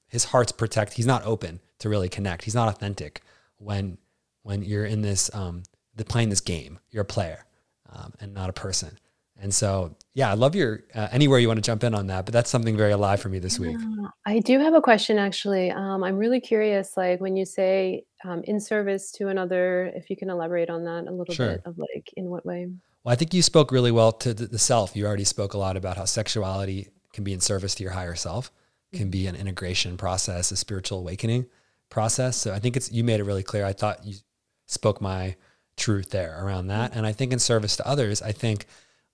his 0.09 0.25
heart's 0.25 0.53
protect. 0.53 0.95
He's 0.95 1.07
not 1.07 1.25
open 1.27 1.61
to 1.81 1.89
really 1.89 2.09
connect. 2.09 2.45
He's 2.45 2.55
not 2.55 2.69
authentic 2.69 3.23
when 3.59 3.99
when 4.43 4.63
you're 4.63 4.87
in 4.87 5.03
this 5.03 5.33
um, 5.35 5.65
the 5.95 6.05
playing 6.05 6.31
this 6.31 6.41
game. 6.41 6.79
You're 6.91 7.03
a 7.03 7.07
player 7.07 7.45
um, 7.93 8.15
and 8.21 8.33
not 8.33 8.49
a 8.49 8.55
person. 8.55 8.99
And 9.41 9.53
so, 9.53 9.95
yeah, 10.15 10.31
I 10.31 10.35
love 10.35 10.55
your 10.55 10.85
uh, 10.95 11.09
anywhere 11.11 11.39
you 11.39 11.47
want 11.47 11.59
to 11.59 11.63
jump 11.63 11.85
in 11.85 11.95
on 11.95 12.07
that, 12.07 12.25
but 12.25 12.33
that's 12.33 12.49
something 12.49 12.77
very 12.77 12.93
alive 12.93 13.21
for 13.21 13.29
me 13.29 13.39
this 13.39 13.59
week. 13.59 13.77
I 14.25 14.39
do 14.39 14.59
have 14.59 14.75
a 14.75 14.81
question 14.81 15.19
actually. 15.19 15.71
Um, 15.71 16.03
I'm 16.03 16.17
really 16.17 16.41
curious, 16.41 16.97
like 16.97 17.21
when 17.21 17.37
you 17.37 17.45
say 17.45 18.05
um, 18.25 18.43
in 18.45 18.59
service 18.59 19.13
to 19.13 19.29
another, 19.29 19.93
if 19.95 20.09
you 20.09 20.17
can 20.17 20.31
elaborate 20.31 20.71
on 20.71 20.85
that 20.85 21.07
a 21.07 21.13
little 21.13 21.35
sure. 21.35 21.53
bit 21.53 21.63
of 21.67 21.79
like 21.79 22.09
in 22.17 22.31
what 22.31 22.47
way? 22.47 22.69
Well, 23.05 23.13
I 23.13 23.17
think 23.17 23.35
you 23.35 23.43
spoke 23.43 23.71
really 23.71 23.93
well 23.93 24.11
to 24.13 24.33
the, 24.33 24.47
the 24.47 24.59
self. 24.59 24.97
You 24.97 25.07
already 25.07 25.25
spoke 25.25 25.55
a 25.55 25.59
lot 25.59 25.77
about 25.77 25.97
how 25.97 26.07
sexuality 26.07 26.89
can 27.13 27.23
be 27.23 27.33
in 27.33 27.41
service 27.41 27.75
to 27.77 27.83
your 27.83 27.93
higher 27.93 28.15
self, 28.15 28.51
can 28.93 29.11
be 29.11 29.27
an 29.27 29.37
integration 29.37 29.97
process, 29.97 30.51
a 30.51 30.57
spiritual 30.57 30.99
awakening 31.01 31.47
process. 31.91 32.37
So 32.37 32.53
I 32.53 32.59
think 32.59 32.77
it's 32.77 32.91
you 32.91 33.05
made 33.05 33.21
it 33.21 33.25
really 33.25 33.43
clear. 33.43 33.67
I 33.67 33.75
thought 33.75 34.05
you 34.05 34.17
spoke 34.67 35.01
my 35.01 35.37
truth 35.77 36.11
there 36.11 36.43
around 36.43 36.69
that. 36.69 36.97
And 36.97 37.07
I 37.07 37.13
think 37.13 37.33
in 37.33 37.39
service 37.39 37.77
to 37.77 37.87
others, 37.87 38.23
I 38.23 38.33
think 38.33 38.67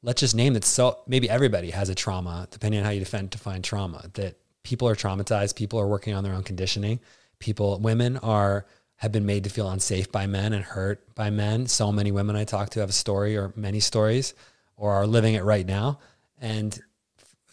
let's 0.02 0.20
just 0.20 0.34
name 0.34 0.54
that 0.54 0.64
so 0.64 0.98
maybe 1.06 1.30
everybody 1.30 1.70
has 1.70 1.88
a 1.88 1.94
trauma, 1.94 2.48
depending 2.50 2.80
on 2.80 2.84
how 2.84 2.90
you 2.90 3.00
defend 3.00 3.30
define 3.30 3.62
trauma, 3.62 4.08
that 4.14 4.36
people 4.62 4.88
are 4.88 4.96
traumatized, 4.96 5.56
people 5.56 5.78
are 5.78 5.86
working 5.86 6.14
on 6.14 6.24
their 6.24 6.34
own 6.34 6.42
conditioning. 6.42 7.00
People, 7.38 7.78
women 7.80 8.16
are 8.18 8.66
have 8.96 9.10
been 9.10 9.26
made 9.26 9.42
to 9.42 9.50
feel 9.50 9.68
unsafe 9.68 10.12
by 10.12 10.28
men 10.28 10.52
and 10.52 10.64
hurt 10.64 11.12
by 11.16 11.28
men. 11.28 11.66
So 11.66 11.90
many 11.90 12.12
women 12.12 12.36
I 12.36 12.44
talk 12.44 12.70
to 12.70 12.80
have 12.80 12.90
a 12.90 12.92
story 12.92 13.36
or 13.36 13.52
many 13.56 13.80
stories 13.80 14.32
or 14.76 14.92
are 14.92 15.08
living 15.08 15.34
it 15.34 15.42
right 15.42 15.66
now. 15.66 15.98
And 16.40 16.80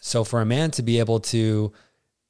so 0.00 0.22
for 0.22 0.40
a 0.40 0.46
man 0.46 0.70
to 0.72 0.82
be 0.82 1.00
able 1.00 1.18
to 1.20 1.72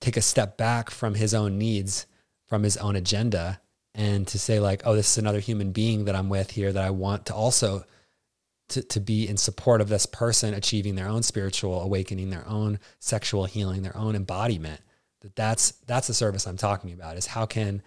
take 0.01 0.17
a 0.17 0.23
step 0.23 0.57
back 0.57 0.89
from 0.89 1.15
his 1.15 1.35
own 1.35 1.59
needs, 1.59 2.07
from 2.47 2.63
his 2.63 2.79
own 2.79 2.97
agenda, 2.97 3.61
and 3.95 4.27
to 4.29 4.39
say 4.39 4.59
like, 4.59 4.83
oh, 4.87 4.95
this 4.95 5.11
is 5.11 5.19
another 5.19 5.41
human 5.41 5.73
being 5.73 6.07
that 6.07 6.17
I'm 6.17 6.31
with 6.31 6.53
here 6.53 6.73
that 6.73 6.83
I 6.83 6.91
want 6.91 7.27
to 7.27 7.35
also 7.35 7.85
to, 8.71 8.83
to 8.83 9.01
be 9.01 9.29
in 9.29 9.37
support 9.37 9.81
of 9.81 9.89
this 9.89 10.07
person 10.07 10.55
achieving 10.55 10.95
their 10.95 11.09
own 11.09 11.23
spiritual 11.23 11.81
awakening, 11.83 12.31
their 12.31 12.49
own 12.49 12.79
sexual 12.99 13.45
healing, 13.45 13.83
their 13.83 13.97
own 13.97 14.17
embodiment. 14.17 14.81
That 15.21 15.37
that's 15.37 15.73
that's 15.87 16.07
the 16.07 16.15
service 16.15 16.47
I'm 16.47 16.57
talking 16.57 16.93
about. 16.93 17.17
Is 17.17 17.27
how 17.27 17.47
can 17.47 17.83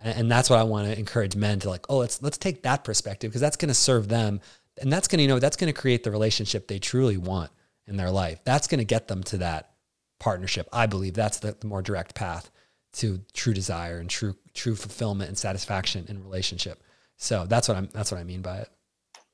and 0.00 0.30
that's 0.30 0.48
what 0.48 0.60
I 0.60 0.62
want 0.62 0.86
to 0.86 0.96
encourage 0.98 1.34
men 1.34 1.58
to 1.60 1.68
like, 1.68 1.86
oh, 1.88 1.98
let's 1.98 2.22
let's 2.22 2.38
take 2.38 2.62
that 2.62 2.84
perspective 2.84 3.30
because 3.30 3.40
that's 3.40 3.56
going 3.56 3.68
to 3.68 3.74
serve 3.74 4.08
them 4.08 4.40
and 4.80 4.92
that's 4.92 5.08
going 5.08 5.18
to 5.18 5.22
you 5.22 5.28
know 5.28 5.38
that's 5.38 5.56
going 5.56 5.72
to 5.72 5.78
create 5.78 6.04
the 6.04 6.10
relationship 6.10 6.68
they 6.68 6.78
truly 6.78 7.16
want 7.16 7.50
in 7.86 7.96
their 7.96 8.10
life. 8.10 8.40
That's 8.44 8.68
going 8.68 8.78
to 8.78 8.84
get 8.84 9.08
them 9.08 9.22
to 9.24 9.38
that 9.38 9.70
partnership. 10.18 10.68
I 10.72 10.86
believe 10.86 11.14
that's 11.14 11.38
the, 11.38 11.56
the 11.58 11.66
more 11.66 11.82
direct 11.82 12.14
path 12.14 12.50
to 12.94 13.20
true 13.32 13.54
desire 13.54 13.98
and 13.98 14.08
true 14.08 14.36
true 14.54 14.76
fulfillment 14.76 15.28
and 15.28 15.38
satisfaction 15.38 16.06
in 16.08 16.22
relationship. 16.22 16.82
So 17.16 17.46
that's 17.46 17.68
what 17.68 17.76
I'm 17.76 17.88
that's 17.92 18.12
what 18.12 18.20
I 18.20 18.24
mean 18.24 18.42
by 18.42 18.58
it. 18.58 18.68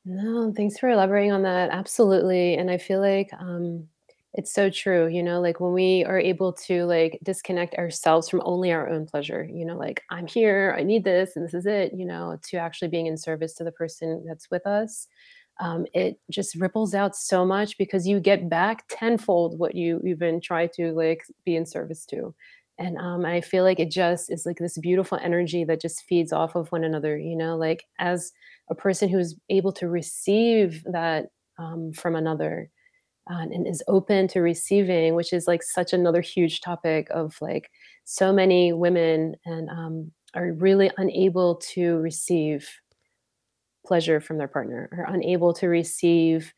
No, 0.05 0.53
thanks 0.55 0.79
for 0.79 0.89
elaborating 0.91 1.33
on 1.33 1.43
that. 1.43 1.71
Absolutely. 1.71 2.55
And 2.57 2.71
I 2.71 2.79
feel 2.79 3.01
like 3.01 3.31
um 3.39 3.89
it's 4.37 4.53
so 4.53 4.69
true, 4.69 5.07
you 5.07 5.23
know, 5.23 5.41
like 5.41 5.61
when 5.61 5.73
we 5.73 6.05
are 6.05 6.19
able 6.19 6.53
to 6.53 6.85
like 6.87 7.21
disconnect 7.23 7.77
ourselves 7.77 8.29
from 8.29 8.43
only 8.45 8.73
our 8.73 8.89
own 8.89 9.07
pleasure, 9.07 9.45
you 9.51 9.65
know, 9.65 9.77
like 9.79 10.03
I'm 10.11 10.27
here, 10.27 10.75
I 10.77 10.83
need 10.83 11.05
this, 11.05 11.37
and 11.37 11.45
this 11.45 11.55
is 11.55 11.67
it, 11.67 11.93
you 11.95 12.05
know, 12.05 12.37
to 12.51 12.57
actually 12.57 12.89
being 12.89 13.07
in 13.07 13.17
service 13.17 13.55
to 13.55 13.65
the 13.65 13.71
person 13.73 14.25
that's 14.27 14.51
with 14.51 14.67
us. 14.67 15.07
Um, 15.61 15.87
it 15.95 16.19
just 16.31 16.57
ripples 16.57 16.95
out 16.95 17.15
so 17.15 17.45
much 17.47 17.79
because 17.79 18.09
you 18.09 18.19
get 18.19 18.49
back 18.51 18.85
tenfold 18.89 19.57
what 19.59 19.77
you 19.77 20.01
even 20.05 20.41
try 20.41 20.67
to 20.75 20.93
like 20.93 21.23
be 21.45 21.55
in 21.55 21.65
service 21.65 22.05
to 22.07 22.35
and 22.79 22.99
um, 22.99 23.25
i 23.25 23.41
feel 23.41 23.63
like 23.63 23.79
it 23.79 23.89
just 23.91 24.33
is 24.33 24.45
like 24.47 24.59
this 24.59 24.77
beautiful 24.79 25.17
energy 25.23 25.63
that 25.65 25.81
just 25.81 26.03
feeds 26.09 26.33
off 26.33 26.57
of 26.57 26.73
one 26.73 26.83
another 26.83 27.17
you 27.17 27.37
know 27.37 27.57
like 27.57 27.85
as 28.01 28.33
a 28.71 28.75
person 28.75 29.09
who's 29.09 29.35
able 29.51 29.73
to 29.73 29.89
receive 29.89 30.83
that 30.85 31.27
um, 31.59 31.93
from 31.93 32.17
another 32.17 32.71
uh, 33.31 33.41
and 33.41 33.67
is 33.67 33.83
open 33.89 34.29
to 34.29 34.41
receiving 34.41 35.15
which 35.15 35.33
is 35.33 35.47
like 35.47 35.63
such 35.63 35.93
another 35.93 36.21
huge 36.21 36.61
topic 36.61 37.09
of 37.11 37.37
like 37.41 37.71
so 38.05 38.33
many 38.33 38.73
women 38.73 39.35
and 39.47 39.69
um, 39.71 40.13
are 40.35 40.53
really 40.53 40.91
unable 40.99 41.57
to 41.57 41.97
receive 41.99 42.69
pleasure 43.87 44.21
from 44.21 44.39
their 44.39 44.49
partner 44.49 44.89
or 44.93 45.05
unable 45.09 45.53
to 45.55 45.69
receive 45.69 46.53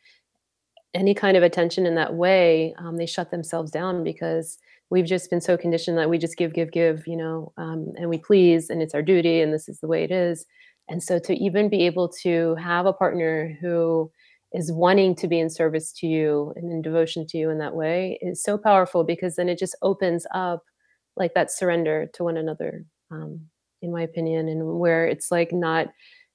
any 0.95 1.15
kind 1.15 1.37
of 1.37 1.43
attention 1.43 1.87
in 1.87 1.95
that 1.95 2.15
way 2.15 2.75
um, 2.79 2.97
they 2.97 3.07
shut 3.07 3.31
themselves 3.31 3.71
down 3.71 4.03
because 4.03 4.59
we've 4.91 5.07
just 5.07 5.31
been 5.31 5.41
so 5.41 5.57
conditioned 5.57 5.99
that 5.99 6.09
we 6.09 6.19
just 6.19 6.37
give 6.37 6.53
give 6.53 6.73
give 6.73 7.07
you 7.07 7.17
know 7.17 7.53
um, 7.59 7.93
and 7.97 8.09
we 8.09 8.19
please 8.19 8.71
and 8.71 8.83
it's 8.83 8.95
our 8.95 9.03
duty 9.03 9.41
and 9.41 9.53
this 9.53 9.69
is 9.69 9.79
the 9.81 9.89
way 9.89 10.03
it 10.03 10.11
is 10.11 10.47
and 10.89 11.03
so 11.03 11.19
to 11.19 11.35
even 11.35 11.69
be 11.69 11.87
able 11.87 12.09
to 12.23 12.55
have 12.57 12.87
a 12.87 12.93
partner 12.93 13.57
who 13.61 14.11
is 14.53 14.73
wanting 14.73 15.15
to 15.17 15.29
be 15.29 15.39
in 15.39 15.51
service 15.51 15.93
to 15.93 16.07
you 16.07 16.53
and 16.57 16.71
in 16.71 16.81
devotion 16.81 17.27
to 17.27 17.39
you 17.39 17.51
in 17.51 17.59
that 17.59 17.75
way 17.75 18.19
is 18.23 18.43
so 18.43 18.57
powerful 18.57 19.05
because 19.05 19.37
then 19.37 19.49
it 19.49 19.59
just 19.59 19.77
opens 19.83 20.27
up 20.33 20.63
like 21.17 21.35
that 21.35 21.51
surrender 21.51 22.09
to 22.15 22.25
one 22.25 22.37
another 22.37 22.85
um, 23.11 23.41
in 23.83 23.93
my 23.93 24.03
opinion 24.03 24.49
and 24.49 24.79
where 24.79 25.07
it's 25.07 25.31
like 25.31 25.53
not 25.53 25.89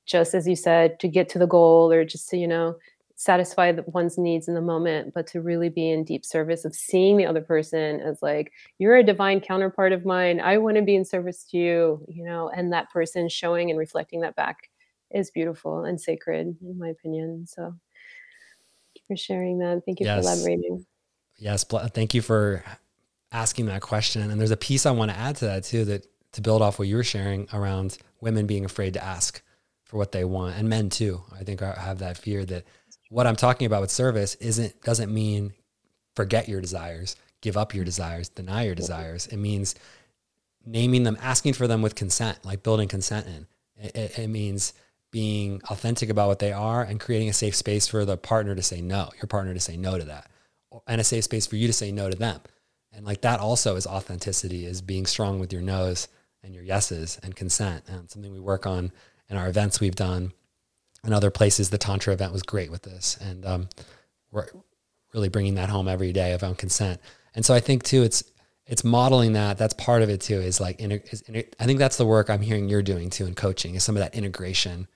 just 0.05 0.33
as 0.33 0.47
you 0.47 0.55
said 0.55 0.99
to 0.99 1.07
get 1.07 1.29
to 1.29 1.39
the 1.39 1.47
goal 1.47 1.91
or 1.91 2.03
just 2.03 2.29
to 2.29 2.37
you 2.37 2.47
know 2.47 2.75
satisfy 3.21 3.71
one's 3.85 4.17
needs 4.17 4.47
in 4.47 4.55
the 4.55 4.61
moment, 4.61 5.13
but 5.13 5.27
to 5.27 5.41
really 5.41 5.69
be 5.69 5.91
in 5.91 6.03
deep 6.03 6.25
service 6.25 6.65
of 6.65 6.73
seeing 6.73 7.17
the 7.17 7.25
other 7.27 7.39
person 7.39 7.99
as 7.99 8.19
like, 8.23 8.51
you're 8.79 8.95
a 8.95 9.03
divine 9.03 9.39
counterpart 9.39 9.91
of 9.91 10.05
mine. 10.05 10.39
I 10.39 10.57
want 10.57 10.77
to 10.77 10.81
be 10.81 10.95
in 10.95 11.05
service 11.05 11.43
to 11.51 11.57
you, 11.57 12.03
you 12.07 12.23
know, 12.23 12.49
and 12.49 12.73
that 12.73 12.89
person 12.89 13.29
showing 13.29 13.69
and 13.69 13.77
reflecting 13.77 14.21
that 14.21 14.35
back 14.35 14.71
is 15.11 15.29
beautiful 15.29 15.85
and 15.85 16.01
sacred, 16.01 16.57
in 16.63 16.79
my 16.79 16.87
opinion. 16.87 17.45
So 17.47 17.61
thank 17.61 18.95
you 18.95 19.01
for 19.07 19.15
sharing 19.15 19.59
that. 19.59 19.83
Thank 19.85 19.99
you 19.99 20.07
yes. 20.07 20.25
for 20.25 20.31
elaborating. 20.31 20.83
Yes. 21.37 21.63
Thank 21.63 22.15
you 22.15 22.23
for 22.23 22.63
asking 23.31 23.67
that 23.67 23.83
question. 23.83 24.31
And 24.31 24.41
there's 24.41 24.49
a 24.49 24.57
piece 24.57 24.87
I 24.87 24.91
want 24.91 25.11
to 25.11 25.17
add 25.17 25.35
to 25.37 25.45
that 25.45 25.63
too, 25.63 25.85
that 25.85 26.07
to 26.31 26.41
build 26.41 26.63
off 26.63 26.79
what 26.79 26.87
you 26.87 26.95
were 26.95 27.03
sharing 27.03 27.47
around 27.53 27.99
women 28.19 28.47
being 28.47 28.65
afraid 28.65 28.95
to 28.95 29.03
ask 29.03 29.43
for 29.83 29.97
what 29.97 30.11
they 30.11 30.25
want 30.25 30.57
and 30.57 30.67
men 30.67 30.89
too. 30.89 31.21
I 31.39 31.43
think 31.43 31.59
have 31.59 31.99
that 31.99 32.17
fear 32.17 32.45
that 32.45 32.65
what 33.11 33.27
I'm 33.27 33.35
talking 33.35 33.67
about 33.67 33.81
with 33.81 33.91
service 33.91 34.35
isn't 34.35 34.81
doesn't 34.83 35.13
mean 35.13 35.51
forget 36.15 36.47
your 36.47 36.61
desires, 36.61 37.17
give 37.41 37.57
up 37.57 37.75
your 37.75 37.83
desires, 37.83 38.29
deny 38.29 38.63
your 38.63 38.73
desires. 38.73 39.27
It 39.27 39.35
means 39.35 39.75
naming 40.65 41.03
them, 41.03 41.17
asking 41.21 41.53
for 41.53 41.67
them 41.67 41.81
with 41.81 41.93
consent, 41.93 42.39
like 42.45 42.63
building 42.63 42.87
consent 42.87 43.27
in. 43.27 43.47
It, 43.75 43.95
it, 43.95 44.19
it 44.19 44.27
means 44.29 44.73
being 45.11 45.61
authentic 45.69 46.09
about 46.09 46.29
what 46.29 46.39
they 46.39 46.53
are 46.53 46.83
and 46.83 47.01
creating 47.01 47.27
a 47.27 47.33
safe 47.33 47.55
space 47.55 47.85
for 47.85 48.05
the 48.05 48.15
partner 48.15 48.55
to 48.55 48.63
say 48.63 48.79
no, 48.79 49.09
your 49.15 49.27
partner 49.27 49.53
to 49.53 49.59
say 49.59 49.75
no 49.75 49.97
to 49.97 50.05
that, 50.05 50.31
and 50.87 51.01
a 51.01 51.03
safe 51.03 51.25
space 51.25 51.45
for 51.45 51.57
you 51.57 51.67
to 51.67 51.73
say 51.73 51.91
no 51.91 52.09
to 52.09 52.15
them. 52.15 52.39
And 52.93 53.05
like 53.05 53.21
that 53.21 53.41
also 53.41 53.75
is 53.75 53.85
authenticity, 53.85 54.65
is 54.65 54.81
being 54.81 55.05
strong 55.05 55.37
with 55.37 55.51
your 55.51 55.61
no's 55.61 56.07
and 56.43 56.55
your 56.55 56.63
yeses 56.63 57.19
and 57.21 57.35
consent. 57.35 57.83
And 57.89 58.09
something 58.09 58.31
we 58.31 58.39
work 58.39 58.65
on 58.65 58.93
in 59.29 59.35
our 59.35 59.49
events 59.49 59.81
we've 59.81 59.95
done 59.95 60.31
and 61.03 61.13
other 61.13 61.31
places. 61.31 61.69
The 61.69 61.77
Tantra 61.77 62.13
event 62.13 62.33
was 62.33 62.43
great 62.43 62.71
with 62.71 62.83
this. 62.83 63.17
And 63.21 63.45
um, 63.45 63.69
we're 64.31 64.47
really 65.13 65.29
bringing 65.29 65.55
that 65.55 65.69
home 65.69 65.87
every 65.87 66.13
day 66.13 66.33
about 66.33 66.57
consent. 66.57 66.99
And 67.35 67.45
so 67.45 67.53
I 67.53 67.59
think 67.59 67.83
too, 67.83 68.03
it's, 68.03 68.23
it's 68.65 68.83
modeling 68.83 69.33
that. 69.33 69.57
That's 69.57 69.73
part 69.73 70.01
of 70.01 70.09
it 70.09 70.21
too. 70.21 70.39
Is 70.39 70.61
like, 70.61 70.77
is, 70.79 71.23
I 71.59 71.65
think 71.65 71.79
that's 71.79 71.97
the 71.97 72.05
work 72.05 72.29
I'm 72.29 72.41
hearing 72.41 72.69
you're 72.69 72.81
doing 72.81 73.09
too 73.09 73.25
in 73.25 73.33
coaching. 73.33 73.75
Is 73.75 73.83
some 73.83 73.97
of 73.97 74.01
that 74.01 74.15
integration. 74.15 74.87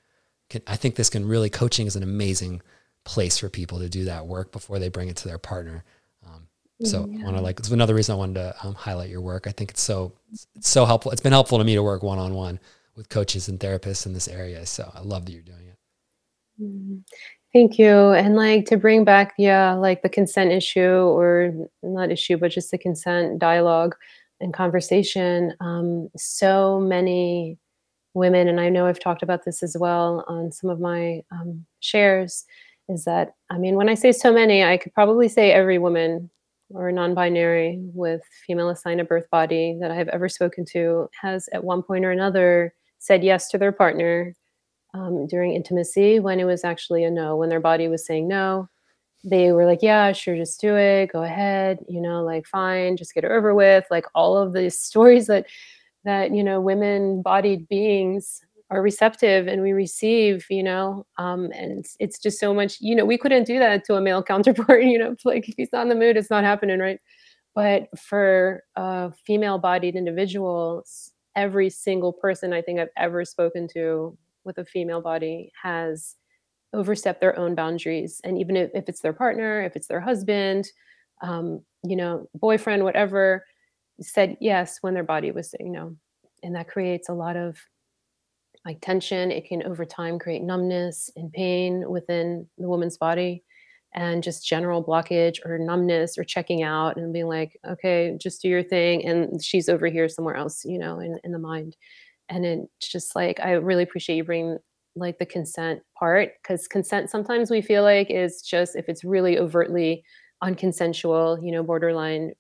Can, 0.50 0.62
I 0.68 0.76
think 0.76 0.96
this 0.96 1.10
can 1.10 1.28
really 1.28 1.50
coaching 1.50 1.88
is 1.88 1.96
an 1.96 2.04
amazing 2.04 2.62
place 3.04 3.38
for 3.38 3.50
people 3.50 3.80
to 3.80 3.90
do 3.90 4.06
that 4.06 4.28
work 4.28 4.52
before 4.52 4.80
they 4.80 4.90
bring 4.90 5.10
it 5.10 5.18
to 5.18 5.28
their 5.28 5.40
partner. 5.40 5.84
Um, 6.26 6.48
so 6.84 7.08
yeah. 7.10 7.22
I 7.22 7.24
want 7.24 7.38
to 7.38 7.44
like 7.44 7.60
it's 7.60 7.70
another 7.70 7.96
reason 7.96 8.14
I 8.14 8.18
wanted 8.18 8.36
to 8.36 8.56
um, 8.64 8.76
highlight 8.76 9.10
your 9.10 9.22
work. 9.22 9.48
I 9.48 9.52
think 9.52 9.72
it's 9.72 9.82
so 9.82 10.14
it's 10.56 10.70
so 10.70 10.86
helpful. 10.86 11.12
It's 11.12 11.22
been 11.22 11.34
helpful 11.34 11.58
to 11.58 11.64
me 11.64 11.76
to 11.76 11.84
work 11.84 12.04
one 12.04 12.20
on 12.20 12.34
one 12.34 12.60
with 12.96 13.10
coaches 13.10 13.50
and 13.50 13.60
therapists 13.60 14.06
in 14.06 14.14
this 14.14 14.28
area. 14.28 14.66
So 14.66 14.90
I 14.94 15.02
love 15.02 15.26
that 15.26 15.32
you're 15.32 15.42
doing 15.42 15.65
it. 15.65 15.65
Mm-hmm. 16.62 16.98
Thank 17.54 17.80
you. 17.80 18.12
And 18.12 18.36
like 18.36 18.66
to 18.66 18.78
bring 18.78 19.06
back, 19.06 19.34
yeah, 19.38 19.74
like 19.74 20.02
the 20.02 20.10
consent 20.10 20.52
issue 20.52 20.82
or 20.82 21.54
not 21.84 22.12
issue, 22.12 22.38
but 22.38 22.52
just 22.52 22.72
the 22.72 22.78
consent 22.78 23.40
dialogue 23.40 23.96
and 24.42 24.54
conversation. 24.54 25.54
Um, 25.62 26.10
so 26.18 26.82
many 26.82 27.58
women, 28.14 28.50
and 28.50 28.60
I 28.60 28.68
know 28.70 28.88
I've 28.88 29.00
talked 29.00 29.24
about 29.24 29.46
this 29.46 29.64
as 29.64 29.78
well 29.80 30.26
on 30.28 30.52
some 30.52 30.70
of 30.70 30.82
my 30.82 31.22
um, 31.32 31.66
shares, 31.80 32.46
is 32.90 33.06
that, 33.06 33.36
I 33.50 33.58
mean, 33.58 33.76
when 33.76 33.90
I 33.90 33.96
say 33.96 34.12
so 34.12 34.34
many, 34.34 34.64
I 34.64 34.78
could 34.78 34.94
probably 34.94 35.30
say 35.30 35.52
every 35.52 35.78
woman 35.78 36.30
or 36.72 36.92
non-binary 36.92 37.80
with 37.94 38.22
female 38.46 38.70
assigned 38.70 39.00
a 39.00 39.06
birth 39.06 39.30
body 39.32 39.78
that 39.80 39.92
I 39.92 39.96
have 39.96 40.10
ever 40.10 40.28
spoken 40.28 40.66
to 40.72 41.08
has 41.22 41.48
at 41.54 41.64
one 41.64 41.84
point 41.84 42.04
or 42.04 42.12
another 42.12 42.74
said 43.00 43.24
yes 43.24 43.50
to 43.50 43.58
their 43.58 43.72
partner 43.72 44.34
um, 44.96 45.28
during 45.28 45.54
intimacy 45.54 46.20
when 46.20 46.40
it 46.40 46.46
was 46.46 46.64
actually 46.64 47.04
a 47.04 47.12
no, 47.12 47.36
when 47.36 47.50
their 47.50 47.60
body 47.60 47.88
was 47.88 48.06
saying 48.06 48.28
no. 48.28 48.70
They 49.24 49.52
were 49.52 49.66
like, 49.66 49.80
yeah, 49.82 50.12
sure, 50.12 50.36
just 50.38 50.62
do 50.62 50.76
it. 50.78 51.12
Go 51.12 51.24
ahead. 51.24 51.80
You 51.90 52.00
know, 52.00 52.24
like, 52.24 52.46
fine, 52.46 52.96
just 52.96 53.14
get 53.14 53.24
it 53.24 53.32
over 53.32 53.54
with. 53.54 53.86
Like 53.92 54.06
all 54.16 54.38
of 54.38 54.54
these 54.54 54.80
stories 54.90 55.28
that, 55.28 55.48
that, 56.06 56.34
you 56.34 56.44
know, 56.44 56.62
women 56.62 57.22
bodied 57.22 57.68
beings 57.68 58.42
are 58.70 58.82
receptive 58.82 59.48
and 59.48 59.62
we 59.62 59.74
receive, 59.74 60.46
you 60.50 60.64
know, 60.64 61.06
um, 61.18 61.52
and 61.54 61.80
it's, 61.80 61.96
it's 62.00 62.20
just 62.20 62.40
so 62.40 62.54
much, 62.54 62.78
you 62.80 62.96
know, 62.96 63.06
we 63.06 63.18
couldn't 63.18 63.46
do 63.46 63.60
that 63.60 63.84
to 63.86 63.96
a 63.96 64.02
male 64.02 64.24
counterpart, 64.32 64.84
you 64.84 64.98
know, 64.98 65.16
like 65.26 65.50
if 65.50 65.56
he's 65.58 65.72
not 65.74 65.84
in 65.84 65.90
the 65.90 65.96
mood, 65.96 66.18
it's 66.18 66.30
not 66.30 66.44
happening, 66.44 66.80
right? 66.80 67.00
But 67.54 67.88
for 67.98 68.64
a 68.76 69.12
female 69.26 69.58
bodied 69.58 69.96
individual, 69.96 70.84
every 71.36 71.70
single 71.70 72.14
person 72.14 72.54
I 72.54 72.62
think 72.62 72.80
I've 72.80 72.90
ever 72.98 73.26
spoken 73.26 73.68
to 73.74 74.18
with 74.46 74.58
a 74.58 74.66
female 74.66 75.02
body 75.02 75.52
has 75.62 76.16
overstepped 76.74 77.22
their 77.22 77.38
own 77.38 77.56
boundaries. 77.56 78.22
And 78.24 78.38
even 78.38 78.56
if, 78.56 78.70
if 78.74 78.90
it's 78.90 79.02
their 79.02 79.14
partner, 79.14 79.62
if 79.64 79.76
it's 79.76 79.88
their 79.88 80.02
husband, 80.02 80.68
um, 81.22 81.62
you 81.84 81.96
know, 81.96 82.28
boyfriend, 82.36 82.84
whatever, 82.84 83.46
said 84.02 84.38
yes 84.42 84.80
when 84.82 84.94
their 84.94 85.04
body 85.04 85.32
was 85.32 85.52
saying 85.52 85.72
no. 85.72 85.96
And 86.44 86.56
that 86.56 86.68
creates 86.68 87.10
a 87.10 87.14
lot 87.14 87.38
of 87.38 87.58
like 88.66 88.82
tension. 88.82 89.32
It 89.32 89.48
can 89.48 89.64
over 89.64 89.86
time 89.86 90.20
create 90.20 90.42
numbness 90.42 91.10
and 91.16 91.32
pain 91.32 91.86
within 91.90 92.48
the 92.58 92.68
woman's 92.68 92.98
body 92.98 93.44
and 93.94 94.22
just 94.22 94.46
general 94.46 94.84
blockage 94.84 95.38
or 95.46 95.58
numbness 95.58 96.18
or 96.18 96.26
checking 96.26 96.64
out 96.64 96.98
and 96.98 97.14
being 97.14 97.28
like, 97.28 97.58
okay, 97.66 98.18
just 98.20 98.42
do 98.42 98.50
your 98.50 98.64
thing. 98.64 99.06
And 99.06 99.42
she's 99.42 99.70
over 99.70 99.88
here 99.88 100.10
somewhere 100.10 100.36
else, 100.36 100.66
you 100.66 100.78
know, 100.78 101.00
in, 101.00 101.18
in 101.24 101.32
the 101.32 101.40
mind 101.40 101.78
and 102.30 102.46
it's 102.46 102.92
just 102.92 103.16
like 103.16 103.40
i 103.40 103.52
really 103.52 103.84
appreciate 103.84 104.18
you 104.18 104.24
bringing 104.24 104.58
like 104.96 105.20
the 105.20 105.26
consent 105.26 105.82
part 106.00 106.32
because 106.42 106.68
consent 106.68 107.10
sometimes 107.10 107.52
we 107.52 107.62
feel 107.62 107.84
like 107.84 108.10
is 108.10 108.42
just 108.42 108.76
if 108.76 108.88
it's 108.88 109.04
really 109.04 109.38
overtly 109.38 110.04
unconsensual 110.44 111.38
you 111.46 111.52
know 111.52 111.64
borderline 111.64 112.32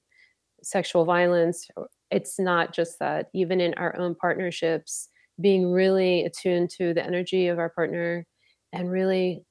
sexual 0.63 1.05
violence 1.05 1.67
it's 2.11 2.39
not 2.39 2.73
just 2.73 2.99
that. 2.99 3.27
Even 3.33 3.59
in 3.59 3.73
our 3.75 3.97
own 3.97 4.15
partnerships 4.15 5.09
being 5.41 5.71
really 5.71 6.23
attuned 6.23 6.69
to 6.69 6.93
the 6.93 7.05
energy 7.05 7.47
of 7.47 7.59
our 7.59 7.69
partner 7.69 8.25
and 8.71 8.89
really 8.89 9.43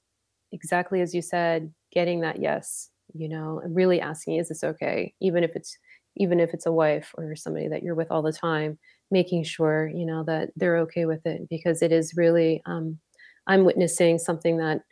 exactly 0.52 1.00
as 1.02 1.14
you 1.14 1.20
said 1.20 1.72
getting 1.92 2.20
that 2.20 2.40
yes 2.40 2.88
you 3.12 3.28
know 3.28 3.60
and 3.62 3.74
really 3.76 4.00
asking 4.00 4.36
is 4.36 4.48
this 4.48 4.64
okay? 4.64 5.12
Even 5.20 5.44
if 5.44 5.54
it's 5.56 5.76
even 6.16 6.40
if 6.40 6.54
it's 6.54 6.66
a 6.66 6.72
wife 6.72 7.12
or 7.18 7.34
somebody 7.36 7.68
that 7.68 7.82
you're 7.82 7.94
with 7.94 8.10
all 8.10 8.22
the 8.22 8.32
time 8.32 8.78
making 9.14 9.42
sure 9.44 9.88
you 9.88 10.04
know 10.04 10.22
that 10.24 10.50
they're 10.56 10.76
okay 10.76 11.06
with 11.06 11.24
it 11.24 11.48
because 11.48 11.80
it 11.80 11.92
is 11.92 12.14
really 12.16 12.62
um, 12.66 12.98
i'm 13.46 13.64
witnessing 13.64 14.18
something 14.18 14.58
that 14.58 14.82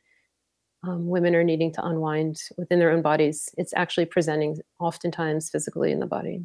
um, 0.85 1.07
women 1.07 1.35
are 1.35 1.45
needing 1.45 1.73
to 1.73 1.85
unwind 1.85 2.41
within 2.57 2.81
their 2.81 2.91
own 2.91 3.03
bodies. 3.03 3.49
It's 3.57 3.73
actually 3.77 4.07
presenting 4.07 4.59
oftentimes 4.81 5.49
physically 5.49 5.93
in 5.93 6.01
the 6.01 6.07
body. 6.07 6.43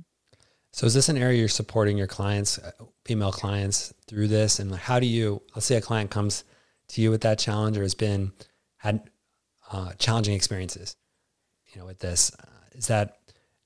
So 0.71 0.85
is 0.85 0.93
this 0.93 1.09
an 1.09 1.17
area 1.17 1.39
you're 1.39 1.47
supporting 1.47 1.97
your 1.97 2.05
clients 2.05 2.59
uh, 2.59 2.71
female 3.03 3.31
clients 3.31 3.95
through 4.07 4.27
this? 4.27 4.59
And 4.59 4.75
how 4.75 4.99
do 4.99 5.07
you 5.07 5.41
let's 5.55 5.65
say 5.65 5.75
a 5.75 5.81
client 5.81 6.11
comes 6.11 6.43
to 6.89 7.01
you 7.01 7.09
with 7.09 7.21
that 7.21 7.39
challenge 7.39 7.77
or 7.77 7.81
has 7.81 7.95
been 7.95 8.31
had 8.77 9.09
uh, 9.71 9.93
challenging 9.97 10.35
experiences 10.35 10.95
you 11.73 11.79
know 11.79 11.85
with 11.85 11.99
this 11.99 12.31
uh, 12.39 12.47
is 12.73 12.87
that 12.87 13.17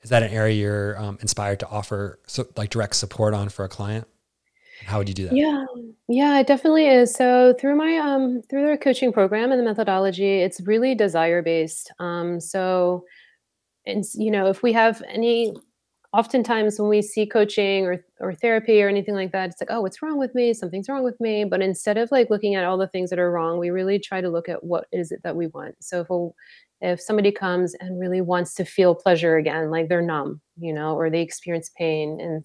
is 0.04 0.10
that 0.10 0.24
an 0.24 0.32
area 0.32 0.56
you're 0.56 0.98
um, 1.00 1.18
inspired 1.22 1.60
to 1.60 1.68
offer 1.68 2.20
so 2.28 2.48
like 2.56 2.70
direct 2.70 2.96
support 2.96 3.34
on 3.34 3.50
for 3.50 3.66
a 3.66 3.70
client? 3.70 4.08
How 4.86 4.98
would 4.98 5.08
you 5.08 5.14
do 5.14 5.26
that? 5.26 5.36
Yeah. 5.36 5.66
Yeah 6.08 6.40
it 6.40 6.48
definitely 6.48 6.88
is. 6.88 7.14
So 7.14 7.54
through 7.60 7.76
my 7.76 7.98
um 7.98 8.42
through 8.50 8.70
the 8.70 8.78
coaching 8.78 9.14
program 9.14 9.52
and 9.52 9.60
the 9.60 9.64
methodology 9.64 10.42
it's 10.42 10.60
really 10.62 10.96
desire 10.96 11.42
based 11.42 11.92
um 12.00 12.40
so 12.40 13.06
and 13.86 14.04
you 14.16 14.32
know 14.32 14.48
if 14.48 14.64
we 14.64 14.74
have 14.74 15.04
any 15.08 15.56
oftentimes 16.14 16.80
when 16.80 16.90
we 16.90 17.02
see 17.02 17.26
coaching 17.26 17.86
or 17.86 18.04
or 18.20 18.34
therapy 18.34 18.84
or 18.84 18.90
anything 18.90 19.16
like 19.16 19.32
that 19.32 19.50
it's 19.50 19.62
like 19.62 19.72
oh 19.72 19.82
what's 19.82 20.02
wrong 20.02 20.18
with 20.18 20.36
me? 20.36 20.54
Something's 20.54 20.90
wrong 20.90 21.04
with 21.04 21.20
me. 21.20 21.46
But 21.46 21.62
instead 21.62 21.98
of 21.98 22.12
like 22.12 22.30
looking 22.30 22.56
at 22.56 22.66
all 22.66 22.78
the 22.78 22.88
things 22.88 23.10
that 23.10 23.20
are 23.20 23.32
wrong 23.32 23.60
we 23.60 23.70
really 23.70 24.00
try 24.00 24.22
to 24.22 24.30
look 24.30 24.50
at 24.50 24.64
what 24.64 24.88
is 24.92 25.12
it 25.12 25.22
that 25.24 25.36
we 25.36 25.48
want. 25.48 25.76
So 25.80 26.02
if 26.02 26.10
if 26.82 27.00
somebody 27.00 27.32
comes 27.32 27.76
and 27.76 28.00
really 28.00 28.22
wants 28.22 28.56
to 28.56 28.66
feel 28.66 28.96
pleasure 28.96 29.38
again, 29.38 29.70
like 29.70 29.88
they're 29.88 30.02
numb, 30.02 30.42
you 30.58 30.74
know, 30.74 30.96
or 30.96 31.10
they 31.10 31.22
experience 31.22 31.70
pain 31.78 32.20
in 32.20 32.44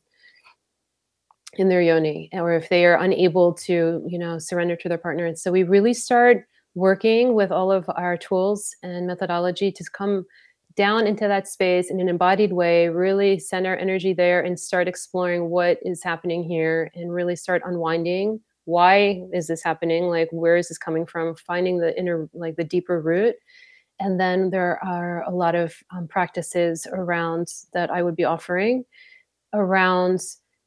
in 1.55 1.71
their 1.71 1.81
yoni, 1.81 2.29
or 2.35 2.53
if 2.53 2.69
they 2.69 2.85
are 2.85 2.99
unable 2.99 3.55
to, 3.55 4.05
you 4.07 4.19
know, 4.19 4.39
surrender 4.39 4.77
to 4.77 4.89
their 4.91 4.99
partner. 4.99 5.25
And 5.25 5.39
so 5.39 5.51
we 5.51 5.63
really 5.63 5.95
start 5.95 6.45
working 6.75 7.33
with 7.35 7.51
all 7.51 7.73
of 7.73 7.89
our 7.97 8.19
tools 8.19 8.77
and 8.83 9.07
methodology 9.07 9.73
to 9.73 9.85
come 9.91 10.27
down 10.77 11.07
into 11.07 11.27
that 11.27 11.49
space 11.49 11.91
in 11.91 12.01
an 12.01 12.09
embodied 12.09 12.53
way, 12.53 12.89
really 12.89 13.39
send 13.39 13.67
our 13.67 13.77
energy 13.77 14.13
there 14.13 14.43
and 14.43 14.61
start 14.61 14.87
exploring 14.87 15.49
what 15.49 15.79
is 15.83 16.03
happening 16.03 16.45
here 16.45 16.91
and 16.95 17.13
really 17.13 17.35
start 17.35 17.63
unwinding. 17.65 18.41
Why 18.67 19.23
is 19.33 19.47
this 19.47 19.63
happening? 19.63 20.05
Like 20.05 20.29
where 20.33 20.57
is 20.57 20.69
this 20.69 20.79
coming 20.79 21.07
from? 21.07 21.35
Finding 21.35 21.79
the 21.79 21.99
inner 21.99 22.29
like 22.35 22.57
the 22.57 22.65
deeper 22.65 23.01
root. 23.01 23.37
And 23.99 24.21
then 24.21 24.51
there 24.51 24.83
are 24.85 25.23
a 25.23 25.31
lot 25.31 25.55
of 25.55 25.75
um, 25.91 26.07
practices 26.07 26.87
around 26.93 27.49
that 27.73 27.91
I 27.91 28.03
would 28.03 28.17
be 28.17 28.25
offering 28.25 28.85
around 29.55 30.21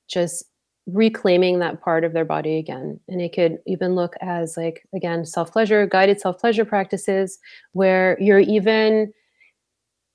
just 0.07 0.45
reclaiming 0.87 1.59
that 1.59 1.81
part 1.81 2.03
of 2.03 2.13
their 2.13 2.25
body 2.25 2.57
again. 2.57 2.99
And 3.07 3.21
it 3.21 3.33
could 3.33 3.59
even 3.67 3.93
look 3.93 4.15
as 4.21 4.57
like, 4.57 4.83
again, 4.95 5.25
self 5.25 5.51
pleasure, 5.51 5.85
guided 5.85 6.19
self 6.19 6.39
pleasure 6.39 6.65
practices 6.65 7.37
where 7.73 8.17
you're 8.19 8.39
even 8.39 9.13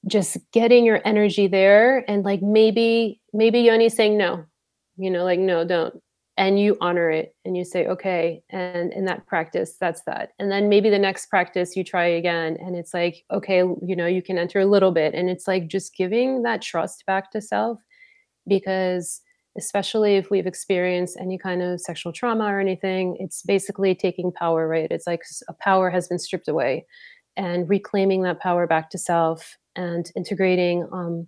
just 0.06 0.36
getting 0.52 0.84
your 0.84 1.00
energy 1.04 1.46
there 1.46 2.08
and 2.10 2.24
like 2.24 2.42
maybe, 2.42 3.20
maybe 3.32 3.60
Yoni 3.60 3.88
saying 3.88 4.16
no, 4.18 4.44
you 4.96 5.10
know, 5.10 5.24
like, 5.24 5.38
no, 5.38 5.64
don't. 5.64 6.00
And 6.36 6.58
you 6.58 6.76
honor 6.80 7.10
it 7.10 7.36
and 7.44 7.56
you 7.56 7.64
say 7.64 7.86
okay 7.86 8.42
and 8.50 8.92
in 8.92 9.04
that 9.04 9.24
practice 9.24 9.76
that's 9.80 10.02
that. 10.02 10.30
And 10.40 10.50
then 10.50 10.68
maybe 10.68 10.90
the 10.90 10.98
next 10.98 11.26
practice 11.26 11.76
you 11.76 11.84
try 11.84 12.06
again 12.06 12.56
and 12.60 12.74
it's 12.74 12.92
like 12.92 13.24
okay 13.30 13.58
you 13.58 13.94
know 13.94 14.06
you 14.06 14.20
can 14.20 14.36
enter 14.36 14.58
a 14.58 14.66
little 14.66 14.90
bit. 14.90 15.14
And 15.14 15.30
it's 15.30 15.46
like 15.46 15.68
just 15.68 15.94
giving 15.94 16.42
that 16.42 16.60
trust 16.60 17.06
back 17.06 17.30
to 17.30 17.40
self 17.40 17.78
because 18.48 19.20
especially 19.56 20.16
if 20.16 20.28
we've 20.28 20.48
experienced 20.48 21.16
any 21.20 21.38
kind 21.38 21.62
of 21.62 21.80
sexual 21.80 22.12
trauma 22.12 22.46
or 22.46 22.58
anything 22.58 23.16
it's 23.20 23.42
basically 23.42 23.94
taking 23.94 24.32
power 24.32 24.66
right? 24.66 24.90
It's 24.90 25.06
like 25.06 25.22
a 25.48 25.52
power 25.52 25.88
has 25.88 26.08
been 26.08 26.18
stripped 26.18 26.48
away 26.48 26.84
and 27.36 27.68
reclaiming 27.68 28.22
that 28.22 28.40
power 28.40 28.66
back 28.66 28.90
to 28.90 28.98
self 28.98 29.56
and 29.76 30.10
integrating 30.16 30.86
um 30.92 31.26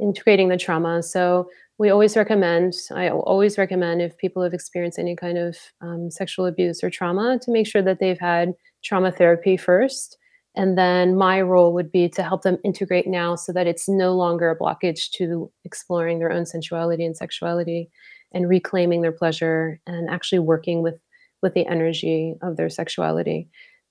integrating 0.00 0.48
the 0.48 0.56
trauma 0.56 1.02
so 1.02 1.46
we 1.80 1.88
always 1.88 2.14
recommend, 2.14 2.74
I 2.94 3.08
always 3.08 3.56
recommend 3.56 4.02
if 4.02 4.18
people 4.18 4.42
have 4.42 4.52
experienced 4.52 4.98
any 4.98 5.16
kind 5.16 5.38
of 5.38 5.56
um, 5.80 6.10
sexual 6.10 6.44
abuse 6.44 6.84
or 6.84 6.90
trauma 6.90 7.38
to 7.40 7.50
make 7.50 7.66
sure 7.66 7.80
that 7.80 8.00
they've 8.00 8.18
had 8.20 8.52
trauma 8.84 9.10
therapy 9.10 9.56
first. 9.56 10.18
And 10.54 10.76
then 10.76 11.16
my 11.16 11.40
role 11.40 11.72
would 11.72 11.90
be 11.90 12.06
to 12.10 12.22
help 12.22 12.42
them 12.42 12.58
integrate 12.64 13.06
now 13.06 13.34
so 13.34 13.50
that 13.54 13.66
it's 13.66 13.88
no 13.88 14.12
longer 14.12 14.50
a 14.50 14.58
blockage 14.58 15.10
to 15.12 15.50
exploring 15.64 16.18
their 16.18 16.30
own 16.30 16.44
sensuality 16.44 17.06
and 17.06 17.16
sexuality 17.16 17.88
and 18.34 18.46
reclaiming 18.46 19.00
their 19.00 19.10
pleasure 19.10 19.80
and 19.86 20.10
actually 20.10 20.40
working 20.40 20.82
with 20.82 21.00
with 21.40 21.54
the 21.54 21.66
energy 21.66 22.34
of 22.42 22.58
their 22.58 22.68
sexuality. 22.68 23.48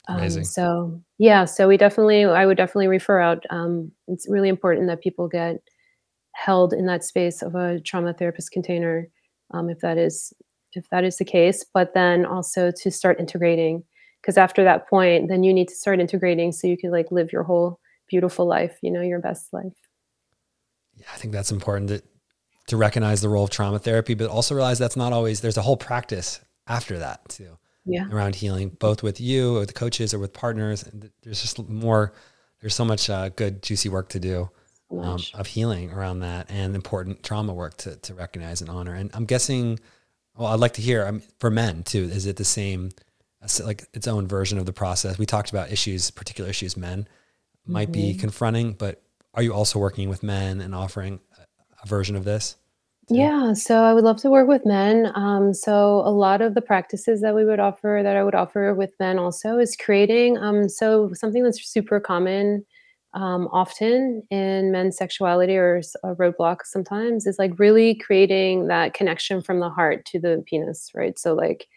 Um, 0.10 0.43
so 0.43 1.01
yeah, 1.20 1.45
so 1.45 1.68
we 1.68 1.78
definitely, 1.78 2.26
I 2.26 2.45
would 2.45 2.57
definitely 2.57 2.88
refer 2.88 3.20
out. 3.20 3.45
Um, 3.51 3.91
it's 4.07 4.28
really 4.28 4.49
important 4.49 4.88
that 4.88 5.01
people 5.01 5.28
get 5.28 5.62
held 6.34 6.74
in 6.74 6.88
that 6.88 7.03
space 7.03 7.41
of 7.43 7.53
a 7.53 7.80
trauma 7.82 8.14
therapist 8.14 8.51
container, 8.51 9.07
um, 9.53 9.70
if 9.70 9.80
that 9.80 9.97
is 9.97 10.34
if 10.74 10.89
that 10.89 11.03
is 11.03 11.18
the 11.18 11.26
case. 11.26 11.64
But 11.74 11.93
then 11.93 12.26
also 12.26 12.72
to 12.72 12.91
start 12.91 13.20
integrating, 13.20 13.84
because 14.22 14.38
after 14.38 14.64
that 14.64 14.89
point, 14.89 15.30
then 15.30 15.43
you 15.43 15.53
need 15.53 15.68
to 15.68 15.76
start 15.76 15.99
integrating 15.99 16.51
so 16.51 16.66
you 16.66 16.78
can 16.78 16.91
like 16.91 17.12
live 17.12 17.32
your 17.32 17.43
whole 17.43 17.80
beautiful 18.07 18.47
life, 18.47 18.78
you 18.82 18.91
know, 18.91 19.01
your 19.01 19.20
best 19.20 19.53
life. 19.53 19.78
Yeah, 20.95 21.07
I 21.14 21.18
think 21.18 21.34
that's 21.34 21.51
important 21.51 21.89
to 21.89 22.01
to 22.68 22.78
recognize 22.78 23.22
the 23.22 23.30
role 23.30 23.43
of 23.43 23.51
trauma 23.51 23.78
therapy, 23.78 24.16
but 24.16 24.30
also 24.30 24.55
realize 24.55 24.80
that's 24.80 24.97
not 24.97 25.14
always. 25.14 25.41
There's 25.41 25.57
a 25.57 25.62
whole 25.62 25.78
practice 25.78 26.39
after 26.68 26.97
that 26.97 27.30
too. 27.30 27.59
Yeah. 27.90 28.08
Around 28.12 28.36
healing, 28.36 28.70
both 28.70 29.02
with 29.02 29.20
you 29.20 29.58
or 29.58 29.66
the 29.66 29.74
coaches 29.74 30.14
or 30.14 30.20
with 30.20 30.32
partners, 30.32 30.84
there's 31.24 31.42
just 31.42 31.58
more. 31.68 32.14
There's 32.62 32.76
so 32.76 32.86
much 32.86 33.10
uh, 33.10 33.30
good, 33.30 33.64
juicy 33.64 33.90
work 33.90 34.10
to 34.10 34.20
do 34.20 34.50
um, 34.92 35.20
of 35.34 35.48
healing 35.48 35.92
around 35.92 36.20
that 36.20 36.50
and 36.50 36.76
important 36.76 37.24
trauma 37.24 37.54
work 37.54 37.78
to, 37.78 37.96
to 37.98 38.14
recognize 38.14 38.62
and 38.62 38.70
honor. 38.70 38.94
And 38.94 39.10
I'm 39.14 39.26
guessing, 39.26 39.80
well, 40.36 40.48
I'd 40.48 40.60
like 40.60 40.74
to 40.74 40.82
hear 40.82 41.06
um, 41.06 41.22
for 41.40 41.50
men 41.50 41.84
too. 41.84 42.04
Is 42.04 42.26
it 42.26 42.36
the 42.36 42.46
same, 42.46 42.92
like 43.64 43.86
its 43.94 44.08
own 44.08 44.28
version 44.28 44.58
of 44.58 44.66
the 44.66 44.74
process? 44.74 45.18
We 45.18 45.26
talked 45.26 45.52
about 45.52 45.72
issues, 45.72 46.12
particular 46.12 46.50
issues 46.50 46.76
men 46.76 47.08
might 47.66 47.92
mm-hmm. 47.92 48.14
be 48.14 48.14
confronting, 48.16 48.74
but 48.74 49.02
are 49.34 49.44
you 49.44 49.54
also 49.54 49.80
working 49.80 50.10
with 50.10 50.24
men 50.24 50.60
and 50.60 50.74
offering 50.74 51.20
a 51.82 51.88
version 51.88 52.16
of 52.16 52.24
this? 52.24 52.56
Yeah, 53.12 53.53
so 53.53 53.84
I 53.84 53.93
would 53.93 54.03
love 54.03 54.18
to 54.22 54.30
work 54.30 54.47
with 54.47 54.66
men. 54.66 55.12
Um, 55.16 55.53
so 55.53 56.01
a 56.05 56.12
lot 56.12 56.41
of 56.41 56.53
the 56.53 56.62
practices 56.62 57.22
that 57.22 57.34
we 57.34 57.43
would 57.43 57.60
offer, 57.60 58.01
that 58.03 58.16
I 58.16 58.24
would 58.24 58.36
offer 58.36 58.74
with 58.76 58.93
men 58.99 59.18
also, 59.18 59.57
is 59.57 59.76
creating. 59.76 60.38
Um, 60.38 60.70
so 60.70 61.12
something 61.14 61.43
that's 61.43 61.68
super 61.72 61.99
common 61.99 62.66
um, 63.16 63.47
often 63.51 64.22
in 64.30 64.72
men's 64.72 64.95
sexuality 64.97 65.57
or 65.57 65.82
a 66.03 66.14
roadblock 66.16 66.57
sometimes 66.66 67.26
is 67.26 67.39
like 67.39 67.57
really 67.57 67.95
creating 67.95 68.68
that 68.68 68.93
connection 68.93 69.41
from 69.41 69.60
the 69.60 69.70
heart 69.70 70.05
to 70.05 70.20
the 70.20 70.43
penis, 70.47 70.91
right? 70.93 71.18
So 71.18 71.34
like, 71.34 71.68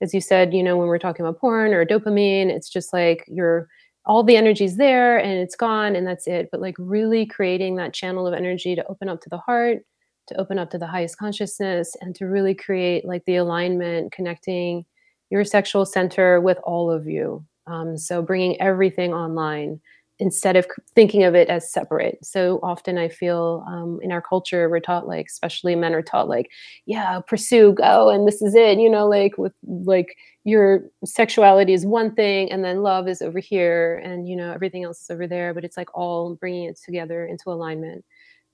as 0.00 0.14
you 0.14 0.22
said, 0.22 0.54
you 0.54 0.62
know, 0.62 0.78
when 0.78 0.88
we're 0.88 0.98
talking 0.98 1.26
about 1.26 1.38
porn 1.40 1.74
or 1.74 1.84
dopamine, 1.84 2.48
it's 2.48 2.70
just 2.70 2.94
like 2.94 3.24
you're 3.28 3.68
all 4.06 4.22
the 4.22 4.36
energy's 4.36 4.76
there 4.78 5.18
and 5.18 5.38
it's 5.38 5.56
gone 5.56 5.94
and 5.94 6.06
that's 6.06 6.26
it. 6.26 6.48
But 6.50 6.62
like 6.62 6.76
really 6.78 7.26
creating 7.26 7.76
that 7.76 7.92
channel 7.92 8.26
of 8.26 8.32
energy 8.32 8.74
to 8.74 8.86
open 8.86 9.10
up 9.10 9.20
to 9.22 9.28
the 9.28 9.38
heart, 9.38 9.80
to 10.28 10.40
open 10.40 10.58
up 10.58 10.70
to 10.70 10.78
the 10.78 10.86
highest 10.86 11.18
consciousness, 11.18 11.96
and 12.00 12.14
to 12.16 12.26
really 12.26 12.54
create 12.54 13.04
like 13.04 13.24
the 13.24 13.36
alignment, 13.36 14.12
connecting 14.12 14.84
your 15.30 15.44
sexual 15.44 15.84
center 15.84 16.40
with 16.40 16.58
all 16.64 16.90
of 16.90 17.06
you. 17.06 17.44
Um, 17.66 17.98
so 17.98 18.22
bringing 18.22 18.60
everything 18.60 19.12
online 19.12 19.80
instead 20.20 20.56
of 20.56 20.66
thinking 20.94 21.22
of 21.22 21.34
it 21.36 21.48
as 21.48 21.70
separate. 21.70 22.18
So 22.24 22.58
often 22.62 22.98
I 22.98 23.08
feel 23.08 23.64
um, 23.68 24.00
in 24.02 24.10
our 24.10 24.20
culture, 24.20 24.68
we're 24.68 24.80
taught 24.80 25.06
like, 25.06 25.26
especially 25.26 25.76
men 25.76 25.94
are 25.94 26.02
taught 26.02 26.28
like, 26.28 26.50
yeah, 26.86 27.20
pursue, 27.20 27.72
go, 27.72 28.10
and 28.10 28.26
this 28.26 28.42
is 28.42 28.54
it, 28.54 28.78
you 28.78 28.90
know, 28.90 29.06
like 29.06 29.38
with 29.38 29.52
like 29.62 30.16
your 30.42 30.90
sexuality 31.04 31.72
is 31.72 31.86
one 31.86 32.14
thing 32.14 32.50
and 32.50 32.64
then 32.64 32.82
love 32.82 33.06
is 33.06 33.22
over 33.22 33.38
here 33.38 34.02
and, 34.02 34.28
you 34.28 34.34
know, 34.34 34.50
everything 34.50 34.82
else 34.82 35.02
is 35.02 35.10
over 35.10 35.28
there, 35.28 35.54
but 35.54 35.64
it's 35.64 35.76
like 35.76 35.96
all 35.96 36.34
bringing 36.34 36.64
it 36.64 36.80
together 36.84 37.26
into 37.26 37.50
alignment. 37.50 38.04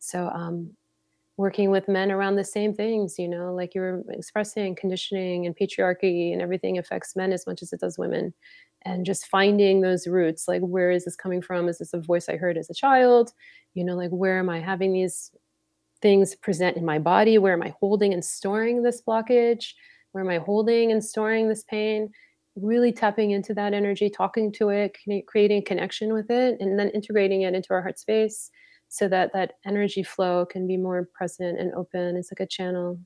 So, 0.01 0.29
um, 0.35 0.71
working 1.37 1.71
with 1.71 1.89
men 1.89 2.13
around 2.13 2.37
the 2.37 2.45
same 2.45 2.73
things, 2.73 3.19
you 3.19 3.29
know, 3.29 3.53
like 3.53 3.75
you're 3.75 4.03
expressing 4.11 4.77
conditioning 4.77 5.47
and 5.47 5.57
patriarchy 5.57 6.33
and 6.33 6.41
everything 6.41 6.79
affects 6.79 7.17
men 7.17 7.33
as 7.33 7.47
much 7.47 7.61
as 7.61 7.73
it 7.73 7.81
does 7.81 7.99
women. 7.99 8.33
And 8.83 9.05
just 9.05 9.27
finding 9.27 9.81
those 9.81 10.07
roots 10.07 10.47
like 10.47 10.61
where 10.61 10.91
is 10.91 11.07
this 11.07 11.17
coming 11.17 11.43
from? 11.43 11.69
Is 11.69 11.79
this 11.79 11.95
a 11.95 12.01
voice 12.01 12.29
i 12.29 12.37
heard 12.37 12.57
as 12.57 12.71
a 12.71 12.75
child? 12.75 13.33
You 13.75 13.85
know 13.85 13.97
like 13.97 14.11
where 14.11 14.39
am 14.39 14.49
i 14.49 14.61
having 14.61 14.93
these 14.93 15.33
things 16.03 16.37
present 16.37 16.77
in 16.77 16.85
my 16.85 16.99
body? 16.99 17.39
Where 17.39 17.55
am 17.55 17.63
i 17.63 17.75
holding 17.81 18.13
and 18.13 18.25
storing 18.25 18.83
this 18.83 19.03
blockage? 19.03 19.73
Where 20.13 20.23
am 20.23 20.31
i 20.31 20.39
holding 20.39 20.93
and 20.93 21.05
storing 21.05 21.49
this 21.49 21.65
pain? 21.65 22.11
Really 22.57 22.93
tapping 22.93 23.33
into 23.33 23.55
that 23.55 23.75
energy 23.75 24.09
talking 24.09 24.53
to 24.53 24.69
it 24.69 24.97
creating 25.27 25.59
a 25.59 25.63
connection 25.63 26.13
with 26.13 26.31
it 26.31 26.61
and 26.61 26.79
then 26.79 26.91
integrating 26.91 27.43
it 27.43 27.55
into 27.55 27.73
our 27.73 27.83
heart 27.83 27.99
space 27.99 28.53
so 28.89 29.09
that 29.09 29.33
that 29.33 29.55
energy 29.65 30.03
flow 30.03 30.45
can 30.47 30.67
be 30.67 30.77
more 30.77 31.09
present 31.13 31.59
and 31.59 31.73
open 31.75 32.17
it's 32.17 32.31
like 32.31 32.41
a 32.41 32.47
channel 32.47 32.99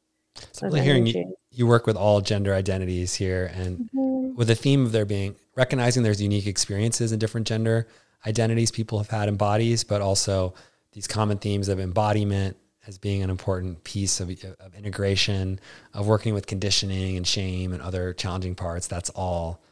so 0.52 0.70
hearing 0.70 1.06
you, 1.06 1.34
you 1.50 1.66
work 1.66 1.86
with 1.86 1.96
all 1.96 2.20
gender 2.20 2.54
identities 2.54 3.14
here 3.14 3.50
and 3.54 3.78
mm-hmm. 3.78 4.34
with 4.36 4.48
the 4.48 4.54
theme 4.54 4.84
of 4.84 4.92
there 4.92 5.04
being 5.04 5.34
recognizing 5.56 6.02
there's 6.02 6.22
unique 6.22 6.46
experiences 6.46 7.10
in 7.10 7.18
different 7.18 7.46
gender 7.46 7.88
identities 8.26 8.70
people 8.70 8.98
have 8.98 9.08
had 9.08 9.28
in 9.28 9.36
bodies, 9.36 9.84
but 9.84 10.00
also 10.00 10.54
these 10.92 11.06
common 11.06 11.38
themes 11.38 11.68
of 11.68 11.78
embodiment 11.78 12.56
as 12.86 12.98
being 12.98 13.22
an 13.22 13.30
important 13.30 13.84
piece 13.84 14.20
of, 14.20 14.30
of 14.60 14.74
integration, 14.74 15.60
of 15.92 16.06
working 16.06 16.34
with 16.34 16.46
conditioning 16.46 17.16
and 17.16 17.26
shame 17.26 17.72
and 17.72 17.82
other 17.82 18.12
challenging 18.14 18.54
parts. 18.54 18.86
That's 18.86 19.10
all 19.10 19.62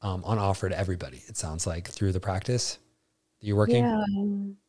um, 0.00 0.22
on 0.24 0.38
offer 0.38 0.68
to 0.68 0.78
everybody, 0.78 1.22
it 1.26 1.36
sounds 1.36 1.66
like, 1.66 1.88
through 1.88 2.12
the 2.12 2.20
practice 2.20 2.78
you're 3.42 3.56
working? 3.56 3.84
Yeah. 3.84 4.04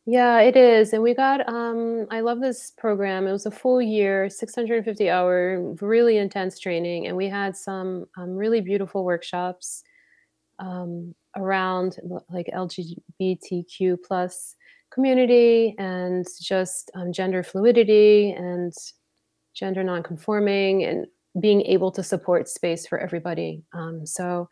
Yeah, 0.06 0.40
it 0.40 0.54
is. 0.54 0.92
And 0.92 1.02
we 1.02 1.14
got 1.14 1.48
um 1.48 2.06
I 2.10 2.20
love 2.20 2.40
this 2.40 2.72
program. 2.76 3.26
It 3.26 3.32
was 3.32 3.46
a 3.46 3.50
full 3.50 3.80
year, 3.80 4.28
650 4.28 5.08
hour, 5.08 5.74
really 5.80 6.18
intense 6.18 6.58
training 6.58 7.06
and 7.06 7.16
we 7.16 7.28
had 7.28 7.56
some 7.56 8.06
um, 8.18 8.36
really 8.36 8.60
beautiful 8.60 9.04
workshops 9.04 9.82
um, 10.58 11.14
around 11.36 11.96
like 12.28 12.50
LGBTQ 12.54 13.96
plus 14.06 14.56
community 14.92 15.74
and 15.78 16.26
just 16.40 16.90
um, 16.94 17.12
gender 17.12 17.42
fluidity 17.42 18.32
and 18.32 18.72
gender 19.54 19.82
nonconforming 19.82 20.84
and 20.84 21.06
being 21.40 21.62
able 21.62 21.90
to 21.90 22.02
support 22.02 22.48
space 22.48 22.86
for 22.86 22.98
everybody. 22.98 23.62
Um, 23.72 24.06
so 24.06 24.48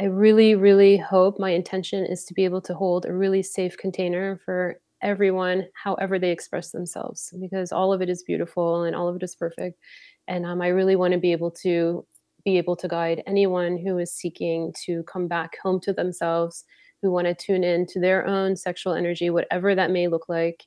I 0.00 0.04
really, 0.04 0.54
really 0.54 0.96
hope 0.96 1.38
my 1.38 1.50
intention 1.50 2.06
is 2.06 2.24
to 2.24 2.32
be 2.32 2.46
able 2.46 2.62
to 2.62 2.74
hold 2.74 3.04
a 3.04 3.12
really 3.12 3.42
safe 3.42 3.76
container 3.76 4.40
for 4.46 4.80
everyone, 5.02 5.66
however 5.74 6.18
they 6.18 6.30
express 6.30 6.70
themselves, 6.70 7.34
because 7.38 7.70
all 7.70 7.92
of 7.92 8.00
it 8.00 8.08
is 8.08 8.22
beautiful 8.22 8.84
and 8.84 8.96
all 8.96 9.08
of 9.08 9.16
it 9.16 9.22
is 9.22 9.34
perfect. 9.34 9.78
And 10.26 10.46
um, 10.46 10.62
I 10.62 10.68
really 10.68 10.96
want 10.96 11.12
to 11.12 11.18
be 11.18 11.32
able 11.32 11.50
to 11.62 12.06
be 12.46 12.56
able 12.56 12.76
to 12.76 12.88
guide 12.88 13.22
anyone 13.26 13.76
who 13.76 13.98
is 13.98 14.10
seeking 14.10 14.72
to 14.86 15.02
come 15.02 15.28
back 15.28 15.58
home 15.62 15.80
to 15.80 15.92
themselves, 15.92 16.64
who 17.02 17.10
want 17.10 17.26
to 17.26 17.34
tune 17.34 17.62
in 17.62 17.84
to 17.88 18.00
their 18.00 18.26
own 18.26 18.56
sexual 18.56 18.94
energy, 18.94 19.28
whatever 19.28 19.74
that 19.74 19.90
may 19.90 20.08
look 20.08 20.30
like, 20.30 20.64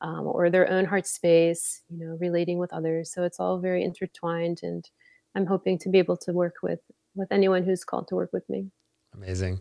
um, 0.00 0.28
or 0.28 0.48
their 0.48 0.70
own 0.70 0.84
heart 0.84 1.08
space, 1.08 1.82
you 1.88 1.98
know, 1.98 2.16
relating 2.20 2.58
with 2.58 2.72
others. 2.72 3.12
So 3.12 3.24
it's 3.24 3.40
all 3.40 3.58
very 3.58 3.82
intertwined, 3.82 4.60
and 4.62 4.88
I'm 5.34 5.46
hoping 5.46 5.76
to 5.80 5.88
be 5.88 5.98
able 5.98 6.18
to 6.18 6.32
work 6.32 6.54
with 6.62 6.78
with 7.16 7.32
anyone 7.32 7.64
who's 7.64 7.82
called 7.82 8.06
to 8.08 8.14
work 8.14 8.30
with 8.32 8.48
me. 8.48 8.70
Amazing. 9.16 9.60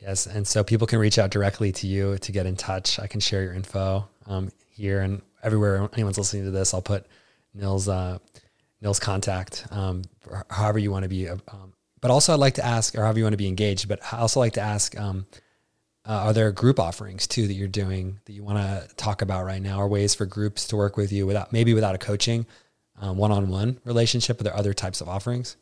Yes. 0.00 0.26
And 0.26 0.46
so 0.46 0.62
people 0.62 0.86
can 0.86 0.98
reach 0.98 1.18
out 1.18 1.30
directly 1.30 1.72
to 1.72 1.86
you 1.86 2.18
to 2.18 2.32
get 2.32 2.46
in 2.46 2.56
touch. 2.56 2.98
I 2.98 3.06
can 3.06 3.20
share 3.20 3.42
your 3.42 3.54
info 3.54 4.08
um, 4.26 4.50
here 4.70 5.00
and 5.00 5.22
everywhere 5.42 5.88
anyone's 5.92 6.18
listening 6.18 6.44
to 6.44 6.50
this. 6.50 6.72
I'll 6.72 6.82
put 6.82 7.06
Nil's, 7.54 7.88
uh, 7.88 8.18
Nil's 8.80 9.00
contact, 9.00 9.66
um, 9.70 10.02
however 10.50 10.78
you 10.78 10.90
want 10.90 11.02
to 11.02 11.08
be. 11.08 11.28
Uh, 11.28 11.36
um, 11.48 11.72
but 12.00 12.10
also 12.10 12.32
I'd 12.32 12.38
like 12.38 12.54
to 12.54 12.64
ask, 12.64 12.96
or 12.96 13.02
however 13.02 13.18
you 13.18 13.24
want 13.24 13.32
to 13.32 13.38
be 13.38 13.48
engaged, 13.48 13.88
but 13.88 14.00
I 14.12 14.18
also 14.18 14.38
like 14.38 14.52
to 14.52 14.60
ask, 14.60 14.98
um, 14.98 15.26
uh, 16.06 16.26
are 16.26 16.32
there 16.32 16.50
group 16.52 16.78
offerings 16.78 17.26
too 17.26 17.48
that 17.48 17.54
you're 17.54 17.68
doing 17.68 18.20
that 18.24 18.32
you 18.32 18.44
want 18.44 18.58
to 18.58 18.94
talk 18.94 19.20
about 19.20 19.44
right 19.44 19.60
now 19.60 19.80
or 19.80 19.88
ways 19.88 20.14
for 20.14 20.26
groups 20.26 20.68
to 20.68 20.76
work 20.76 20.96
with 20.96 21.12
you 21.12 21.26
without, 21.26 21.52
maybe 21.52 21.74
without 21.74 21.94
a 21.94 21.98
coaching, 21.98 22.46
um, 23.00 23.16
one-on-one 23.16 23.80
relationship? 23.84 24.40
Are 24.40 24.44
there 24.44 24.56
other 24.56 24.72
types 24.72 25.00
of 25.00 25.08
offerings? 25.08 25.56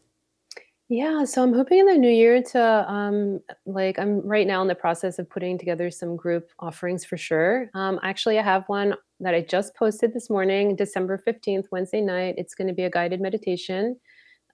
Yeah, 0.88 1.24
so 1.24 1.42
I'm 1.42 1.52
hoping 1.52 1.80
in 1.80 1.86
the 1.86 1.98
new 1.98 2.08
year 2.10 2.40
to 2.42 2.90
um 2.90 3.40
like 3.66 3.98
I'm 3.98 4.20
right 4.20 4.46
now 4.46 4.62
in 4.62 4.68
the 4.68 4.74
process 4.76 5.18
of 5.18 5.28
putting 5.28 5.58
together 5.58 5.90
some 5.90 6.14
group 6.16 6.50
offerings 6.60 7.04
for 7.04 7.16
sure. 7.16 7.68
Um 7.74 7.98
actually 8.04 8.38
I 8.38 8.42
have 8.42 8.64
one 8.68 8.94
that 9.20 9.34
I 9.34 9.40
just 9.40 9.74
posted 9.74 10.12
this 10.14 10.30
morning, 10.30 10.76
December 10.76 11.18
15th, 11.18 11.66
Wednesday 11.72 12.00
night. 12.00 12.36
It's 12.38 12.54
going 12.54 12.68
to 12.68 12.74
be 12.74 12.82
a 12.84 12.90
guided 12.90 13.20
meditation. 13.20 13.98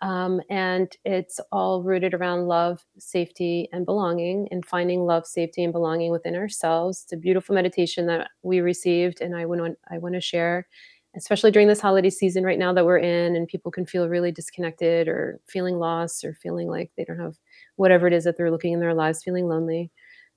Um, 0.02 0.42
and 0.50 0.94
it's 1.04 1.40
all 1.52 1.82
rooted 1.82 2.14
around 2.14 2.48
love, 2.48 2.84
safety, 2.98 3.68
and 3.72 3.86
belonging, 3.86 4.48
and 4.52 4.64
finding 4.66 5.06
love, 5.06 5.26
safety, 5.26 5.64
and 5.64 5.72
belonging 5.72 6.12
within 6.12 6.36
ourselves. 6.36 7.02
It's 7.04 7.12
a 7.14 7.16
beautiful 7.16 7.54
meditation 7.54 8.06
that 8.08 8.30
we 8.42 8.60
received, 8.60 9.20
and 9.22 9.36
I 9.36 9.46
want 9.46 9.78
I 9.90 9.98
want 9.98 10.14
to 10.16 10.20
share 10.20 10.68
especially 11.16 11.50
during 11.50 11.68
this 11.68 11.80
holiday 11.80 12.10
season 12.10 12.44
right 12.44 12.58
now 12.58 12.72
that 12.72 12.84
we're 12.84 12.98
in 12.98 13.36
and 13.36 13.46
people 13.46 13.70
can 13.70 13.84
feel 13.84 14.08
really 14.08 14.32
disconnected 14.32 15.08
or 15.08 15.40
feeling 15.46 15.78
lost 15.78 16.24
or 16.24 16.34
feeling 16.34 16.68
like 16.68 16.90
they 16.96 17.04
don't 17.04 17.18
have 17.18 17.36
whatever 17.76 18.06
it 18.06 18.12
is 18.12 18.24
that 18.24 18.36
they're 18.36 18.50
looking 18.50 18.72
in 18.72 18.80
their 18.80 18.94
lives 18.94 19.22
feeling 19.22 19.48
lonely. 19.48 19.90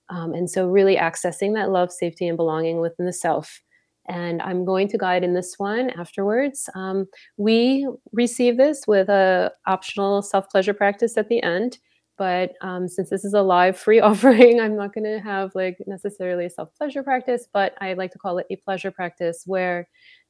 Um, 0.09 0.34
and 0.34 0.49
so 0.49 0.67
really 0.67 0.97
accessing 0.97 1.53
that 1.55 1.71
love 1.71 1.91
safety 1.91 2.28
and 2.28 2.38
belonging 2.38 2.80
within 2.80 3.05
the 3.05 3.13
self. 3.13 3.61
And 4.07 4.41
i'm 4.43 4.65
going 4.65 4.88
to 4.89 4.97
guide 4.99 5.23
in 5.23 5.34
this 5.34 5.55
one 5.57 5.89
afterwards. 5.91 6.69
Um, 6.76 7.07
we 7.38 7.88
receive 8.11 8.57
this 8.57 8.84
with 8.88 9.09
a 9.09 9.51
optional 9.65 10.21
self 10.21 10.49
pleasure 10.49 10.73
practice 10.73 11.17
at 11.17 11.30
the 11.30 11.41
end 11.41 11.80
but 12.17 12.53
um, 12.61 12.88
since 12.88 13.09
this 13.09 13.26
is 13.26 13.34
a 13.34 13.41
live 13.41 13.78
free 13.78 13.99
offering 14.09 14.59
i'm 14.59 14.76
not 14.76 14.93
going 14.93 15.03
to 15.03 15.19
have 15.19 15.51
like 15.55 15.78
necessarily 15.88 16.45
a 16.45 16.49
self 16.49 16.69
pleasure 16.76 17.03
practice 17.03 17.47
but 17.53 17.73
i 17.82 17.93
like 17.93 18.11
to 18.11 18.19
call 18.19 18.38
it 18.38 18.45
a 18.49 18.55
pleasure 18.57 18.91
practice 18.91 19.43
where 19.45 19.88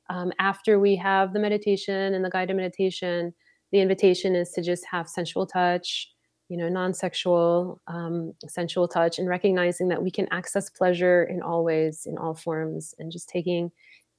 um, 0.10 0.32
after 0.40 0.80
we 0.80 0.96
have 0.98 1.34
the 1.34 1.40
meditation 1.40 2.14
and 2.14 2.24
the 2.24 2.30
guided 2.30 2.56
meditation, 2.56 3.34
the 3.72 3.80
invitation 3.80 4.36
is 4.36 4.52
to 4.52 4.62
just 4.62 4.86
have 4.90 5.10
sensual 5.10 5.46
touch, 5.46 6.12
you 6.50 6.58
know, 6.58 6.70
non 6.70 6.94
sexual, 6.94 7.82
um, 7.88 8.34
sensual 8.48 8.88
touch, 8.88 9.18
and 9.18 9.28
recognizing 9.28 9.88
that 9.88 10.04
we 10.04 10.12
can 10.12 10.28
access 10.32 10.70
pleasure 10.70 11.24
in 11.24 11.42
all 11.42 11.64
ways, 11.64 12.06
in 12.06 12.18
all 12.18 12.36
forms, 12.36 12.94
and 13.00 13.12
just 13.12 13.28
taking 13.28 13.72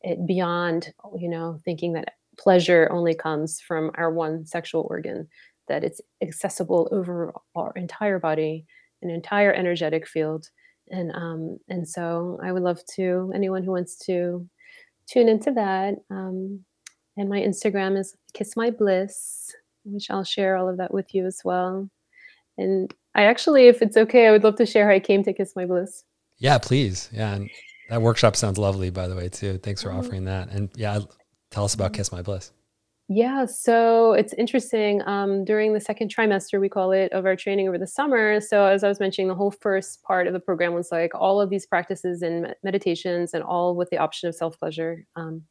it 0.03 0.27
beyond, 0.27 0.93
you 1.19 1.29
know, 1.29 1.59
thinking 1.65 1.93
that 1.93 2.15
pleasure 2.39 2.89
only 2.91 3.15
comes 3.15 3.61
from 3.61 3.91
our 3.95 4.13
one 4.13 4.45
sexual 4.45 4.87
organ, 4.91 5.29
that 5.69 5.85
it's 5.85 6.01
accessible 6.21 6.89
over 6.93 7.33
our 7.55 7.73
entire 7.77 8.19
body, 8.19 8.67
an 9.03 9.11
entire 9.11 9.53
energetic 9.53 10.07
field. 10.07 10.51
And 10.91 11.13
um, 11.15 11.59
and 11.69 11.89
so 11.89 12.39
I 12.43 12.53
would 12.53 12.63
love 12.63 12.81
to 12.97 13.33
anyone 13.35 13.63
who 13.63 13.73
wants 13.73 13.97
to 14.07 14.49
tune 15.09 15.29
into 15.29 15.53
that. 15.53 15.95
Um, 16.11 16.65
and 17.17 17.29
my 17.29 17.41
Instagram 17.41 17.99
is 17.99 18.15
Kiss 18.35 18.57
My 18.57 18.71
Bliss, 18.71 19.55
which 19.85 20.11
I'll 20.11 20.25
share 20.25 20.57
all 20.57 20.69
of 20.69 20.77
that 20.79 20.93
with 20.93 21.15
you 21.15 21.27
as 21.27 21.41
well. 21.45 21.89
And 22.59 22.93
I 23.15 23.25
actually, 23.25 23.69
if 23.69 23.83
it's 23.83 23.97
okay, 23.97 24.27
I 24.27 24.31
would 24.31 24.45
love 24.45 24.57
to 24.57 24.67
share 24.67 24.87
how 24.89 24.95
I 24.95 25.01
came 25.01 25.23
to 25.25 25.33
Kiss 25.33 25.55
My 25.57 25.65
Bliss. 25.65 26.05
Yeah, 26.39 26.59
please. 26.59 27.09
Yeah. 27.13 27.35
And 27.35 27.51
that 27.89 28.03
workshop 28.03 28.37
sounds 28.37 28.59
lovely, 28.59 28.91
by 28.91 29.09
the 29.09 29.17
way, 29.17 29.29
too. 29.29 29.59
Thanks 29.59 29.83
for 29.83 29.89
mm-hmm. 29.91 29.99
offering 29.99 30.25
that. 30.25 30.51
And 30.51 30.71
yeah, 30.77 31.01
tell 31.51 31.65
us 31.65 31.75
about 31.75 31.93
mm-hmm. 31.93 31.99
Kiss 31.99 32.13
My 32.13 32.23
Bliss. 32.23 32.53
Yeah, 33.09 33.47
so 33.47 34.15
it's 34.15 34.33
interesting. 34.33 35.01
Um, 35.07 35.45
during 35.45 35.73
the 35.75 35.81
second 35.81 36.13
trimester, 36.13 36.61
we 36.61 36.69
call 36.69 36.91
it, 36.91 37.13
of 37.13 37.25
our 37.25 37.37
training 37.37 37.69
over 37.69 37.79
the 37.79 37.87
summer. 37.87 38.41
So, 38.41 38.65
as 38.65 38.83
I 38.83 38.89
was 38.89 38.99
mentioning, 38.99 39.29
the 39.29 39.35
whole 39.37 39.53
first 39.53 40.03
part 40.03 40.27
of 40.27 40.33
the 40.33 40.41
program 40.41 40.75
was 40.75 40.91
like 40.91 41.13
all 41.15 41.41
of 41.41 41.49
these 41.49 41.67
practices 41.67 42.23
and 42.23 42.53
meditations, 42.65 43.33
and 43.33 43.45
all 43.45 43.77
with 43.77 43.91
the 43.91 43.99
option 43.99 44.29
of 44.29 44.35
self 44.35 44.59
pleasure. 44.59 45.05
Um, 45.15 45.43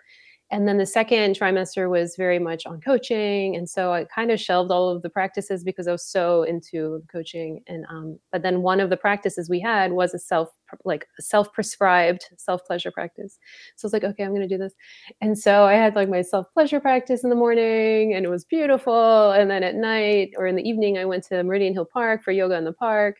and 0.55 0.69
then 0.69 0.77
the 0.77 0.85
second 0.85 1.35
trimester 1.37 1.89
was 1.89 2.15
very 2.15 2.39
much 2.39 2.65
on 2.65 2.79
coaching 2.79 3.57
and 3.57 3.69
so 3.69 3.91
i 3.91 4.05
kind 4.05 4.31
of 4.31 4.39
shelved 4.39 4.71
all 4.71 4.89
of 4.89 5.01
the 5.01 5.09
practices 5.09 5.65
because 5.65 5.85
i 5.85 5.91
was 5.91 6.05
so 6.05 6.43
into 6.43 7.03
coaching 7.11 7.61
and 7.67 7.85
um, 7.89 8.17
but 8.31 8.41
then 8.41 8.61
one 8.61 8.79
of 8.79 8.89
the 8.89 8.95
practices 8.95 9.49
we 9.49 9.59
had 9.59 9.91
was 9.91 10.13
a 10.13 10.19
self 10.19 10.49
like 10.83 11.07
self-prescribed 11.19 12.25
self-pleasure 12.37 12.91
practice. 12.91 13.37
So 13.75 13.85
i 13.85 13.87
was 13.87 13.93
like 13.93 14.03
okay 14.03 14.23
i'm 14.23 14.31
going 14.31 14.47
to 14.47 14.47
do 14.47 14.57
this. 14.57 14.73
And 15.21 15.37
so 15.37 15.65
i 15.65 15.73
had 15.73 15.95
like 15.95 16.09
my 16.09 16.21
self-pleasure 16.21 16.79
practice 16.79 17.23
in 17.23 17.29
the 17.29 17.35
morning 17.35 18.13
and 18.13 18.25
it 18.25 18.29
was 18.29 18.45
beautiful 18.45 19.31
and 19.31 19.51
then 19.51 19.63
at 19.63 19.75
night 19.75 20.31
or 20.37 20.47
in 20.47 20.55
the 20.55 20.67
evening 20.67 20.97
i 20.97 21.05
went 21.05 21.23
to 21.25 21.43
meridian 21.43 21.73
hill 21.73 21.85
park 21.85 22.23
for 22.23 22.31
yoga 22.31 22.55
in 22.55 22.63
the 22.63 22.73
park 22.73 23.17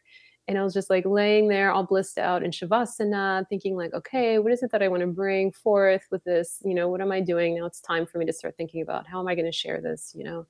and 0.48 0.58
I 0.58 0.64
was 0.64 0.74
just 0.74 0.89
like 0.89 1.06
laying 1.06 1.48
there 1.48 1.72
all 1.72 1.84
blissed 1.84 2.20
out 2.20 2.43
in 2.43 2.52
Shavasana, 2.52 3.48
thinking 3.50 3.76
like, 3.76 3.93
okay, 3.93 4.38
what 4.38 4.52
is 4.52 4.62
it 4.62 4.72
that 4.72 4.84
I 4.84 4.88
want 4.88 5.02
to 5.02 5.08
bring 5.08 5.52
forth 5.52 6.06
with 6.12 6.24
this? 6.24 6.62
You 6.64 6.76
know, 6.76 6.88
what 6.88 7.02
am 7.02 7.12
I 7.12 7.20
doing? 7.20 7.56
Now 7.56 7.66
it's 7.66 7.82
time 7.82 8.06
for 8.06 8.20
me 8.20 8.26
to 8.26 8.34
start 8.34 8.56
thinking 8.56 8.82
about 8.82 9.08
how 9.08 9.20
am 9.20 9.28
I 9.28 9.36
going 9.36 9.46
to 9.46 9.52
share 9.52 9.82
this, 9.82 10.14
you 10.16 10.24
know? 10.24 10.46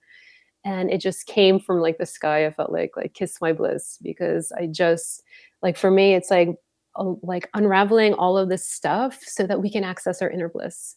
And 0.65 0.89
it 0.91 0.99
just 0.99 1.27
came 1.27 1.59
from 1.59 1.79
like 1.79 1.97
the 1.97 2.05
sky. 2.05 2.45
I 2.45 2.51
felt 2.51 2.71
like 2.71 2.97
like 2.97 3.13
kiss 3.13 3.39
my 3.39 3.53
bliss 3.53 3.99
because 4.01 4.51
I 4.51 4.67
just 4.67 5.23
like 5.61 5.77
for 5.77 5.91
me, 5.91 6.13
it's 6.13 6.31
like 6.31 6.49
like 6.97 7.49
unraveling 7.53 8.13
all 8.15 8.37
of 8.37 8.49
this 8.49 8.67
stuff 8.67 9.19
so 9.21 9.45
that 9.47 9.61
we 9.61 9.69
can 9.71 9.83
access 9.83 10.21
our 10.21 10.29
inner 10.29 10.49
bliss 10.49 10.95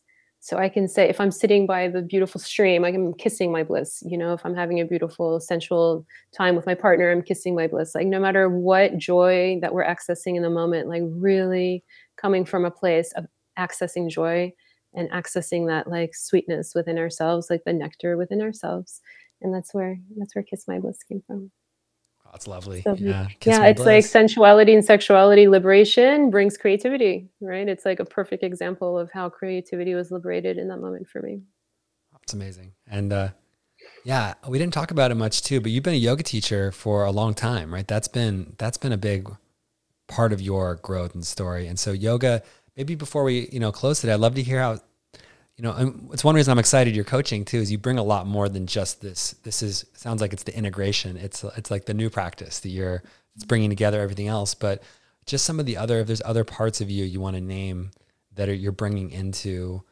so 0.49 0.57
I 0.57 0.71
can 0.71 0.89
say, 0.89 1.11
if 1.11 1.21
I'm 1.21 1.31
sitting 1.31 1.67
by 1.67 1.89
the 1.89 2.01
beautiful 2.01 2.41
stream, 2.41 2.83
I'm 2.83 3.13
kissing 3.13 3.53
my 3.53 3.63
bliss. 3.63 4.03
You 4.07 4.17
know, 4.17 4.33
if 4.33 4.47
I'm 4.47 4.55
having 4.55 4.81
a 4.81 4.87
beautiful 4.87 5.41
sensual 5.41 6.07
time 6.35 6.57
with 6.57 6.65
my 6.65 6.75
partner, 6.75 7.11
I'm 7.11 7.21
kissing 7.21 7.55
my 7.55 7.67
bliss. 7.67 7.95
Like, 7.95 8.07
no 8.07 8.19
matter 8.19 8.49
what 8.49 8.97
joy 8.97 9.59
that 9.61 9.75
we're 9.75 9.85
accessing 9.85 10.37
in 10.37 10.43
the 10.43 10.49
moment, 10.49 10.89
like, 10.89 11.03
really 11.05 11.85
coming 12.17 12.47
from 12.47 12.65
a 12.65 12.71
place 12.71 13.13
of 13.13 13.27
accessing 13.59 14.09
joy 14.09 14.51
and 14.95 15.11
accessing 15.11 15.67
that 15.67 15.91
like 15.91 16.15
sweetness 16.15 16.75
within 16.75 16.97
ourselves, 16.97 17.49
like 17.51 17.65
the 17.65 17.73
nectar 17.75 18.17
within 18.17 18.41
ourselves. 18.41 19.03
And 19.43 19.55
that's 19.55 19.75
where, 19.75 19.99
that's 20.17 20.35
where 20.35 20.45
Kiss 20.45 20.67
My 20.67 20.79
Bliss 20.79 21.03
came 21.03 21.23
from. 21.27 21.51
That's 22.33 22.47
lovely. 22.47 22.83
So, 22.83 22.95
yeah, 22.95 23.29
yeah 23.45 23.65
it's 23.67 23.81
bliss. 23.81 23.87
like 23.87 24.05
sensuality 24.05 24.75
and 24.75 24.85
sexuality 24.85 25.49
liberation 25.49 26.31
brings 26.31 26.57
creativity, 26.57 27.29
right? 27.41 27.69
It's 27.69 27.85
like 27.85 28.01
a 28.01 28.05
perfect 28.05 28.43
example 28.43 28.99
of 28.99 29.11
how 29.13 29.29
creativity 29.29 29.95
was 29.95 30.11
liberated 30.11 30.59
in 30.59 30.69
that 30.69 30.79
moment 30.79 31.09
for 31.09 31.23
me. 31.23 31.41
That's 32.13 32.35
amazing. 32.35 32.73
And 32.87 33.13
uh, 33.13 33.29
yeah, 34.05 34.35
we 34.47 34.59
didn't 34.59 34.75
talk 34.75 34.91
about 34.91 35.11
it 35.11 35.15
much 35.15 35.43
too, 35.43 35.61
but 35.61 35.71
you've 35.71 35.83
been 35.83 35.95
a 35.95 35.97
yoga 35.97 36.23
teacher 36.23 36.73
for 36.73 37.05
a 37.05 37.11
long 37.11 37.35
time, 37.35 37.73
right? 37.73 37.87
That's 37.87 38.09
been 38.09 38.55
that's 38.59 38.79
been 38.79 38.93
a 38.93 38.99
big 38.99 39.31
part 40.07 40.33
of 40.33 40.41
your 40.41 40.77
growth 40.77 41.15
and 41.15 41.27
story. 41.27 41.67
And 41.67 41.79
so 41.79 41.93
yoga, 41.93 42.43
maybe 42.77 42.95
before 42.95 43.25
we 43.25 43.49
you 43.51 43.61
know 43.61 43.73
close 43.73 44.01
today, 44.01 44.13
I'd 44.13 44.21
love 44.21 44.35
to 44.35 44.43
hear 44.43 44.61
how 44.61 44.79
you 45.59 45.65
know, 45.65 45.93
it's 46.13 46.23
one 46.23 46.37
reason 46.37 46.53
I'm 46.53 46.59
excited 46.61 46.95
you're 46.95 47.05
coaching 47.05 47.45
too, 47.45 47.59
is 47.59 47.71
you 47.71 47.79
bring 47.79 47.99
a 47.99 48.03
lot 48.03 48.29
more 48.29 48.49
than 48.49 48.69
just 48.69 49.03
this. 49.03 49.33
This 49.43 49.61
is 49.61 49.85
sounds 49.93 50.21
like 50.21 50.33
it's 50.33 50.45
the 50.45 50.57
integration. 50.57 51.17
It's 51.17 51.43
it's 51.57 51.69
like 51.69 51.85
the 51.85 51.95
new 51.95 52.09
practice 52.09 52.61
that 52.61 52.69
you're 52.69 53.03
it's 53.35 53.45
bringing 53.45 53.69
together 53.69 54.01
everything 54.01 54.29
else, 54.29 54.55
but 54.55 54.85
just 55.27 55.45
some 55.45 55.59
of 55.59 55.67
the 55.67 55.77
other 55.77 55.99
if 55.99 56.07
there's 56.07 56.23
other 56.25 56.45
parts 56.45 56.81
of 56.81 56.91
you 56.91 57.05
you 57.05 57.21
want 57.21 57.35
to 57.35 57.43
name 57.43 57.91
that 58.37 58.49
are, 58.49 58.55
you're 58.55 58.71
bringing 58.71 59.11
into 59.11 59.83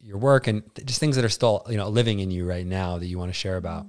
your 0.00 0.18
work 0.18 0.48
and 0.48 0.64
just 0.84 0.98
things 0.98 1.14
that 1.14 1.24
are 1.24 1.28
still 1.28 1.64
you 1.70 1.76
know 1.76 1.88
living 1.88 2.18
in 2.18 2.32
you 2.32 2.44
right 2.44 2.66
now 2.66 2.98
that 2.98 3.06
you 3.06 3.16
want 3.16 3.30
to 3.30 3.38
share 3.38 3.56
about. 3.56 3.86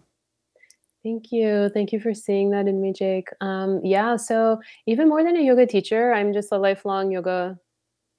Thank 1.02 1.32
you. 1.32 1.70
Thank 1.70 1.94
you 1.94 2.00
for 2.00 2.14
seeing 2.14 2.52
that 2.52 2.68
in 2.68 2.80
me, 2.80 2.94
Jake. 2.94 3.30
Um, 3.42 3.82
yeah, 3.84 4.18
so 4.18 4.60
even 4.86 5.10
more 5.10 5.24
than 5.24 5.36
a 5.36 5.42
yoga 5.42 5.66
teacher, 5.66 6.14
I'm 6.14 6.32
just 6.32 6.52
a 6.52 6.58
lifelong 6.60 7.12
yoga 7.12 7.58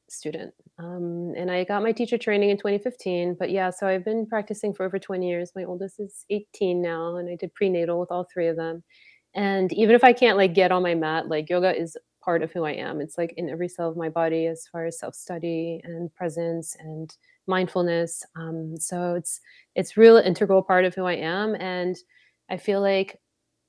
student. 0.09 0.53
Um, 0.79 1.35
and 1.37 1.51
I 1.51 1.65
got 1.65 1.83
my 1.83 1.93
teacher 1.93 2.19
training 2.19 2.51
in 2.51 2.57
2015. 2.57 3.37
But 3.39 3.51
yeah, 3.51 3.71
so 3.71 3.87
I've 3.87 4.05
been 4.05 4.27
practicing 4.27 4.73
for 4.73 4.85
over 4.85 4.99
20 4.99 5.29
years. 5.29 5.53
My 5.57 5.65
oldest 5.65 5.99
is 5.99 6.25
18 6.31 6.81
now, 6.81 7.17
and 7.17 7.29
I 7.29 7.37
did 7.37 7.55
prenatal 7.55 7.99
with 7.99 8.11
all 8.11 8.29
three 8.33 8.49
of 8.49 8.57
them. 8.57 8.83
And 9.35 9.73
even 9.73 9.95
if 9.95 10.05
I 10.05 10.13
can't 10.13 10.37
like 10.37 10.55
get 10.55 10.73
on 10.73 10.83
my 10.83 10.95
mat, 10.95 11.29
like 11.29 11.51
yoga 11.51 11.77
is 11.77 11.97
part 12.25 12.43
of 12.43 12.53
who 12.53 12.65
I 12.65 12.73
am. 12.73 13.01
It's 13.01 13.19
like 13.19 13.35
in 13.37 13.49
every 13.49 13.69
cell 13.69 13.89
of 13.89 13.97
my 13.97 14.09
body 14.09 14.47
as 14.47 14.67
far 14.71 14.87
as 14.87 14.99
self 14.99 15.15
study 15.15 15.81
and 15.85 16.15
presence 16.15 16.77
and 16.79 17.15
mindfulness. 17.47 18.25
Um, 18.37 18.77
so 18.79 19.15
it's 19.15 19.41
it's 19.75 19.97
real 19.97 20.17
integral 20.17 20.63
part 20.63 20.85
of 20.85 20.95
who 20.95 21.05
I 21.05 21.15
am, 21.15 21.55
and 21.55 21.97
I 22.51 22.57
feel 22.57 22.81
like 22.81 23.19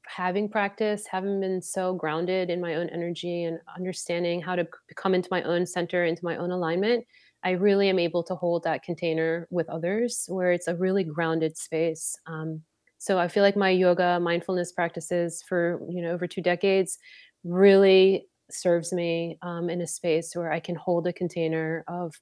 having 0.09 0.49
practice, 0.49 1.05
having 1.09 1.39
been 1.39 1.61
so 1.61 1.93
grounded 1.93 2.49
in 2.49 2.59
my 2.59 2.75
own 2.75 2.89
energy 2.89 3.43
and 3.43 3.59
understanding 3.75 4.41
how 4.41 4.55
to 4.55 4.67
come 4.95 5.13
into 5.13 5.29
my 5.31 5.43
own 5.43 5.65
center, 5.65 6.05
into 6.05 6.25
my 6.25 6.35
own 6.37 6.51
alignment, 6.51 7.05
I 7.43 7.51
really 7.51 7.89
am 7.89 7.99
able 7.99 8.23
to 8.23 8.35
hold 8.35 8.63
that 8.63 8.83
container 8.83 9.47
with 9.51 9.69
others 9.69 10.25
where 10.27 10.51
it's 10.51 10.67
a 10.67 10.75
really 10.75 11.03
grounded 11.03 11.57
space. 11.57 12.17
Um, 12.25 12.63
so 12.97 13.17
I 13.17 13.27
feel 13.27 13.43
like 13.43 13.55
my 13.55 13.69
yoga 13.69 14.19
mindfulness 14.19 14.71
practices 14.71 15.43
for 15.47 15.79
you 15.89 16.01
know 16.01 16.11
over 16.11 16.27
two 16.27 16.41
decades 16.41 16.97
really 17.43 18.25
serves 18.51 18.91
me 18.91 19.37
um, 19.41 19.69
in 19.69 19.81
a 19.81 19.87
space 19.87 20.35
where 20.35 20.51
I 20.51 20.59
can 20.59 20.75
hold 20.75 21.07
a 21.07 21.13
container 21.13 21.85
of 21.87 22.13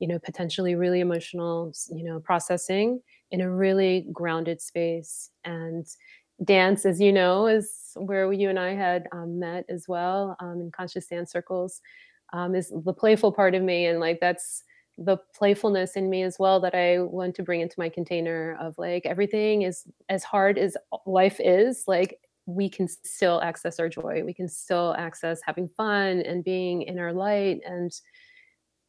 you 0.00 0.08
know 0.08 0.18
potentially 0.18 0.74
really 0.74 1.00
emotional 1.00 1.72
you 1.90 2.04
know 2.04 2.20
processing 2.20 3.00
in 3.30 3.40
a 3.40 3.50
really 3.50 4.06
grounded 4.12 4.60
space 4.60 5.30
and 5.44 5.86
dance, 6.44 6.86
as 6.86 7.00
you 7.00 7.12
know, 7.12 7.46
is 7.46 7.70
where 7.96 8.32
you 8.32 8.48
and 8.48 8.58
I 8.58 8.74
had 8.74 9.08
um, 9.12 9.38
met 9.38 9.64
as 9.68 9.86
well 9.88 10.36
um, 10.40 10.60
in 10.60 10.70
conscious 10.70 11.06
dance 11.06 11.32
circles, 11.32 11.80
um, 12.32 12.54
is 12.54 12.72
the 12.84 12.92
playful 12.92 13.32
part 13.32 13.54
of 13.54 13.62
me. 13.62 13.86
And 13.86 14.00
like 14.00 14.20
that's 14.20 14.62
the 14.98 15.16
playfulness 15.34 15.96
in 15.96 16.10
me 16.10 16.22
as 16.22 16.38
well 16.38 16.60
that 16.60 16.74
I 16.74 17.00
want 17.00 17.34
to 17.36 17.42
bring 17.42 17.60
into 17.60 17.78
my 17.78 17.88
container 17.88 18.56
of 18.60 18.76
like 18.78 19.06
everything 19.06 19.62
is 19.62 19.84
as 20.08 20.24
hard 20.24 20.58
as 20.58 20.76
life 21.06 21.40
is, 21.40 21.84
like 21.86 22.20
we 22.46 22.68
can 22.68 22.88
still 22.88 23.40
access 23.42 23.78
our 23.78 23.88
joy. 23.88 24.22
We 24.24 24.32
can 24.32 24.48
still 24.48 24.94
access 24.98 25.40
having 25.44 25.68
fun 25.68 26.22
and 26.22 26.42
being 26.42 26.82
in 26.82 26.98
our 26.98 27.12
light 27.12 27.60
and 27.66 27.92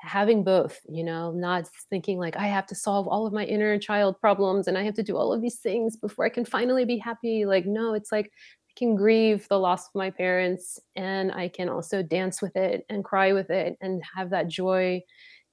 having 0.02 0.44
both 0.44 0.80
you 0.88 1.04
know 1.04 1.32
not 1.32 1.68
thinking 1.90 2.18
like 2.18 2.38
i 2.38 2.48
have 2.48 2.66
to 2.66 2.74
solve 2.74 3.08
all 3.08 3.28
of 3.28 3.34
my 3.34 3.44
inner 3.46 3.78
child 3.78 4.20
problems 4.20 4.68
and 4.68 4.78
i 4.78 4.84
have 4.84 4.94
to 4.94 5.04
do 5.04 5.18
all 5.18 5.34
of 5.34 5.42
these 5.42 5.58
things 5.60 5.98
before 5.98 6.26
i 6.26 6.30
can 6.30 6.46
finally 6.46 6.86
be 6.86 6.98
happy. 6.98 7.46
Like 7.46 7.66
no 7.66 7.94
it's 7.94 8.12
like 8.12 8.28
i 8.28 8.72
can 8.78 8.96
grieve 8.96 9.46
the 9.50 9.60
loss 9.60 9.88
of 9.88 9.96
my 9.96 10.10
parents 10.10 10.80
and 10.96 11.32
i 11.34 11.50
can 11.50 11.68
also 11.68 12.02
dance 12.02 12.42
with 12.42 12.56
it 12.56 12.86
and 12.90 13.04
cry 13.04 13.34
with 13.34 13.50
it 13.50 13.78
and 13.82 14.02
have 14.16 14.30
that 14.30 14.48
joy 14.48 15.02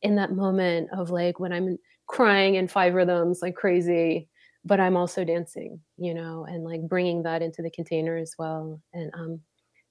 in 0.03 0.15
that 0.17 0.33
moment 0.33 0.89
of 0.93 1.11
like 1.11 1.41
when 1.41 1.53
i'm 1.53 1.77
crying 2.07 2.55
in 2.55 2.69
five 2.69 2.95
rhythms 2.95 3.41
like 3.43 3.57
crazy 3.57 4.29
but 4.65 4.79
i'm 4.79 4.97
also 4.97 5.25
dancing 5.25 5.81
you 5.97 6.15
know 6.15 6.47
and 6.49 6.63
like 6.63 6.83
bringing 6.83 7.25
that 7.25 7.43
into 7.43 7.63
the 7.63 7.71
container 7.71 8.17
as 8.17 8.35
well 8.39 8.81
and 8.93 9.13
um 9.15 9.41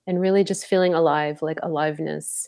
and 0.07 0.21
really 0.21 0.45
just 0.45 0.65
feeling 0.67 0.93
alive 0.93 1.41
like 1.41 1.59
aliveness 1.61 2.47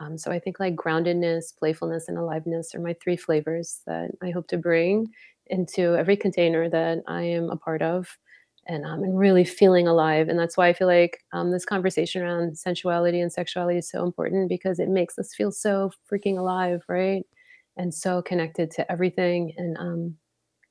um, 0.00 0.18
so 0.18 0.30
i 0.30 0.38
think 0.38 0.58
like 0.58 0.74
groundedness 0.74 1.56
playfulness 1.56 2.08
and 2.08 2.18
aliveness 2.18 2.74
are 2.74 2.80
my 2.80 2.94
three 3.02 3.16
flavors 3.16 3.80
that 3.86 4.10
i 4.22 4.30
hope 4.30 4.48
to 4.48 4.58
bring 4.58 5.06
into 5.46 5.94
every 5.96 6.16
container 6.16 6.68
that 6.68 6.98
i 7.06 7.22
am 7.22 7.50
a 7.50 7.56
part 7.56 7.82
of 7.82 8.08
and 8.66 8.84
um, 8.84 9.02
really 9.02 9.44
feeling 9.44 9.88
alive. 9.88 10.28
And 10.28 10.38
that's 10.38 10.56
why 10.56 10.68
I 10.68 10.72
feel 10.72 10.86
like 10.86 11.18
um, 11.32 11.50
this 11.50 11.64
conversation 11.64 12.22
around 12.22 12.56
sensuality 12.56 13.20
and 13.20 13.32
sexuality 13.32 13.78
is 13.78 13.90
so 13.90 14.04
important 14.04 14.48
because 14.48 14.78
it 14.78 14.88
makes 14.88 15.18
us 15.18 15.34
feel 15.34 15.50
so 15.50 15.90
freaking 16.10 16.38
alive, 16.38 16.82
right? 16.88 17.24
And 17.76 17.92
so 17.92 18.22
connected 18.22 18.70
to 18.72 18.90
everything. 18.90 19.52
And 19.56 19.76
um, 19.78 20.16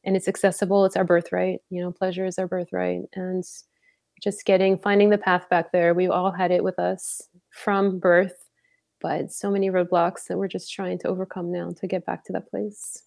and 0.06 0.16
it's 0.16 0.30
accessible. 0.30 0.86
It's 0.86 0.96
our 0.96 1.04
birthright. 1.04 1.60
You 1.70 1.82
know, 1.82 1.92
pleasure 1.92 2.26
is 2.26 2.40
our 2.40 2.48
birthright. 2.48 3.02
And 3.16 3.44
just 4.22 4.46
getting 4.46 4.78
finding 4.78 5.10
the 5.10 5.18
path 5.18 5.50
back 5.50 5.72
there. 5.72 5.94
We 5.94 6.08
all 6.08 6.32
had 6.32 6.52
it 6.52 6.64
with 6.64 6.80
us 6.80 7.22
from 7.52 8.00
birth, 8.00 8.36
but 9.02 9.32
so 9.32 9.50
many 9.50 9.70
roadblocks 9.70 10.28
that 10.28 10.38
we're 10.38 10.48
just 10.48 10.74
trying 10.74 10.98
to 11.00 11.08
overcome 11.08 11.52
now 11.52 11.72
to 11.72 11.88
get 11.88 12.06
back 12.06 12.24
to 12.26 12.34
that 12.34 12.50
place. 12.50 13.04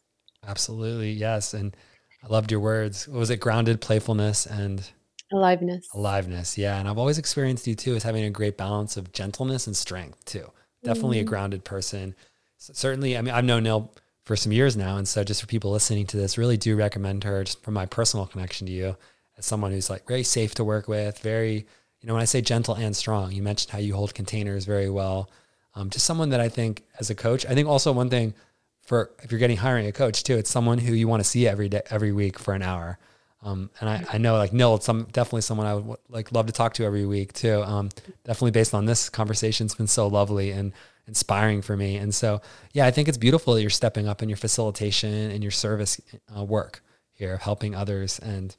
Absolutely, 0.46 1.12
yes, 1.12 1.54
and 1.54 1.76
I 2.22 2.28
loved 2.28 2.50
your 2.50 2.60
words. 2.60 3.08
What 3.08 3.18
was 3.18 3.30
it? 3.30 3.40
Grounded 3.40 3.80
playfulness 3.80 4.46
and 4.46 4.88
aliveness. 5.32 5.88
Aliveness, 5.94 6.58
yeah. 6.58 6.78
And 6.78 6.88
I've 6.88 6.98
always 6.98 7.18
experienced 7.18 7.66
you 7.66 7.74
too 7.74 7.94
as 7.94 8.02
having 8.02 8.24
a 8.24 8.30
great 8.30 8.56
balance 8.56 8.96
of 8.96 9.12
gentleness 9.12 9.66
and 9.66 9.76
strength 9.76 10.24
too. 10.24 10.50
Definitely 10.84 11.18
mm-hmm. 11.18 11.28
a 11.28 11.30
grounded 11.30 11.64
person. 11.64 12.14
So 12.58 12.72
certainly, 12.74 13.16
I 13.16 13.22
mean, 13.22 13.34
I've 13.34 13.44
known 13.44 13.64
Nil 13.64 13.92
for 14.24 14.36
some 14.36 14.52
years 14.52 14.76
now, 14.76 14.96
and 14.96 15.06
so 15.06 15.24
just 15.24 15.40
for 15.40 15.46
people 15.46 15.72
listening 15.72 16.06
to 16.06 16.16
this, 16.16 16.38
really 16.38 16.56
do 16.56 16.76
recommend 16.76 17.24
her 17.24 17.42
just 17.44 17.62
from 17.62 17.74
my 17.74 17.86
personal 17.86 18.26
connection 18.26 18.66
to 18.66 18.72
you 18.72 18.96
as 19.36 19.46
someone 19.46 19.72
who's 19.72 19.90
like 19.90 20.06
very 20.06 20.22
safe 20.22 20.54
to 20.56 20.64
work 20.64 20.86
with, 20.86 21.18
very, 21.18 21.66
you 22.00 22.06
know, 22.06 22.14
when 22.14 22.22
I 22.22 22.26
say 22.26 22.40
gentle 22.40 22.74
and 22.74 22.96
strong, 22.96 23.32
you 23.32 23.42
mentioned 23.42 23.72
how 23.72 23.78
you 23.78 23.94
hold 23.94 24.14
containers 24.14 24.64
very 24.64 24.90
well. 24.90 25.30
Um, 25.74 25.90
just 25.90 26.04
someone 26.04 26.30
that 26.30 26.40
I 26.40 26.48
think 26.48 26.84
as 27.00 27.10
a 27.10 27.14
coach, 27.14 27.46
I 27.46 27.54
think 27.54 27.68
also 27.68 27.92
one 27.92 28.10
thing 28.10 28.34
for 28.82 29.10
if 29.22 29.30
you're 29.30 29.38
getting 29.38 29.56
hiring 29.56 29.86
a 29.86 29.92
coach 29.92 30.22
too, 30.22 30.36
it's 30.36 30.50
someone 30.50 30.78
who 30.78 30.92
you 30.92 31.08
want 31.08 31.22
to 31.22 31.28
see 31.28 31.46
every 31.46 31.68
day, 31.68 31.82
every 31.90 32.12
week 32.12 32.38
for 32.38 32.54
an 32.54 32.62
hour. 32.62 32.98
Um, 33.42 33.70
and 33.80 33.88
I, 33.90 34.04
I 34.12 34.18
know 34.18 34.36
like 34.36 34.52
Nil, 34.52 34.76
it's 34.76 34.86
some 34.86 35.04
definitely 35.12 35.40
someone 35.40 35.66
I 35.66 35.74
would 35.74 35.98
like 36.08 36.32
love 36.32 36.46
to 36.46 36.52
talk 36.52 36.74
to 36.74 36.84
every 36.84 37.06
week 37.06 37.32
too. 37.32 37.62
Um, 37.62 37.88
definitely 38.24 38.52
based 38.52 38.74
on 38.74 38.86
this 38.86 39.08
conversation, 39.08 39.64
it's 39.64 39.74
been 39.74 39.88
so 39.88 40.06
lovely 40.06 40.50
and 40.52 40.72
inspiring 41.06 41.62
for 41.62 41.76
me. 41.76 41.96
And 41.96 42.14
so, 42.14 42.40
yeah, 42.72 42.86
I 42.86 42.90
think 42.90 43.08
it's 43.08 43.18
beautiful 43.18 43.54
that 43.54 43.60
you're 43.60 43.70
stepping 43.70 44.06
up 44.06 44.22
in 44.22 44.28
your 44.28 44.36
facilitation 44.36 45.12
and 45.12 45.42
your 45.42 45.50
service 45.50 46.00
uh, 46.36 46.44
work 46.44 46.84
here, 47.12 47.36
helping 47.38 47.74
others. 47.74 48.18
And 48.20 48.54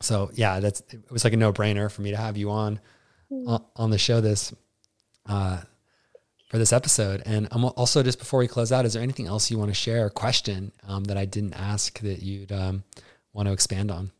so, 0.00 0.30
yeah, 0.34 0.60
that's 0.60 0.80
it 0.90 1.10
was 1.10 1.24
like 1.24 1.32
a 1.32 1.36
no 1.36 1.52
brainer 1.52 1.90
for 1.90 2.02
me 2.02 2.10
to 2.10 2.16
have 2.16 2.36
you 2.36 2.50
on 2.50 2.80
uh, 3.46 3.60
on 3.76 3.90
the 3.90 3.98
show 3.98 4.20
this 4.20 4.52
uh, 5.26 5.62
for 6.52 6.58
this 6.58 6.72
episode. 6.72 7.22
And 7.24 7.48
I'm 7.50 7.64
also 7.64 8.02
just 8.02 8.18
before 8.18 8.38
we 8.38 8.46
close 8.46 8.72
out, 8.72 8.84
is 8.84 8.92
there 8.92 9.02
anything 9.02 9.26
else 9.26 9.50
you 9.50 9.58
want 9.58 9.70
to 9.70 9.74
share, 9.74 10.04
or 10.04 10.10
question 10.10 10.70
um, 10.86 11.04
that 11.04 11.16
I 11.16 11.24
didn't 11.24 11.54
ask 11.54 11.98
that 12.00 12.22
you'd 12.22 12.52
um, 12.52 12.84
want 13.32 13.46
to 13.46 13.54
expand 13.54 13.90
on? 13.90 14.12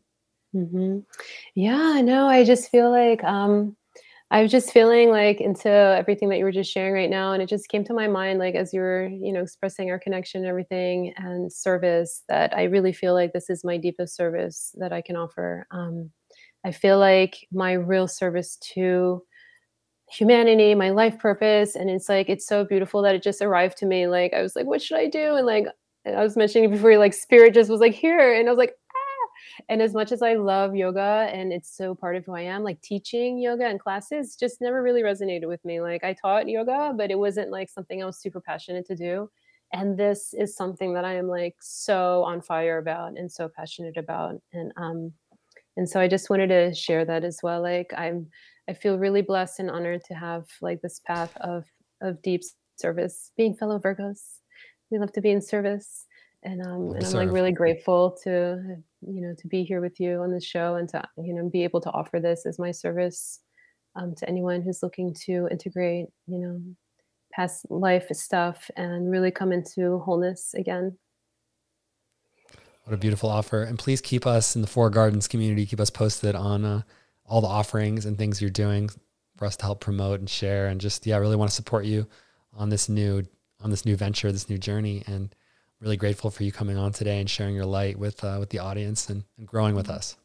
Mm-hmm. 0.55 0.99
Yeah, 1.53 2.01
no, 2.01 2.27
I 2.27 2.43
just 2.43 2.71
feel 2.71 2.89
like 2.89 3.23
um, 3.23 3.75
I 4.31 4.41
was 4.41 4.49
just 4.49 4.71
feeling 4.71 5.11
like 5.11 5.41
into 5.41 5.69
everything 5.69 6.29
that 6.29 6.39
you 6.39 6.43
were 6.43 6.51
just 6.51 6.71
sharing 6.71 6.95
right 6.95 7.09
now, 7.09 7.33
and 7.33 7.43
it 7.43 7.49
just 7.49 7.69
came 7.69 7.83
to 7.83 7.93
my 7.93 8.07
mind, 8.07 8.39
like 8.39 8.55
as 8.55 8.73
you 8.73 8.79
were, 8.79 9.05
you 9.05 9.31
know, 9.31 9.43
expressing 9.43 9.91
our 9.91 9.99
connection 9.99 10.41
and 10.41 10.49
everything 10.49 11.13
and 11.17 11.53
service, 11.53 12.23
that 12.29 12.57
I 12.57 12.63
really 12.63 12.93
feel 12.93 13.13
like 13.13 13.31
this 13.31 13.51
is 13.51 13.63
my 13.63 13.77
deepest 13.77 14.15
service 14.15 14.75
that 14.79 14.91
I 14.91 15.01
can 15.01 15.15
offer. 15.15 15.67
Um, 15.69 16.09
I 16.65 16.71
feel 16.71 16.97
like 16.97 17.47
my 17.51 17.73
real 17.73 18.07
service 18.07 18.57
to 18.73 19.21
humanity, 20.13 20.75
my 20.75 20.91
life 20.91 21.17
purpose. 21.17 21.75
And 21.75 21.89
it's 21.89 22.07
like, 22.07 22.29
it's 22.29 22.45
so 22.45 22.63
beautiful 22.63 23.01
that 23.01 23.15
it 23.15 23.23
just 23.23 23.41
arrived 23.41 23.77
to 23.77 23.85
me. 23.85 24.07
Like, 24.07 24.33
I 24.33 24.41
was 24.41 24.55
like, 24.55 24.65
what 24.65 24.81
should 24.81 24.97
I 24.97 25.07
do? 25.07 25.35
And 25.35 25.45
like, 25.45 25.65
I 26.05 26.21
was 26.21 26.37
mentioning 26.37 26.69
before, 26.69 26.97
like, 26.97 27.13
spirit 27.13 27.53
just 27.53 27.69
was 27.69 27.79
like, 27.79 27.93
here. 27.93 28.33
And 28.33 28.47
I 28.47 28.51
was 28.51 28.57
like, 28.57 28.75
ah. 28.95 29.63
And 29.69 29.81
as 29.81 29.93
much 29.93 30.11
as 30.11 30.21
I 30.21 30.33
love 30.33 30.75
yoga 30.75 31.29
and 31.31 31.51
it's 31.51 31.75
so 31.75 31.95
part 31.95 32.15
of 32.15 32.25
who 32.25 32.35
I 32.35 32.41
am, 32.41 32.63
like 32.63 32.81
teaching 32.81 33.39
yoga 33.39 33.65
and 33.65 33.79
classes 33.79 34.35
just 34.35 34.61
never 34.61 34.83
really 34.83 35.01
resonated 35.01 35.47
with 35.47 35.63
me. 35.65 35.81
Like, 35.81 36.03
I 36.03 36.13
taught 36.13 36.47
yoga, 36.47 36.93
but 36.95 37.09
it 37.09 37.17
wasn't 37.17 37.51
like 37.51 37.69
something 37.69 38.03
I 38.03 38.05
was 38.05 38.19
super 38.19 38.41
passionate 38.41 38.85
to 38.87 38.95
do. 38.95 39.29
And 39.71 39.97
this 39.97 40.35
is 40.35 40.55
something 40.55 40.93
that 40.93 41.05
I 41.05 41.15
am 41.15 41.27
like 41.27 41.55
so 41.59 42.23
on 42.23 42.41
fire 42.41 42.77
about 42.77 43.17
and 43.17 43.31
so 43.31 43.49
passionate 43.49 43.97
about. 43.97 44.39
And, 44.51 44.71
um, 44.77 45.13
and 45.77 45.89
so 45.89 45.99
I 45.99 46.07
just 46.07 46.29
wanted 46.29 46.47
to 46.47 46.75
share 46.75 47.03
that 47.05 47.23
as 47.23 47.39
well. 47.41 47.61
Like, 47.61 47.91
I'm, 47.97 48.27
I 48.69 48.73
feel 48.73 48.97
really 48.97 49.21
blessed 49.21 49.59
and 49.59 49.69
honored 49.69 50.03
to 50.05 50.13
have 50.13 50.45
like 50.61 50.81
this 50.81 50.99
path 50.99 51.35
of 51.37 51.65
of 52.01 52.21
deep 52.21 52.41
service, 52.75 53.31
being 53.37 53.55
fellow 53.55 53.79
Virgos. 53.79 54.39
We 54.91 54.99
love 54.99 55.11
to 55.13 55.21
be 55.21 55.31
in 55.31 55.41
service, 55.41 56.05
and 56.43 56.61
um, 56.61 56.91
and 56.91 57.05
I'm 57.05 57.13
like 57.13 57.31
really 57.31 57.51
grateful 57.51 58.17
to 58.23 58.77
you 59.01 59.21
know 59.21 59.35
to 59.37 59.47
be 59.47 59.63
here 59.63 59.81
with 59.81 59.99
you 59.99 60.21
on 60.21 60.31
the 60.31 60.41
show 60.41 60.75
and 60.75 60.87
to 60.89 61.03
you 61.17 61.33
know 61.33 61.49
be 61.49 61.63
able 61.63 61.81
to 61.81 61.91
offer 61.91 62.19
this 62.19 62.45
as 62.45 62.59
my 62.59 62.71
service 62.71 63.39
um, 63.95 64.15
to 64.15 64.29
anyone 64.29 64.61
who's 64.61 64.83
looking 64.83 65.13
to 65.25 65.47
integrate 65.51 66.07
you 66.27 66.39
know 66.39 66.61
past 67.33 67.65
life 67.69 68.07
stuff 68.11 68.69
and 68.77 69.09
really 69.09 69.31
come 69.31 69.51
into 69.51 69.99
wholeness 69.99 70.53
again. 70.53 70.97
What 72.85 72.93
a 72.93 72.97
beautiful 72.97 73.29
offer! 73.29 73.63
And 73.63 73.79
please 73.79 73.99
keep 74.01 74.25
us 74.25 74.55
in 74.55 74.61
the 74.61 74.67
Four 74.67 74.89
Gardens 74.89 75.27
community. 75.27 75.65
Keep 75.65 75.79
us 75.79 75.89
posted 75.89 76.35
on. 76.35 76.63
Uh, 76.63 76.81
all 77.33 77.41
the 77.41 77.47
offerings 77.47 78.05
and 78.05 78.15
things 78.15 78.39
you're 78.39 78.51
doing 78.51 78.87
for 79.37 79.45
us 79.45 79.57
to 79.57 79.65
help 79.65 79.81
promote 79.81 80.19
and 80.19 80.29
share 80.29 80.67
and 80.67 80.79
just 80.79 81.07
yeah, 81.07 81.15
I 81.15 81.17
really 81.17 81.35
want 81.35 81.49
to 81.49 81.55
support 81.55 81.83
you 81.83 82.05
on 82.55 82.69
this 82.69 82.87
new 82.87 83.23
on 83.59 83.71
this 83.71 83.87
new 83.87 83.95
venture, 83.95 84.31
this 84.31 84.51
new 84.51 84.59
journey 84.59 85.01
and 85.07 85.33
I'm 85.33 85.85
really 85.85 85.97
grateful 85.97 86.29
for 86.29 86.43
you 86.43 86.51
coming 86.51 86.77
on 86.77 86.91
today 86.91 87.19
and 87.19 87.27
sharing 87.27 87.55
your 87.55 87.65
light 87.65 87.97
with 87.97 88.23
uh, 88.23 88.37
with 88.39 88.51
the 88.51 88.59
audience 88.59 89.09
and, 89.09 89.23
and 89.39 89.47
growing 89.47 89.73
with 89.73 89.89
us. 89.89 90.15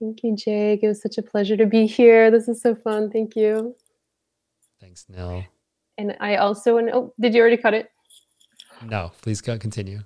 Thank 0.00 0.22
you, 0.22 0.34
Jake. 0.34 0.82
It 0.82 0.88
was 0.88 1.02
such 1.02 1.18
a 1.18 1.22
pleasure 1.22 1.58
to 1.58 1.66
be 1.66 1.86
here. 1.86 2.30
This 2.30 2.48
is 2.48 2.62
so 2.62 2.74
fun. 2.74 3.10
Thank 3.10 3.36
you. 3.36 3.76
Thanks, 4.80 5.04
Nil. 5.10 5.44
And 5.98 6.16
I 6.18 6.36
also 6.36 6.78
and 6.78 6.88
oh, 6.94 7.12
did 7.20 7.34
you 7.34 7.42
already 7.42 7.58
cut 7.58 7.74
it? 7.74 7.90
No, 8.82 9.12
please 9.20 9.42
go 9.42 9.58
continue. 9.58 10.00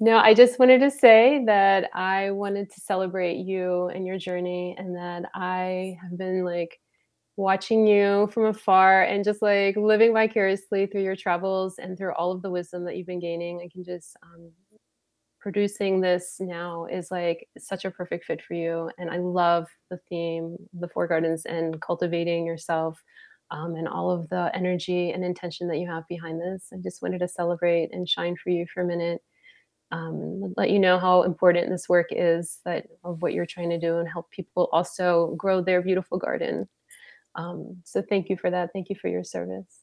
No, 0.00 0.18
I 0.18 0.34
just 0.34 0.58
wanted 0.58 0.80
to 0.80 0.90
say 0.90 1.44
that 1.46 1.90
I 1.94 2.30
wanted 2.30 2.70
to 2.72 2.80
celebrate 2.80 3.36
you 3.36 3.88
and 3.88 4.06
your 4.06 4.18
journey, 4.18 4.74
and 4.78 4.96
that 4.96 5.30
I 5.34 5.96
have 6.02 6.18
been 6.18 6.44
like 6.44 6.80
watching 7.36 7.86
you 7.86 8.28
from 8.32 8.46
afar 8.46 9.02
and 9.02 9.24
just 9.24 9.42
like 9.42 9.76
living 9.76 10.12
vicariously 10.12 10.86
through 10.86 11.04
your 11.04 11.16
travels 11.16 11.78
and 11.78 11.96
through 11.96 12.12
all 12.14 12.32
of 12.32 12.42
the 12.42 12.50
wisdom 12.50 12.84
that 12.84 12.96
you've 12.96 13.06
been 13.06 13.20
gaining. 13.20 13.60
I 13.64 13.68
can 13.72 13.84
just 13.84 14.16
um, 14.22 14.50
producing 15.40 16.00
this 16.00 16.38
now 16.40 16.86
is 16.86 17.10
like 17.10 17.48
such 17.58 17.84
a 17.84 17.90
perfect 17.90 18.24
fit 18.24 18.42
for 18.42 18.54
you, 18.54 18.90
and 18.98 19.10
I 19.10 19.18
love 19.18 19.66
the 19.90 19.98
theme, 20.08 20.56
the 20.72 20.88
Four 20.88 21.06
Gardens, 21.06 21.44
and 21.44 21.80
cultivating 21.80 22.46
yourself. 22.46 23.02
Um, 23.50 23.76
and 23.76 23.88
all 23.88 24.10
of 24.10 24.28
the 24.28 24.54
energy 24.54 25.10
and 25.12 25.24
intention 25.24 25.68
that 25.68 25.78
you 25.78 25.88
have 25.88 26.06
behind 26.06 26.38
this. 26.38 26.66
I 26.70 26.76
just 26.82 27.00
wanted 27.00 27.20
to 27.20 27.28
celebrate 27.28 27.94
and 27.94 28.06
shine 28.06 28.36
for 28.36 28.50
you 28.50 28.66
for 28.74 28.82
a 28.82 28.86
minute 28.86 29.22
um, 29.90 30.54
let 30.56 30.70
you 30.70 30.78
know 30.78 30.98
how 30.98 31.22
important 31.22 31.70
this 31.70 31.88
work 31.88 32.08
is 32.10 32.58
that 32.64 32.86
of 33.04 33.22
what 33.22 33.32
you're 33.32 33.46
trying 33.46 33.70
to 33.70 33.78
do 33.78 33.98
and 33.98 34.08
help 34.08 34.30
people 34.30 34.68
also 34.72 35.34
grow 35.36 35.60
their 35.60 35.80
beautiful 35.80 36.18
garden. 36.18 36.68
Um, 37.34 37.78
so 37.84 38.02
thank 38.02 38.28
you 38.28 38.36
for 38.36 38.50
that. 38.50 38.70
Thank 38.72 38.90
you 38.90 38.96
for 38.96 39.08
your 39.08 39.24
service. 39.24 39.80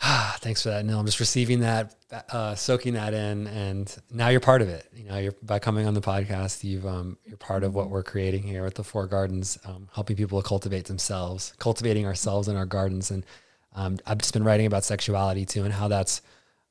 Thanks 0.38 0.62
for 0.62 0.70
that 0.70 0.86
Nil. 0.86 0.98
i'm 0.98 1.04
just 1.04 1.20
receiving 1.20 1.60
that 1.60 1.94
uh, 2.30 2.54
soaking 2.54 2.94
that 2.94 3.12
in 3.12 3.46
and 3.48 3.94
now 4.10 4.28
you're 4.28 4.40
part 4.40 4.62
of 4.62 4.68
it. 4.70 4.86
You 4.96 5.04
know 5.04 5.18
you're 5.18 5.34
by 5.42 5.58
coming 5.58 5.86
on 5.86 5.92
the 5.92 6.00
podcast 6.00 6.64
you've 6.64 6.86
um, 6.86 7.18
you're 7.26 7.36
part 7.36 7.64
of 7.64 7.74
what 7.74 7.90
we're 7.90 8.02
creating 8.02 8.42
here 8.42 8.64
with 8.64 8.74
the 8.74 8.84
four 8.84 9.06
gardens 9.06 9.58
um, 9.66 9.88
helping 9.92 10.16
people 10.16 10.40
cultivate 10.40 10.86
themselves 10.86 11.52
cultivating 11.58 12.06
ourselves 12.06 12.48
in 12.48 12.56
our 12.56 12.64
gardens. 12.64 13.10
And 13.10 13.26
um, 13.74 13.98
i've 14.06 14.18
just 14.18 14.32
been 14.32 14.42
writing 14.42 14.64
about 14.64 14.84
sexuality 14.84 15.44
too 15.44 15.64
and 15.64 15.74
how 15.74 15.88
that's 15.88 16.22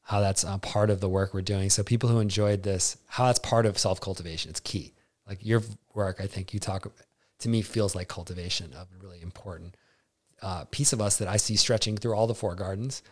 how 0.09 0.21
that's 0.21 0.43
a 0.43 0.57
part 0.57 0.89
of 0.89 1.01
the 1.01 1.07
work 1.07 1.35
we're 1.35 1.41
doing. 1.41 1.69
So 1.69 1.83
people 1.83 2.09
who 2.09 2.19
enjoyed 2.19 2.63
this, 2.63 2.97
how 3.05 3.27
that's 3.27 3.37
part 3.37 3.67
of 3.67 3.77
self 3.77 4.01
cultivation, 4.01 4.49
it's 4.49 4.59
key. 4.59 4.93
Like 5.27 5.45
your 5.45 5.61
work, 5.93 6.19
I 6.19 6.25
think 6.25 6.51
you 6.51 6.59
talk 6.59 6.91
to 7.37 7.49
me 7.49 7.61
feels 7.61 7.93
like 7.93 8.07
cultivation 8.07 8.73
of 8.73 8.87
a 8.91 9.03
really 9.03 9.21
important 9.21 9.77
uh, 10.41 10.65
piece 10.71 10.93
of 10.93 10.99
us 10.99 11.17
that 11.17 11.27
I 11.27 11.37
see 11.37 11.55
stretching 11.55 11.95
through 11.95 12.15
all 12.15 12.25
the 12.25 12.33
four 12.33 12.55
gardens, 12.55 13.03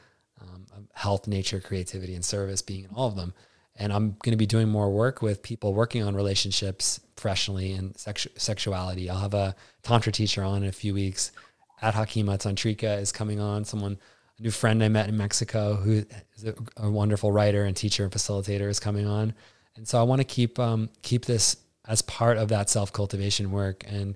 um, 0.42 0.66
health, 0.94 1.28
nature, 1.28 1.60
creativity, 1.60 2.16
and 2.16 2.26
service 2.26 2.64
being 2.64 2.86
in 2.86 2.90
all 2.96 3.08
of 3.08 3.16
them. 3.16 3.36
And 3.76 3.94
I'm 3.94 4.18
going 4.24 4.32
to 4.32 4.36
be 4.36 4.48
doing 4.48 4.68
more 4.68 4.90
work 4.90 5.22
with 5.22 5.44
people 5.44 5.76
working 5.76 6.02
on 6.02 6.16
relationships 6.16 7.00
professionally 7.16 7.74
and 7.74 7.94
sexu- 7.94 8.42
sexuality. 8.42 9.08
I'll 9.08 9.20
have 9.20 9.36
a 9.36 9.56
tantra 9.84 10.12
teacher 10.12 10.42
on 10.42 10.64
in 10.64 10.70
a 10.70 10.72
few 10.72 10.96
weeks. 10.96 11.32
At 11.80 11.94
Hakima 11.94 12.40
Tantrika 12.40 13.00
is 13.00 13.12
coming 13.12 13.40
on, 13.40 13.66
someone 13.66 14.00
a 14.38 14.42
new 14.42 14.52
friend 14.52 14.84
I 14.84 14.90
met 14.90 15.10
in 15.10 15.18
Mexico 15.18 15.76
who 15.76 16.04
is 16.36 16.46
a, 16.46 16.56
a 16.78 16.90
wonderful 16.90 17.32
writer 17.32 17.64
and 17.64 17.76
teacher 17.76 18.04
and 18.04 18.12
facilitator 18.12 18.70
is 18.70 18.80
coming 18.80 19.08
on. 19.08 19.34
And 19.76 19.88
so 19.88 20.00
I 20.00 20.04
want 20.04 20.20
to 20.20 20.26
keep 20.26 20.60
um, 20.60 20.90
keep 21.02 21.26
this 21.26 21.58
as 21.88 22.02
part 22.02 22.38
of 22.38 22.50
that 22.50 22.70
self 22.70 22.92
cultivation 22.92 23.52
work, 23.52 23.84
and 23.88 24.16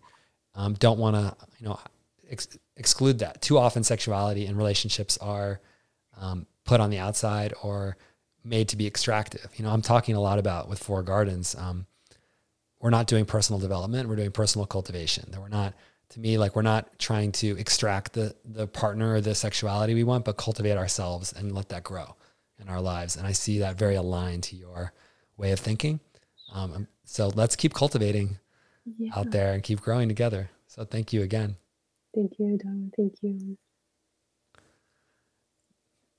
um, 0.56 0.74
don't 0.74 1.00
want 1.00 1.16
to 1.16 1.36
you 1.60 1.68
know 1.68 1.80
ex- 2.30 2.58
exclude 2.76 3.20
that. 3.20 3.42
Too 3.42 3.58
often, 3.58 3.84
sexuality 3.84 4.46
and 4.46 4.58
relationships 4.58 5.18
are 5.20 5.62
um, 6.20 6.48
put 6.66 6.80
on 6.80 6.90
the 6.90 6.98
outside 6.98 7.54
or 7.62 7.96
made 8.44 8.70
to 8.70 8.76
be 8.76 8.88
extractive. 8.88 9.48
You 9.56 9.64
know, 9.64 9.72
I'm 9.72 9.84
talking 9.84 10.16
a 10.16 10.20
lot 10.20 10.40
about 10.40 10.68
with 10.68 10.80
Four 10.80 11.04
Gardens. 11.04 11.56
Um, 11.56 11.86
we're 12.80 12.90
not 12.90 13.06
doing 13.06 13.26
personal 13.26 13.60
development; 13.60 14.10
we're 14.10 14.16
doing 14.16 14.32
personal 14.32 14.66
cultivation. 14.66 15.30
That 15.32 15.42
we're 15.42 15.48
not, 15.48 15.76
to 16.12 16.20
me, 16.20 16.38
like 16.38 16.56
we're 16.56 16.62
not 16.62 17.00
trying 17.00 17.32
to 17.34 17.58
extract 17.58 18.14
the 18.14 18.36
the 18.46 18.68
partner 18.68 19.16
or 19.16 19.22
the 19.22 19.36
sexuality 19.36 19.94
we 19.94 20.04
want, 20.04 20.26
but 20.26 20.38
cultivate 20.38 20.78
ourselves 20.78 21.34
and 21.34 21.54
let 21.54 21.70
that 21.70 21.84
grow 21.84 22.16
in 22.60 22.70
our 22.70 22.82
lives. 22.82 23.16
And 23.16 23.26
I 23.26 23.32
see 23.32 23.60
that 23.60 23.78
very 23.78 23.96
aligned 23.96 24.44
to 24.44 24.56
your 24.56 24.94
way 25.38 25.52
of 25.52 25.60
thinking. 25.60 26.00
Um, 26.54 26.88
so 27.06 27.30
let's 27.30 27.56
keep 27.56 27.74
cultivating 27.74 28.38
yeah. 28.98 29.12
out 29.16 29.32
there 29.32 29.54
and 29.54 29.64
keep 29.64 29.82
growing 29.82 30.08
together. 30.08 30.50
So 30.68 30.86
thank 30.86 31.14
you 31.14 31.22
again. 31.22 31.56
Thank 32.14 32.34
you, 32.40 32.58
Don. 32.58 32.92
Thank 32.96 33.16
you. 33.22 33.58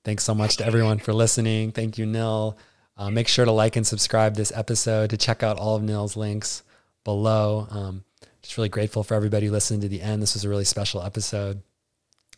Thanks 0.04 0.24
so 0.24 0.34
much 0.34 0.56
to 0.56 0.66
everyone 0.66 0.98
for 0.98 1.12
listening. 1.12 1.70
Thank 1.70 1.96
you, 1.96 2.06
Nil. 2.06 2.58
Uh, 2.96 3.10
make 3.10 3.28
sure 3.28 3.44
to 3.44 3.52
like 3.52 3.76
and 3.76 3.86
subscribe 3.86 4.34
this 4.34 4.52
episode 4.54 5.10
to 5.10 5.16
check 5.16 5.42
out 5.42 5.58
all 5.58 5.76
of 5.76 5.82
Nil's 5.82 6.16
links 6.16 6.62
below. 7.04 7.66
Um, 7.70 8.04
just 8.42 8.56
really 8.56 8.68
grateful 8.68 9.02
for 9.02 9.14
everybody 9.14 9.50
listening 9.50 9.80
to 9.80 9.88
the 9.88 10.02
end. 10.02 10.22
This 10.22 10.34
was 10.34 10.44
a 10.44 10.48
really 10.48 10.64
special 10.64 11.02
episode. 11.02 11.62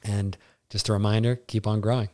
And 0.03 0.37
just 0.71 0.89
a 0.89 0.93
reminder 0.93 1.37
keep 1.37 1.67
on 1.67 1.81
growing. 1.81 2.09